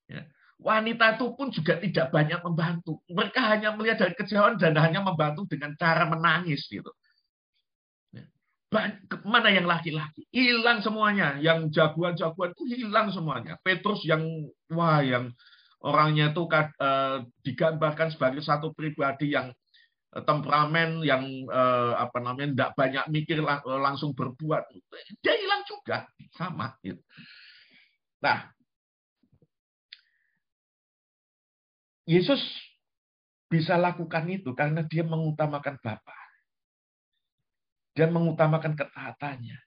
Ya. 0.08 0.24
Wanita 0.56 1.20
itu 1.20 1.26
pun 1.36 1.52
juga 1.52 1.76
tidak 1.76 2.08
banyak 2.08 2.40
membantu. 2.40 3.04
Mereka 3.10 3.40
hanya 3.44 3.76
melihat 3.76 4.08
dari 4.08 4.14
kejauhan 4.16 4.56
dan 4.56 4.72
hanya 4.80 5.04
membantu 5.04 5.44
dengan 5.44 5.76
cara 5.76 6.08
menangis 6.08 6.64
gitu. 6.72 6.88
Ya. 8.16 8.24
Mana 9.28 9.52
yang 9.52 9.68
laki-laki? 9.68 10.24
Hilang 10.32 10.80
semuanya. 10.80 11.36
Yang 11.36 11.68
jagoan-jagoan 11.76 12.56
itu 12.56 12.64
hilang 12.80 13.12
semuanya. 13.12 13.60
Petrus 13.60 14.08
yang 14.08 14.24
wah 14.72 15.04
yang 15.04 15.36
orangnya 15.84 16.32
itu 16.32 16.48
uh, 16.48 17.28
digambarkan 17.44 18.08
sebagai 18.16 18.40
satu 18.40 18.72
pribadi 18.72 19.36
yang 19.36 19.52
temperamen 20.22 21.02
yang 21.02 21.26
uh, 21.50 21.98
apa 21.98 22.22
namanya 22.22 22.54
tidak 22.54 22.70
banyak 22.78 23.04
mikir 23.10 23.38
lang 23.42 23.58
langsung 23.66 24.14
berbuat. 24.14 24.70
Dia 25.18 25.34
hilang 25.34 25.66
juga. 25.66 26.06
Sama 26.38 26.78
gitu. 26.82 27.02
nah 28.24 28.48
Yesus 32.08 32.40
bisa 33.48 33.78
lakukan 33.78 34.24
itu 34.30 34.54
karena 34.54 34.86
dia 34.86 35.02
mengutamakan 35.02 35.80
Bapa. 35.82 36.18
Dia 37.94 38.10
mengutamakan 38.10 38.74
ketaatannya. 38.74 39.58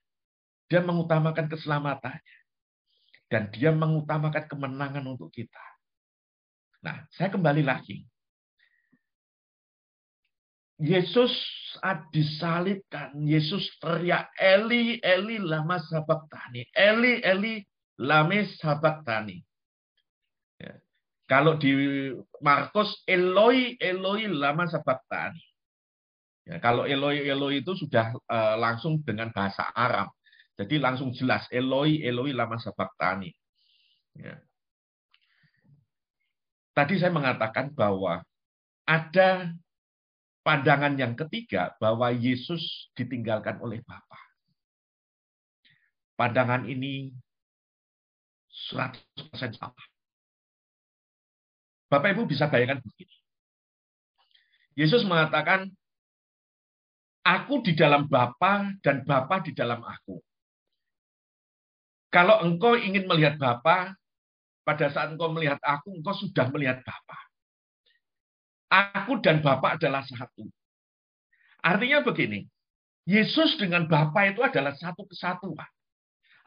Dia 0.68 0.84
mengutamakan 0.84 1.48
keselamatannya. 1.48 2.38
Dan 3.28 3.52
dia 3.52 3.72
mengutamakan 3.72 4.48
kemenangan 4.48 5.04
untuk 5.08 5.32
kita. 5.32 5.64
Nah, 6.84 7.08
saya 7.12 7.32
kembali 7.32 7.64
lagi. 7.64 8.04
Yesus 10.78 11.34
disalibkan, 12.14 13.18
Yesus 13.26 13.66
teriak, 13.82 14.30
Eli, 14.38 15.02
Eli, 15.02 15.42
lama 15.42 15.82
sabaktani. 15.82 16.70
Eli, 16.74 17.22
Eli, 17.26 17.66
lama 17.98 18.42
sabaktani. 18.62 19.42
Ya. 20.62 20.78
Kalau 21.26 21.58
di 21.58 21.74
Markus, 22.42 22.94
Eloi, 23.10 23.74
Eloi, 23.82 24.30
lama 24.30 24.70
sabaktani. 24.70 25.42
Ya, 26.48 26.62
kalau 26.64 26.88
Eloi, 26.88 27.26
Eloi 27.26 27.60
itu 27.66 27.76
sudah 27.76 28.16
uh, 28.30 28.56
langsung 28.56 29.02
dengan 29.04 29.34
bahasa 29.34 29.68
Arab. 29.74 30.14
Jadi 30.58 30.78
langsung 30.78 31.14
jelas, 31.14 31.46
Eloi, 31.50 32.06
Eloi, 32.06 32.34
lama 32.34 32.58
sabaktani. 32.62 33.34
Ya. 34.14 34.40
Tadi 36.78 37.02
saya 37.02 37.10
mengatakan 37.10 37.74
bahwa 37.74 38.22
ada 38.86 39.50
pandangan 40.48 40.96
yang 40.96 41.12
ketiga 41.20 41.76
bahwa 41.76 42.08
Yesus 42.08 42.88
ditinggalkan 42.96 43.60
oleh 43.60 43.84
Bapa. 43.84 44.16
Pandangan 46.16 46.64
ini 46.72 47.12
100% 48.72 49.60
salah. 49.60 49.88
Bapak 51.92 52.16
Ibu 52.16 52.32
bisa 52.32 52.48
bayangkan 52.48 52.80
begini. 52.80 53.18
Yesus 54.80 55.04
mengatakan, 55.04 55.68
Aku 57.28 57.60
di 57.60 57.76
dalam 57.76 58.08
Bapa 58.08 58.72
dan 58.80 59.04
Bapa 59.04 59.44
di 59.44 59.52
dalam 59.52 59.84
aku. 59.84 60.16
Kalau 62.08 62.40
engkau 62.40 62.80
ingin 62.80 63.04
melihat 63.04 63.36
Bapa, 63.36 64.00
pada 64.64 64.88
saat 64.96 65.12
engkau 65.12 65.36
melihat 65.36 65.60
aku, 65.60 65.92
engkau 65.92 66.16
sudah 66.16 66.48
melihat 66.56 66.80
Bapa. 66.88 67.27
Aku 68.68 69.24
dan 69.24 69.40
Bapa 69.40 69.80
adalah 69.80 70.04
satu. 70.04 70.44
Artinya 71.64 72.04
begini, 72.04 72.44
Yesus 73.08 73.56
dengan 73.56 73.88
Bapa 73.88 74.28
itu 74.28 74.44
adalah 74.44 74.76
satu 74.76 75.08
kesatuan. 75.08 75.68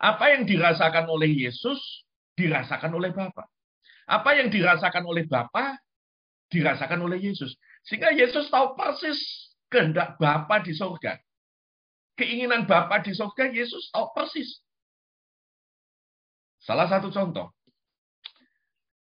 Apa 0.00 0.36
yang 0.36 0.44
dirasakan 0.44 1.08
oleh 1.08 1.28
Yesus, 1.28 2.04
dirasakan 2.36 2.92
oleh 2.92 3.12
Bapa. 3.12 3.48
Apa 4.04 4.36
yang 4.36 4.52
dirasakan 4.52 5.04
oleh 5.08 5.24
Bapa, 5.24 5.80
dirasakan 6.52 7.00
oleh 7.04 7.20
Yesus. 7.20 7.56
Sehingga 7.84 8.12
Yesus 8.12 8.52
tahu 8.52 8.76
persis 8.76 9.20
kehendak 9.72 10.20
Bapa 10.20 10.60
di 10.60 10.76
surga. 10.76 11.16
Keinginan 12.16 12.68
Bapa 12.68 13.00
di 13.00 13.16
surga, 13.16 13.48
Yesus 13.48 13.88
tahu 13.88 14.12
persis. 14.12 14.60
Salah 16.60 16.84
satu 16.84 17.08
contoh, 17.08 17.48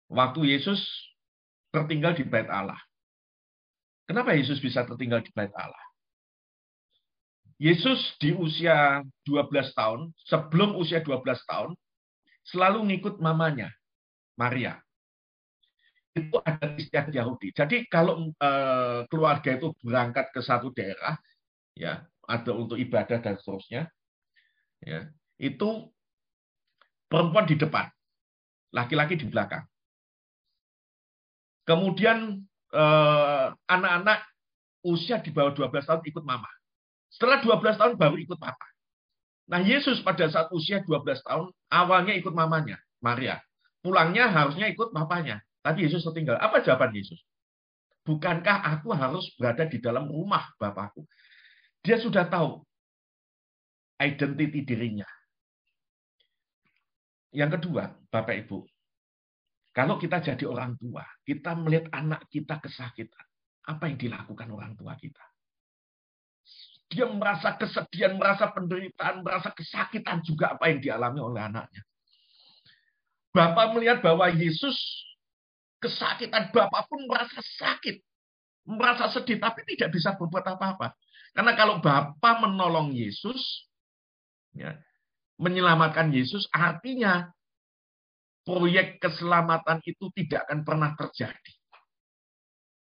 waktu 0.07 0.55
Yesus 0.55 0.79
tertinggal 1.75 2.15
di 2.15 2.23
bait 2.23 2.47
Allah. 2.47 2.79
Kenapa 4.11 4.35
Yesus 4.35 4.59
bisa 4.59 4.83
tertinggal 4.83 5.23
di 5.23 5.31
bait 5.31 5.55
Allah? 5.55 5.87
Yesus 7.63 8.19
di 8.19 8.35
usia 8.35 9.07
12 9.23 9.71
tahun, 9.71 10.11
sebelum 10.27 10.75
usia 10.75 10.99
12 10.99 11.23
tahun, 11.47 11.79
selalu 12.43 12.91
ngikut 12.91 13.23
mamanya, 13.23 13.71
Maria. 14.35 14.83
Itu 16.11 16.43
ada 16.43 16.75
istiadat 16.75 17.15
Yahudi. 17.15 17.55
Jadi 17.55 17.87
kalau 17.87 18.35
eh, 18.35 19.07
keluarga 19.07 19.55
itu 19.55 19.71
berangkat 19.79 20.35
ke 20.35 20.43
satu 20.43 20.75
daerah, 20.75 21.15
ya 21.79 22.03
ada 22.27 22.51
untuk 22.51 22.83
ibadah 22.83 23.23
dan 23.23 23.39
seterusnya, 23.39 23.87
ya 24.83 25.07
itu 25.39 25.87
perempuan 27.07 27.47
di 27.47 27.55
depan, 27.55 27.87
laki-laki 28.75 29.15
di 29.15 29.31
belakang. 29.31 29.63
Kemudian 31.63 32.50
eh, 32.73 33.47
anak-anak 33.69 34.19
usia 34.87 35.21
di 35.21 35.31
bawah 35.35 35.53
12 35.53 35.85
tahun 35.85 36.03
ikut 36.07 36.25
mama. 36.25 36.49
Setelah 37.11 37.43
12 37.43 37.81
tahun 37.81 37.95
baru 37.99 38.17
ikut 38.23 38.39
papa. 38.39 38.67
Nah, 39.51 39.59
Yesus 39.59 39.99
pada 40.07 40.31
saat 40.31 40.47
usia 40.55 40.79
12 40.87 41.27
tahun 41.27 41.51
awalnya 41.75 42.15
ikut 42.15 42.31
mamanya, 42.31 42.79
Maria. 43.03 43.43
Pulangnya 43.83 44.31
harusnya 44.31 44.71
ikut 44.71 44.95
papanya. 44.95 45.43
Tapi 45.61 45.91
Yesus 45.91 46.07
tertinggal. 46.07 46.39
Apa 46.39 46.63
jawaban 46.63 46.95
Yesus? 46.95 47.19
Bukankah 48.07 48.65
aku 48.79 48.95
harus 48.97 49.29
berada 49.37 49.69
di 49.69 49.77
dalam 49.83 50.09
rumah 50.09 50.49
Bapakku? 50.57 51.05
Dia 51.85 52.01
sudah 52.01 52.29
tahu 52.31 52.65
identiti 54.01 54.65
dirinya. 54.65 55.09
Yang 57.31 57.61
kedua, 57.61 57.93
Bapak 58.09 58.37
Ibu, 58.47 58.65
kalau 59.71 60.03
kita 60.03 60.19
jadi 60.19 60.45
orang 60.51 60.75
tua, 60.75 61.07
kita 61.23 61.55
melihat 61.55 61.87
anak 61.95 62.27
kita 62.27 62.59
kesakitan. 62.59 63.23
Apa 63.71 63.87
yang 63.87 63.99
dilakukan 64.03 64.51
orang 64.51 64.75
tua 64.75 64.99
kita? 64.99 65.23
Dia 66.91 67.07
merasa 67.07 67.55
kesedihan, 67.55 68.19
merasa 68.19 68.51
penderitaan, 68.51 69.23
merasa 69.23 69.55
kesakitan 69.55 70.27
juga 70.27 70.59
apa 70.59 70.75
yang 70.75 70.83
dialami 70.83 71.23
oleh 71.23 71.43
anaknya. 71.47 71.87
Bapak 73.31 73.79
melihat 73.79 74.03
bahwa 74.03 74.27
Yesus 74.27 74.75
kesakitan, 75.79 76.51
Bapak 76.51 76.91
pun 76.91 77.07
merasa 77.07 77.39
sakit. 77.39 78.03
Merasa 78.67 79.07
sedih, 79.15 79.39
tapi 79.39 79.63
tidak 79.71 79.95
bisa 79.95 80.19
berbuat 80.19 80.51
apa-apa. 80.51 80.99
Karena 81.31 81.55
kalau 81.55 81.79
Bapak 81.79 82.43
menolong 82.43 82.91
Yesus, 82.91 83.71
ya, 84.51 84.75
menyelamatkan 85.39 86.11
Yesus, 86.11 86.51
artinya 86.51 87.31
proyek 88.51 88.99
keselamatan 88.99 89.79
itu 89.87 90.11
tidak 90.19 90.43
akan 90.51 90.67
pernah 90.67 90.91
terjadi. 90.99 91.55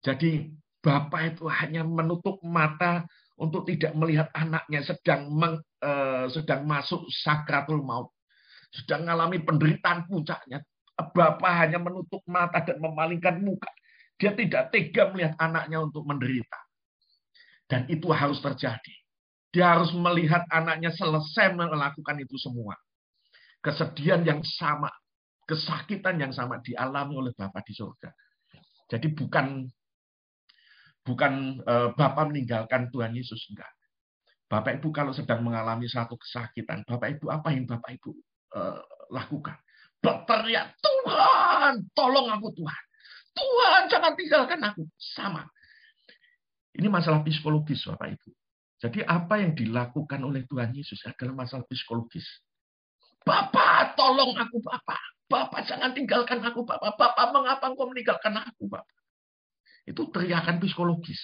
Jadi 0.04 0.52
Bapak 0.84 1.34
itu 1.34 1.48
hanya 1.50 1.82
menutup 1.82 2.44
mata 2.44 3.08
untuk 3.40 3.66
tidak 3.66 3.96
melihat 3.96 4.28
anaknya 4.36 4.84
sedang 4.84 5.32
meng, 5.32 5.58
uh, 5.82 6.28
sedang 6.30 6.68
masuk 6.68 7.08
sakratul 7.10 7.82
maut, 7.82 8.12
sedang 8.70 9.08
mengalami 9.08 9.40
penderitaan 9.42 10.06
puncaknya. 10.06 10.60
Bapak 10.94 11.54
hanya 11.66 11.80
menutup 11.82 12.22
mata 12.28 12.62
dan 12.62 12.78
memalingkan 12.78 13.40
muka. 13.42 13.72
Dia 14.22 14.36
tidak 14.38 14.72
tega 14.72 15.10
melihat 15.10 15.34
anaknya 15.42 15.82
untuk 15.84 16.06
menderita. 16.06 16.60
Dan 17.66 17.90
itu 17.90 18.08
harus 18.14 18.38
terjadi. 18.40 18.96
Dia 19.52 19.76
harus 19.76 19.90
melihat 19.96 20.46
anaknya 20.52 20.94
selesai 20.94 21.56
melakukan 21.56 22.16
itu 22.22 22.36
semua. 22.38 22.78
Kesedihan 23.60 24.22
yang 24.22 24.46
sama, 24.46 24.94
kesakitan 25.46 26.18
yang 26.18 26.34
sama 26.34 26.60
dialami 26.60 27.14
oleh 27.16 27.34
Bapak 27.38 27.62
di 27.66 27.74
surga. 27.78 28.10
Jadi 28.90 29.08
bukan 29.14 29.66
bukan 31.06 31.62
uh, 31.62 31.90
Bapak 31.94 32.34
meninggalkan 32.34 32.90
Tuhan 32.90 33.14
Yesus 33.14 33.46
enggak. 33.54 33.70
Bapak 34.46 34.78
Ibu 34.82 34.94
kalau 34.94 35.14
sedang 35.14 35.42
mengalami 35.42 35.90
satu 35.90 36.18
kesakitan, 36.18 36.86
Bapak 36.86 37.18
Ibu 37.18 37.34
apa 37.34 37.50
yang 37.54 37.66
Bapak 37.66 37.98
Ibu 37.98 38.14
uh, 38.58 38.82
lakukan? 39.10 39.58
Berteriak, 40.02 40.78
Tuhan, 40.78 41.90
tolong 41.98 42.30
aku 42.30 42.54
Tuhan. 42.54 42.84
Tuhan, 43.34 43.82
jangan 43.90 44.14
tinggalkan 44.14 44.62
aku. 44.62 44.86
Sama. 45.02 45.50
Ini 46.78 46.86
masalah 46.94 47.26
psikologis, 47.26 47.82
Bapak 47.90 48.14
Ibu. 48.14 48.30
Jadi 48.86 49.00
apa 49.02 49.42
yang 49.42 49.58
dilakukan 49.58 50.22
oleh 50.22 50.46
Tuhan 50.46 50.78
Yesus 50.78 51.02
adalah 51.10 51.42
masalah 51.42 51.66
psikologis. 51.66 52.28
Bapak, 53.26 53.98
tolong 53.98 54.38
aku, 54.38 54.62
Bapak. 54.62 55.15
Bapak, 55.26 55.66
jangan 55.66 55.92
tinggalkan 55.98 56.38
aku, 56.46 56.62
Bapak. 56.62 56.94
Bapak, 56.98 57.34
mengapa 57.34 57.66
engkau 57.74 57.90
meninggalkan 57.90 58.38
aku, 58.38 58.70
Bapak? 58.70 59.00
Itu 59.86 60.10
teriakan 60.10 60.62
psikologis. 60.62 61.18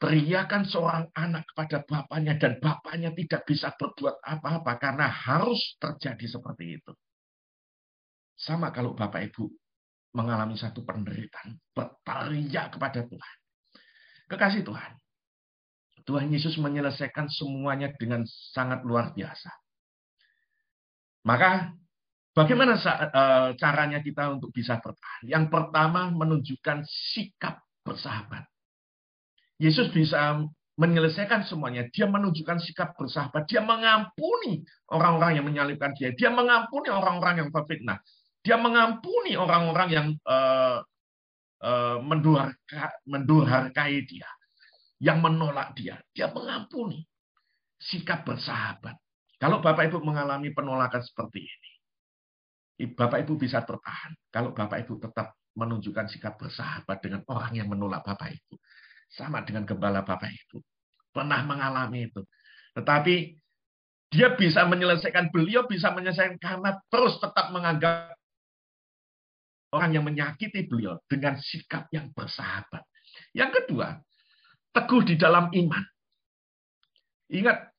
Teriakan 0.00 0.64
seorang 0.64 1.12
anak 1.12 1.44
kepada 1.52 1.84
bapaknya 1.84 2.40
dan 2.40 2.56
bapaknya 2.56 3.12
tidak 3.12 3.44
bisa 3.44 3.68
berbuat 3.76 4.16
apa-apa 4.24 4.80
karena 4.80 5.06
harus 5.12 5.76
terjadi 5.76 6.40
seperti 6.40 6.80
itu. 6.80 6.92
Sama 8.40 8.72
kalau 8.72 8.96
Bapak 8.96 9.28
Ibu 9.28 9.44
mengalami 10.16 10.56
satu 10.56 10.82
penderitaan, 10.82 11.60
berteriak 11.76 12.72
kepada 12.72 13.04
Tuhan. 13.04 13.36
Kekasih 14.32 14.64
Tuhan, 14.64 14.92
Tuhan 16.08 16.32
Yesus 16.32 16.56
menyelesaikan 16.56 17.28
semuanya 17.28 17.92
dengan 18.00 18.24
sangat 18.26 18.80
luar 18.82 19.12
biasa. 19.12 19.52
Maka 21.28 21.76
Bagaimana 22.30 22.78
eh, 22.78 23.48
caranya 23.58 23.98
kita 23.98 24.30
untuk 24.30 24.54
bisa 24.54 24.78
bertahan? 24.78 25.26
Yang 25.26 25.44
pertama 25.50 26.14
menunjukkan 26.14 26.86
sikap 26.86 27.58
bersahabat. 27.82 28.46
Yesus 29.60 29.90
bisa 29.90 30.40
menyelesaikan 30.80 31.44
semuanya. 31.44 31.84
Dia 31.92 32.08
menunjukkan 32.08 32.64
sikap 32.64 32.96
bersahabat. 32.96 33.44
Dia 33.44 33.60
mengampuni 33.60 34.64
orang-orang 34.88 35.36
yang 35.36 35.44
menyalibkan 35.44 35.92
dia. 35.92 36.16
Dia 36.16 36.32
mengampuni 36.32 36.88
orang-orang 36.88 37.44
yang 37.44 37.48
berfitnah. 37.52 38.00
Dia 38.40 38.56
mengampuni 38.56 39.36
orang-orang 39.36 39.88
yang 39.92 40.06
uh, 40.24 40.80
uh, 41.60 41.98
mendurhakai 43.04 43.94
dia. 44.08 44.30
Yang 44.96 45.18
menolak 45.20 45.76
dia. 45.76 46.00
Dia 46.16 46.32
mengampuni. 46.32 47.04
Sikap 47.76 48.24
bersahabat. 48.24 48.96
Kalau 49.36 49.60
Bapak 49.60 49.92
Ibu 49.92 50.00
mengalami 50.04 50.52
penolakan 50.52 51.00
seperti 51.00 51.44
ini, 51.44 51.69
Bapak 52.88 53.26
Ibu 53.26 53.36
bisa 53.36 53.60
bertahan 53.60 54.16
kalau 54.32 54.56
Bapak 54.56 54.86
Ibu 54.86 54.96
tetap 55.02 55.36
menunjukkan 55.58 56.06
sikap 56.08 56.40
bersahabat 56.40 57.02
dengan 57.04 57.20
orang 57.28 57.52
yang 57.52 57.68
menolak 57.68 58.00
Bapak 58.06 58.32
Ibu. 58.32 58.54
Sama 59.10 59.42
dengan 59.42 59.66
gembala 59.66 60.06
Bapak 60.06 60.30
Ibu. 60.30 60.62
Pernah 61.10 61.42
mengalami 61.42 62.06
itu. 62.06 62.22
Tetapi 62.78 63.14
dia 64.10 64.34
bisa 64.38 64.62
menyelesaikan, 64.66 65.34
beliau 65.34 65.66
bisa 65.66 65.90
menyelesaikan 65.90 66.38
karena 66.38 66.78
terus 66.90 67.18
tetap 67.18 67.50
menganggap 67.50 68.14
orang 69.70 69.90
yang 69.94 70.04
menyakiti 70.06 70.66
beliau 70.66 70.98
dengan 71.06 71.38
sikap 71.38 71.90
yang 71.94 72.10
bersahabat. 72.14 72.86
Yang 73.34 73.62
kedua, 73.62 73.98
teguh 74.74 75.02
di 75.06 75.14
dalam 75.14 75.50
iman. 75.50 75.84
Ingat, 77.30 77.70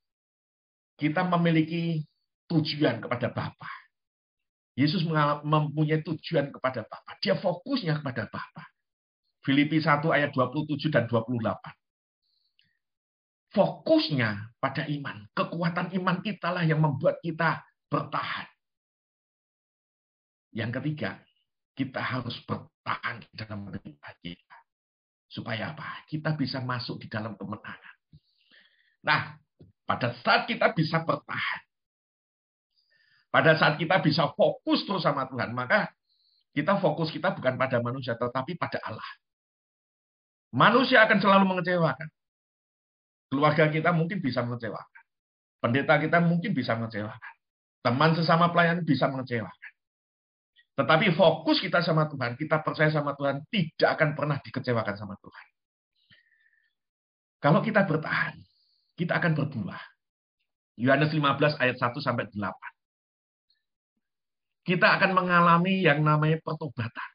kita 0.96 1.28
memiliki 1.28 2.04
tujuan 2.48 3.04
kepada 3.04 3.32
Bapak. 3.32 3.81
Yesus 4.76 5.04
mempunyai 5.44 6.00
tujuan 6.00 6.48
kepada 6.52 6.88
Bapa. 6.88 7.12
Dia 7.20 7.36
fokusnya 7.36 8.00
kepada 8.00 8.32
Bapa. 8.32 8.64
Filipi 9.42 9.82
1 9.82 10.06
ayat 10.14 10.32
27 10.32 10.94
dan 10.94 11.10
28. 11.10 11.42
Fokusnya 13.52 14.56
pada 14.64 14.88
iman. 14.88 15.28
Kekuatan 15.36 15.92
iman 16.00 16.18
kita 16.24 16.56
lah 16.56 16.64
yang 16.64 16.80
membuat 16.80 17.20
kita 17.20 17.60
bertahan. 17.92 18.48
Yang 20.56 20.72
ketiga, 20.80 21.20
kita 21.76 22.00
harus 22.00 22.40
bertahan 22.48 23.24
di 23.28 23.32
dalam 23.36 23.68
berita 23.68 24.10
kita. 24.24 24.58
Supaya 25.28 25.76
apa? 25.76 26.08
Kita 26.08 26.36
bisa 26.36 26.64
masuk 26.64 27.04
di 27.04 27.08
dalam 27.12 27.36
kemenangan. 27.36 27.96
Nah, 29.04 29.36
pada 29.84 30.16
saat 30.22 30.48
kita 30.48 30.72
bisa 30.72 31.04
bertahan, 31.04 31.61
pada 33.32 33.56
saat 33.56 33.80
kita 33.80 34.04
bisa 34.04 34.28
fokus 34.36 34.84
terus 34.84 35.08
sama 35.08 35.24
Tuhan, 35.32 35.56
maka 35.56 35.88
kita 36.52 36.84
fokus 36.84 37.08
kita 37.16 37.32
bukan 37.32 37.56
pada 37.56 37.80
manusia, 37.80 38.20
tetapi 38.20 38.60
pada 38.60 38.76
Allah. 38.84 39.12
Manusia 40.52 41.08
akan 41.08 41.18
selalu 41.24 41.46
mengecewakan. 41.48 42.12
Keluarga 43.32 43.72
kita 43.72 43.96
mungkin 43.96 44.20
bisa 44.20 44.44
mengecewakan. 44.44 45.04
Pendeta 45.64 45.96
kita 45.96 46.20
mungkin 46.20 46.52
bisa 46.52 46.76
mengecewakan. 46.76 47.34
Teman 47.80 48.12
sesama 48.20 48.52
pelayan 48.52 48.84
bisa 48.84 49.08
mengecewakan. 49.08 49.72
Tetapi 50.76 51.16
fokus 51.16 51.64
kita 51.64 51.80
sama 51.80 52.12
Tuhan, 52.12 52.36
kita 52.36 52.60
percaya 52.60 52.92
sama 52.92 53.16
Tuhan, 53.16 53.48
tidak 53.48 53.90
akan 53.96 54.10
pernah 54.12 54.38
dikecewakan 54.44 54.96
sama 55.00 55.16
Tuhan. 55.24 55.46
Kalau 57.40 57.64
kita 57.64 57.88
bertahan, 57.88 58.36
kita 59.00 59.24
akan 59.24 59.32
berbuah. 59.40 59.82
Yohanes 60.76 61.16
15 61.16 61.64
ayat 61.64 61.80
1 61.80 61.96
sampai 62.04 62.28
8 62.28 62.81
kita 64.62 64.88
akan 64.98 65.12
mengalami 65.18 65.82
yang 65.82 66.06
namanya 66.06 66.38
pertobatan. 66.42 67.10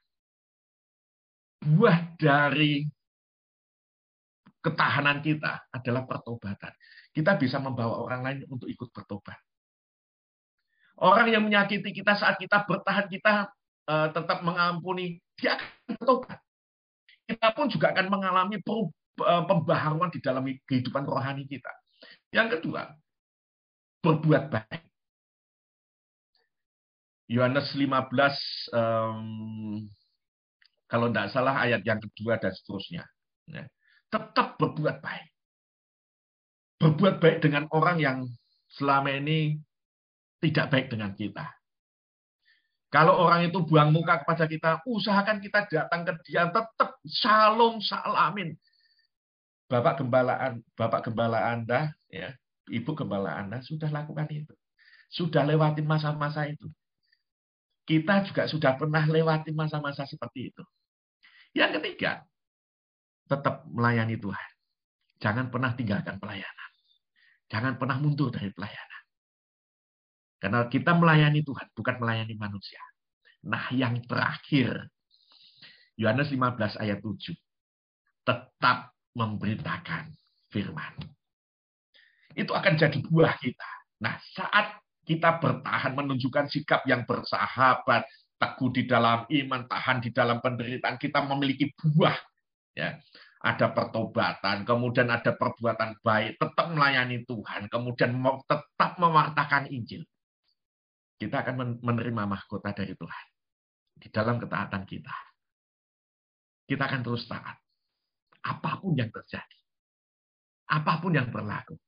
Buah 1.63 2.15
dari 2.19 2.87
ketahanan 4.63 5.23
kita 5.23 5.71
adalah 5.71 6.03
pertobatan. 6.03 6.75
Kita 7.15 7.39
bisa 7.39 7.63
membawa 7.63 8.03
orang 8.03 8.21
lain 8.27 8.39
untuk 8.51 8.67
ikut 8.67 8.91
bertobat. 8.91 9.39
Orang 10.97 11.29
yang 11.31 11.45
menyakiti 11.47 11.93
kita 11.93 12.19
saat 12.19 12.41
kita 12.41 12.67
bertahan, 12.67 13.07
kita 13.07 13.53
uh, 13.87 14.09
tetap 14.11 14.43
mengampuni, 14.43 15.21
dia 15.39 15.55
akan 15.55 15.97
bertobat. 15.97 16.39
Kita 17.27 17.47
pun 17.53 17.67
juga 17.67 17.91
akan 17.91 18.07
mengalami 18.07 18.63
eh, 18.63 19.43
pembaharuan 19.51 20.15
di 20.15 20.23
dalam 20.23 20.47
kehidupan 20.47 21.03
rohani 21.03 21.43
kita. 21.43 21.75
Yang 22.31 22.59
kedua, 22.59 22.95
berbuat 23.99 24.47
baik. 24.47 24.87
Yohanes 27.27 27.75
15 27.75 27.91
um, 28.71 29.83
kalau 30.87 31.11
tidak 31.11 31.35
salah 31.35 31.59
ayat 31.59 31.83
yang 31.83 31.99
kedua 31.99 32.39
dan 32.39 32.55
seterusnya. 32.55 33.03
Ya. 33.51 33.67
Tetap 34.07 34.55
berbuat 34.59 35.03
baik. 35.03 35.27
Berbuat 36.79 37.19
baik 37.19 37.39
dengan 37.43 37.67
orang 37.75 37.99
yang 37.99 38.19
selama 38.79 39.11
ini 39.11 39.59
tidak 40.39 40.71
baik 40.71 40.87
dengan 40.95 41.11
kita. 41.19 41.51
Kalau 42.95 43.19
orang 43.19 43.51
itu 43.51 43.59
buang 43.67 43.91
muka 43.91 44.23
kepada 44.23 44.47
kita, 44.47 44.71
usahakan 44.87 45.43
kita 45.43 45.67
datang 45.67 46.07
ke 46.07 46.13
dia 46.31 46.47
tetap 46.47 47.03
shalom 47.03 47.83
salamin. 47.83 48.55
Bapak 49.67 49.99
gembalaan, 49.99 50.63
Bapak 50.79 51.11
gembala 51.11 51.51
Anda, 51.51 51.91
ya, 52.07 52.31
Ibu 52.71 52.95
gembala 52.95 53.35
Anda 53.35 53.59
sudah 53.67 53.91
lakukan 53.91 54.31
itu. 54.31 54.55
Sudah 55.11 55.43
lewatin 55.43 55.83
masa-masa 55.83 56.47
itu. 56.47 56.71
Kita 57.87 58.27
juga 58.27 58.51
sudah 58.51 58.75
pernah 58.75 59.07
lewati 59.07 59.55
masa-masa 59.55 60.03
seperti 60.03 60.51
itu. 60.51 60.63
Yang 61.55 61.79
ketiga, 61.81 62.27
tetap 63.31 63.63
melayani 63.71 64.19
Tuhan. 64.19 64.51
Jangan 65.23 65.47
pernah 65.49 65.73
tinggalkan 65.73 66.19
pelayanan. 66.19 66.71
Jangan 67.47 67.79
pernah 67.79 67.97
mundur 68.03 68.35
dari 68.35 68.51
pelayanan. 68.51 69.03
Karena 70.43 70.67
kita 70.67 70.93
melayani 70.99 71.41
Tuhan, 71.47 71.67
bukan 71.73 71.97
melayani 72.03 72.35
manusia. 72.37 72.83
Nah, 73.47 73.71
yang 73.71 74.03
terakhir, 74.05 74.91
Yohanes 75.97 76.29
15 76.29 76.77
ayat 76.83 76.99
7. 77.01 77.33
Tetap 78.27 78.93
memberitakan 79.17 80.13
firman. 80.51 80.93
Itu 82.37 82.53
akan 82.53 82.75
jadi 82.77 82.99
buah 83.01 83.39
kita. 83.41 83.71
Nah, 84.05 84.21
saat 84.37 84.77
kita 85.07 85.39
bertahan 85.39 85.95
menunjukkan 85.95 86.51
sikap 86.51 86.83
yang 86.91 87.07
bersahabat, 87.07 88.05
teguh 88.37 88.71
di 88.75 88.83
dalam 88.91 89.25
iman, 89.31 89.63
tahan 89.71 90.03
di 90.03 90.11
dalam 90.11 90.43
penderitaan, 90.43 90.99
kita 90.99 91.23
memiliki 91.25 91.71
buah. 91.73 92.19
Ya. 92.77 93.01
ada 93.47 93.71
pertobatan, 93.71 94.67
kemudian 94.67 95.07
ada 95.07 95.31
perbuatan 95.31 96.03
baik, 96.03 96.35
tetap 96.35 96.67
melayani 96.67 97.23
Tuhan, 97.23 97.71
kemudian 97.71 98.19
tetap 98.43 98.91
mewartakan 98.99 99.71
Injil. 99.71 100.03
Kita 101.15 101.47
akan 101.47 101.79
menerima 101.79 102.27
mahkota 102.27 102.75
dari 102.75 102.99
Tuhan 102.99 103.27
di 104.03 104.09
dalam 104.11 104.37
ketaatan 104.43 104.83
kita. 104.83 105.17
Kita 106.67 106.83
akan 106.91 107.01
terus 107.07 107.25
taat. 107.31 107.57
Apa 108.43 108.83
pun 108.83 108.99
yang 108.99 109.09
terjadi. 109.15 109.61
Apa 110.67 110.99
pun 110.99 111.15
yang 111.15 111.31
berlaku. 111.31 111.79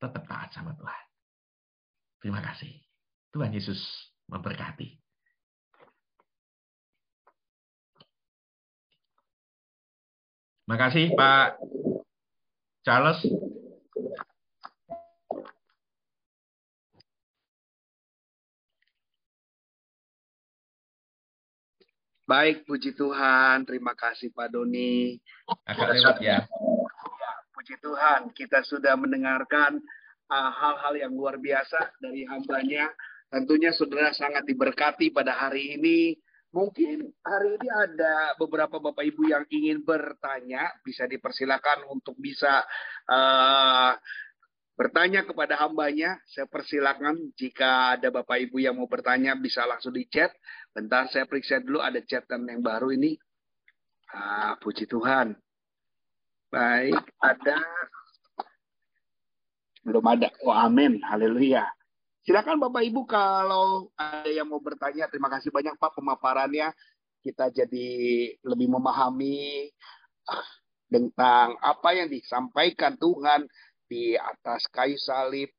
Tetap 0.00 0.24
taat 0.24 0.50
sama 0.56 0.72
Tuhan. 0.72 1.11
Terima 2.22 2.38
kasih. 2.38 2.70
Tuhan 3.34 3.50
Yesus 3.50 3.82
memberkati. 4.30 4.94
Terima 10.62 10.78
kasih 10.78 11.10
Pak 11.18 11.58
Charles. 12.86 13.18
Baik, 22.22 22.62
puji 22.64 22.94
Tuhan. 22.94 23.66
Terima 23.66 23.98
kasih 23.98 24.30
Pak 24.30 24.54
Doni. 24.54 25.18
Agak 25.66 25.90
lewat 25.90 26.16
ya. 26.22 26.46
Puji 27.52 27.76
Tuhan, 27.82 28.30
kita 28.32 28.62
sudah 28.62 28.94
mendengarkan 28.94 29.82
hal-hal 30.32 30.94
uh, 30.96 31.00
yang 31.08 31.12
luar 31.12 31.36
biasa 31.36 32.00
dari 32.00 32.24
hambanya. 32.24 32.88
Tentunya 33.32 33.72
saudara 33.72 34.12
sangat 34.12 34.44
diberkati 34.44 35.12
pada 35.12 35.32
hari 35.36 35.76
ini. 35.80 36.16
Mungkin 36.52 37.08
hari 37.24 37.56
ini 37.56 37.68
ada 37.72 38.36
beberapa 38.36 38.76
Bapak 38.76 39.00
Ibu 39.08 39.24
yang 39.24 39.44
ingin 39.48 39.80
bertanya, 39.80 40.68
bisa 40.84 41.08
dipersilakan 41.08 41.88
untuk 41.88 42.12
bisa 42.20 42.60
uh, 43.08 43.96
bertanya 44.76 45.24
kepada 45.24 45.56
hambanya. 45.64 46.20
Saya 46.28 46.44
persilakan 46.44 47.32
jika 47.40 47.96
ada 47.96 48.12
Bapak 48.12 48.36
Ibu 48.36 48.60
yang 48.60 48.76
mau 48.76 48.84
bertanya 48.84 49.32
bisa 49.32 49.64
langsung 49.64 49.96
di 49.96 50.04
chat. 50.12 50.28
Bentar 50.76 51.08
saya 51.08 51.24
periksa 51.24 51.60
dulu 51.64 51.80
ada 51.80 52.04
chatan 52.04 52.44
yang 52.44 52.60
baru 52.60 52.92
ini. 52.92 53.16
Ah, 54.12 54.60
puji 54.60 54.84
Tuhan. 54.84 55.32
Baik, 56.52 57.00
ada 57.16 57.64
belum 59.82 60.04
ada. 60.06 60.30
Oh, 60.46 60.54
amin. 60.54 61.02
Haleluya. 61.02 61.66
Silakan 62.22 62.62
Bapak 62.62 62.86
Ibu 62.86 63.02
kalau 63.02 63.90
ada 63.98 64.30
yang 64.30 64.46
mau 64.46 64.62
bertanya. 64.62 65.10
Terima 65.10 65.26
kasih 65.26 65.50
banyak 65.50 65.74
Pak 65.74 65.98
pemaparannya. 65.98 66.70
Kita 67.22 67.50
jadi 67.50 67.90
lebih 68.46 68.70
memahami 68.70 69.70
ah, 70.30 70.48
tentang 70.86 71.58
apa 71.58 71.94
yang 71.94 72.06
disampaikan 72.10 72.94
Tuhan 72.98 73.46
di 73.90 74.14
atas 74.14 74.70
kayu 74.70 74.98
salib 74.98 75.50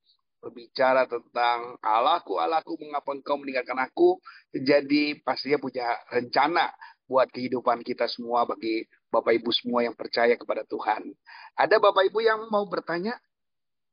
berbicara 0.44 1.08
tentang 1.08 1.80
Allahku, 1.80 2.36
Allahku, 2.36 2.76
mengapa 2.76 3.16
engkau 3.16 3.40
meninggalkan 3.40 3.80
aku? 3.80 4.20
Jadi 4.52 5.24
pastinya 5.24 5.56
punya 5.56 5.88
rencana 6.12 6.68
buat 7.08 7.32
kehidupan 7.32 7.80
kita 7.84 8.12
semua 8.12 8.44
bagi 8.44 8.84
Bapak 9.08 9.40
Ibu 9.40 9.52
semua 9.56 9.88
yang 9.88 9.96
percaya 9.96 10.36
kepada 10.36 10.68
Tuhan. 10.68 11.16
Ada 11.56 11.80
Bapak 11.80 12.12
Ibu 12.12 12.20
yang 12.20 12.52
mau 12.52 12.68
bertanya? 12.68 13.16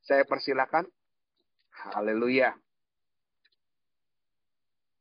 Saya 0.05 0.25
persilakan. 0.25 0.85
Haleluya. 1.93 2.53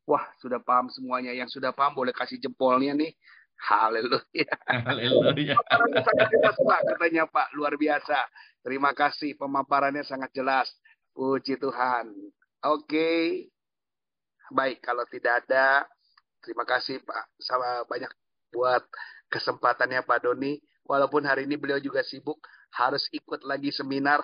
Wah, 0.10 0.26
sudah 0.42 0.58
paham 0.64 0.90
semuanya. 0.90 1.36
Yang 1.36 1.60
sudah 1.60 1.76
paham 1.76 1.94
boleh 1.94 2.16
kasih 2.16 2.42
jempolnya 2.42 2.98
nih. 2.98 3.14
Haleluya. 3.60 4.54
Haleluya. 4.66 5.56
sangat 6.02 6.28
jelas 6.32 6.56
Pak, 6.56 6.82
katanya 6.96 7.24
Pak. 7.28 7.52
Luar 7.54 7.76
biasa. 7.76 8.26
Terima 8.64 8.96
kasih. 8.96 9.36
Pemaparannya 9.36 10.02
sangat 10.08 10.32
jelas. 10.32 10.72
Puji 11.12 11.60
Tuhan. 11.60 12.10
Oke. 12.64 12.88
Okay. 12.88 13.24
Baik, 14.50 14.82
kalau 14.82 15.06
tidak 15.06 15.46
ada, 15.46 15.86
terima 16.42 16.66
kasih 16.66 17.06
Pak. 17.06 17.38
Sama 17.38 17.86
banyak 17.86 18.10
buat 18.50 18.82
kesempatannya 19.30 20.02
Pak 20.02 20.26
Doni. 20.26 20.58
Walaupun 20.90 21.22
hari 21.22 21.46
ini 21.46 21.54
beliau 21.54 21.78
juga 21.78 22.02
sibuk, 22.02 22.42
harus 22.74 23.06
ikut 23.12 23.44
lagi 23.46 23.72
seminar. 23.74 24.24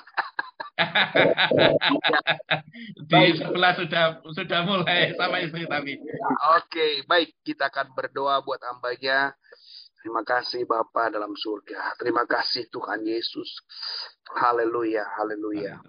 Di 3.10 3.24
sebelah 3.40 3.74
sudah 3.80 4.20
sudah 4.36 4.60
mulai 4.68 5.16
sama 5.16 5.40
istri 5.42 5.66
tapi. 5.66 5.98
Oke, 5.98 6.12
okay, 6.68 6.92
baik 7.08 7.32
kita 7.46 7.72
akan 7.72 7.96
berdoa 7.96 8.44
buat 8.44 8.60
hambanya. 8.64 9.34
Terima 10.06 10.22
kasih 10.22 10.70
Bapa 10.70 11.10
dalam 11.10 11.34
surga. 11.34 11.98
Terima 11.98 12.30
kasih 12.30 12.70
Tuhan 12.70 13.02
Yesus. 13.02 13.50
Haleluya, 14.38 15.02
haleluya. 15.18 15.82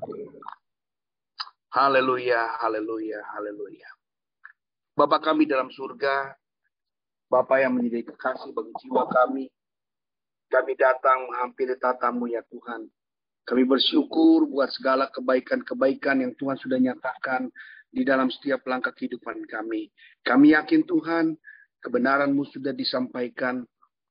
Haleluya, 1.76 2.57
haleluya, 2.64 3.20
haleluya. 3.36 3.88
Bapak 4.96 5.28
kami 5.28 5.44
dalam 5.44 5.68
surga, 5.68 6.32
Bapak 7.28 7.61
yang 7.61 7.76
menjadi 7.76 8.09
kekasih 8.09 8.57
bagi 8.57 8.72
jiwa 8.80 9.04
kami, 9.04 9.52
kami 10.47 10.78
datang 10.78 11.26
menghampiri 11.26 11.74
tatamu 11.78 12.30
ya 12.30 12.42
Tuhan. 12.47 12.86
Kami 13.47 13.62
bersyukur 13.62 14.51
buat 14.51 14.74
segala 14.74 15.07
kebaikan-kebaikan 15.14 16.18
yang 16.18 16.32
Tuhan 16.34 16.59
sudah 16.59 16.82
nyatakan 16.82 17.47
di 17.94 18.03
dalam 18.03 18.26
setiap 18.26 18.66
langkah 18.66 18.90
kehidupan 18.90 19.47
kami. 19.47 19.86
Kami 20.26 20.53
yakin 20.59 20.82
Tuhan, 20.82 21.38
kebenaranmu 21.78 22.42
sudah 22.51 22.74
disampaikan 22.74 23.62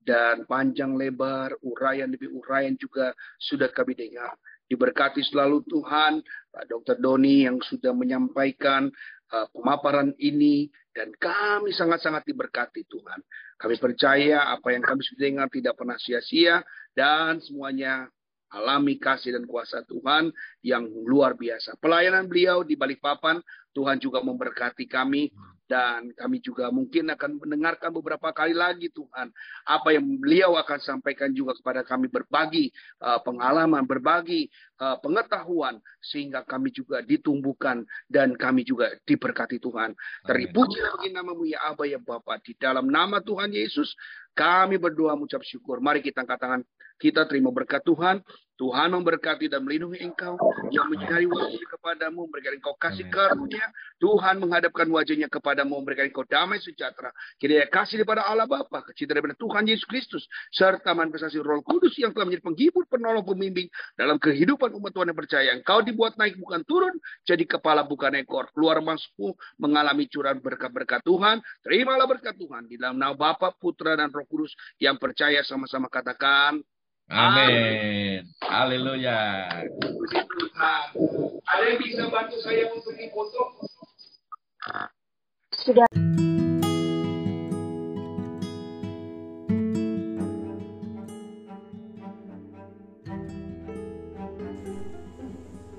dan 0.06 0.48
panjang 0.48 0.96
lebar, 0.96 1.52
uraian 1.66 2.08
demi 2.08 2.32
uraian 2.32 2.78
juga 2.80 3.12
sudah 3.42 3.68
kami 3.74 3.98
dengar. 3.98 4.38
Diberkati 4.66 5.22
selalu 5.22 5.62
Tuhan, 5.68 6.24
Pak 6.50 6.66
Dr. 6.72 6.98
Doni 6.98 7.46
yang 7.46 7.60
sudah 7.62 7.92
menyampaikan 7.92 8.90
uh, 9.36 9.48
pemaparan 9.52 10.14
ini 10.18 10.70
dan 10.96 11.12
kami 11.18 11.76
sangat-sangat 11.76 12.24
diberkati 12.26 12.88
Tuhan. 12.88 13.20
Kami 13.56 13.76
percaya 13.80 14.52
apa 14.52 14.76
yang 14.76 14.84
kami 14.84 15.00
sudah 15.00 15.22
dengar 15.24 15.48
tidak 15.48 15.74
pernah 15.80 15.96
sia-sia 15.96 16.60
dan 16.92 17.40
semuanya 17.40 18.12
alami 18.52 18.96
kasih 19.00 19.36
dan 19.36 19.44
kuasa 19.48 19.84
Tuhan 19.88 20.32
yang 20.64 20.88
luar 21.08 21.36
biasa. 21.36 21.76
Pelayanan 21.80 22.28
beliau 22.28 22.64
di 22.64 22.80
Balikpapan, 22.80 23.40
Tuhan 23.76 24.00
juga 24.00 24.24
memberkati 24.24 24.88
kami 24.88 25.32
dan 25.66 26.14
kami 26.14 26.38
juga 26.42 26.70
mungkin 26.70 27.10
akan 27.10 27.42
mendengarkan 27.42 27.90
beberapa 27.90 28.30
kali 28.30 28.54
lagi 28.54 28.94
Tuhan 28.94 29.34
apa 29.66 29.90
yang 29.94 30.06
beliau 30.22 30.58
akan 30.62 30.80
sampaikan 30.82 31.34
juga 31.34 31.58
kepada 31.58 31.82
kami 31.82 32.08
berbagi 32.10 32.70
uh, 33.02 33.18
pengalaman, 33.26 33.84
berbagi 33.86 34.46
uh, 34.78 34.98
pengetahuan 35.02 35.82
sehingga 36.00 36.46
kami 36.46 36.70
juga 36.70 37.02
ditumbuhkan 37.02 37.82
dan 38.06 38.38
kami 38.38 38.62
juga 38.62 38.94
diberkati 39.10 39.58
Tuhan. 39.58 39.98
Terpujilah 40.26 41.02
bagi 41.02 41.10
namamu 41.14 41.46
ya 41.50 41.60
Aba 41.74 41.90
ya 41.90 41.98
Bapa 41.98 42.38
di 42.46 42.54
dalam 42.58 42.86
nama 42.90 43.18
Tuhan 43.22 43.50
Yesus 43.50 43.94
kami 44.36 44.76
berdoa 44.76 45.16
mengucap 45.16 45.42
syukur. 45.48 45.80
Mari 45.80 46.04
kita 46.04 46.28
angkat 46.28 46.38
tangan 46.38 46.62
kita 46.96 47.28
terima 47.28 47.52
berkat 47.52 47.84
Tuhan. 47.84 48.24
Tuhan 48.56 48.88
memberkati 48.88 49.52
dan 49.52 49.68
melindungi 49.68 50.00
engkau. 50.00 50.40
Yang 50.72 50.88
mencari 50.96 51.28
wajahnya 51.28 51.68
kepadamu, 51.76 52.24
memberikan 52.24 52.56
engkau 52.56 52.72
kasih 52.80 53.04
karunia. 53.12 53.68
Tuhan 54.00 54.40
menghadapkan 54.40 54.88
wajahnya 54.88 55.28
kepadamu, 55.28 55.76
memberikan 55.84 56.08
engkau 56.08 56.24
damai 56.24 56.64
sejahtera. 56.64 57.12
Kiranya 57.36 57.68
kasih 57.68 58.00
daripada 58.00 58.24
Allah 58.24 58.48
Bapa, 58.48 58.80
kecintaan 58.88 59.20
daripada 59.20 59.36
Tuhan 59.36 59.68
Yesus 59.68 59.84
Kristus, 59.84 60.24
serta 60.56 60.96
manifestasi 60.96 61.36
Roh 61.44 61.60
Kudus 61.68 62.00
yang 62.00 62.16
telah 62.16 62.32
menjadi 62.32 62.48
penghibur, 62.48 62.88
penolong, 62.88 63.28
pembimbing 63.28 63.68
dalam 64.00 64.16
kehidupan 64.16 64.72
umat 64.80 64.96
Tuhan 64.96 65.12
yang 65.12 65.20
percaya. 65.20 65.50
Engkau 65.52 65.84
dibuat 65.84 66.16
naik 66.16 66.40
bukan 66.40 66.64
turun, 66.64 66.96
jadi 67.28 67.44
kepala 67.44 67.84
bukan 67.84 68.16
ekor. 68.24 68.48
Keluar 68.56 68.80
masukmu 68.80 69.36
mengalami 69.60 70.08
curahan 70.08 70.40
berkat-berkat 70.40 71.04
Tuhan. 71.04 71.44
Terimalah 71.60 72.08
berkat 72.08 72.40
Tuhan 72.40 72.72
di 72.72 72.80
dalam 72.80 72.96
nama 72.96 73.12
Bapa, 73.12 73.52
Putra, 73.52 74.00
dan 74.00 74.16
Roh 74.16 74.24
Kudus 74.26 74.52
yang 74.82 74.98
percaya 75.00 75.46
sama-sama 75.46 75.88
katakan 75.88 76.60
Amin. 77.06 78.26
Haleluya. 78.42 79.46
Ada 81.46 81.64
yang 81.70 81.78
bisa 81.78 82.10
bantu 82.10 82.42
saya 82.42 82.66
untuk 82.74 82.98
foto? 83.14 83.42
Sudah. 85.54 85.86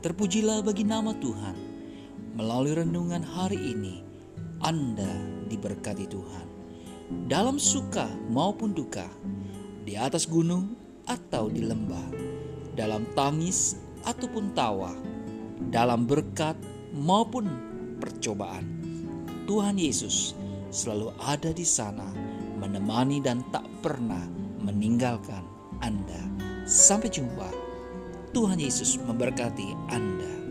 Terpujilah 0.07 0.63
bagi 0.63 0.87
nama 0.87 1.11
Tuhan. 1.19 1.59
Melalui 2.39 2.79
renungan 2.79 3.27
hari 3.27 3.59
ini, 3.59 4.07
Anda 4.63 5.11
diberkati 5.51 6.07
Tuhan. 6.07 6.56
Dalam 7.07 7.55
suka 7.63 8.11
maupun 8.35 8.75
duka, 8.75 9.07
di 9.87 9.95
atas 9.95 10.27
gunung 10.27 10.75
atau 11.07 11.47
di 11.47 11.63
lembah, 11.63 12.11
dalam 12.75 13.07
tangis 13.15 13.79
ataupun 14.03 14.51
tawa, 14.59 14.91
dalam 15.71 16.11
berkat 16.11 16.59
maupun 16.91 17.47
percobaan. 18.03 18.67
Tuhan 19.47 19.79
Yesus 19.79 20.35
selalu 20.75 21.15
ada 21.23 21.55
di 21.55 21.63
sana, 21.63 22.11
menemani 22.59 23.23
dan 23.23 23.47
tak 23.55 23.65
pernah 23.87 24.27
meninggalkan 24.59 25.47
Anda. 25.79 26.27
Sampai 26.67 27.15
jumpa. 27.15 27.47
Tuhan 28.35 28.59
Yesus 28.59 28.99
memberkati 28.99 29.95
Anda. 29.95 30.46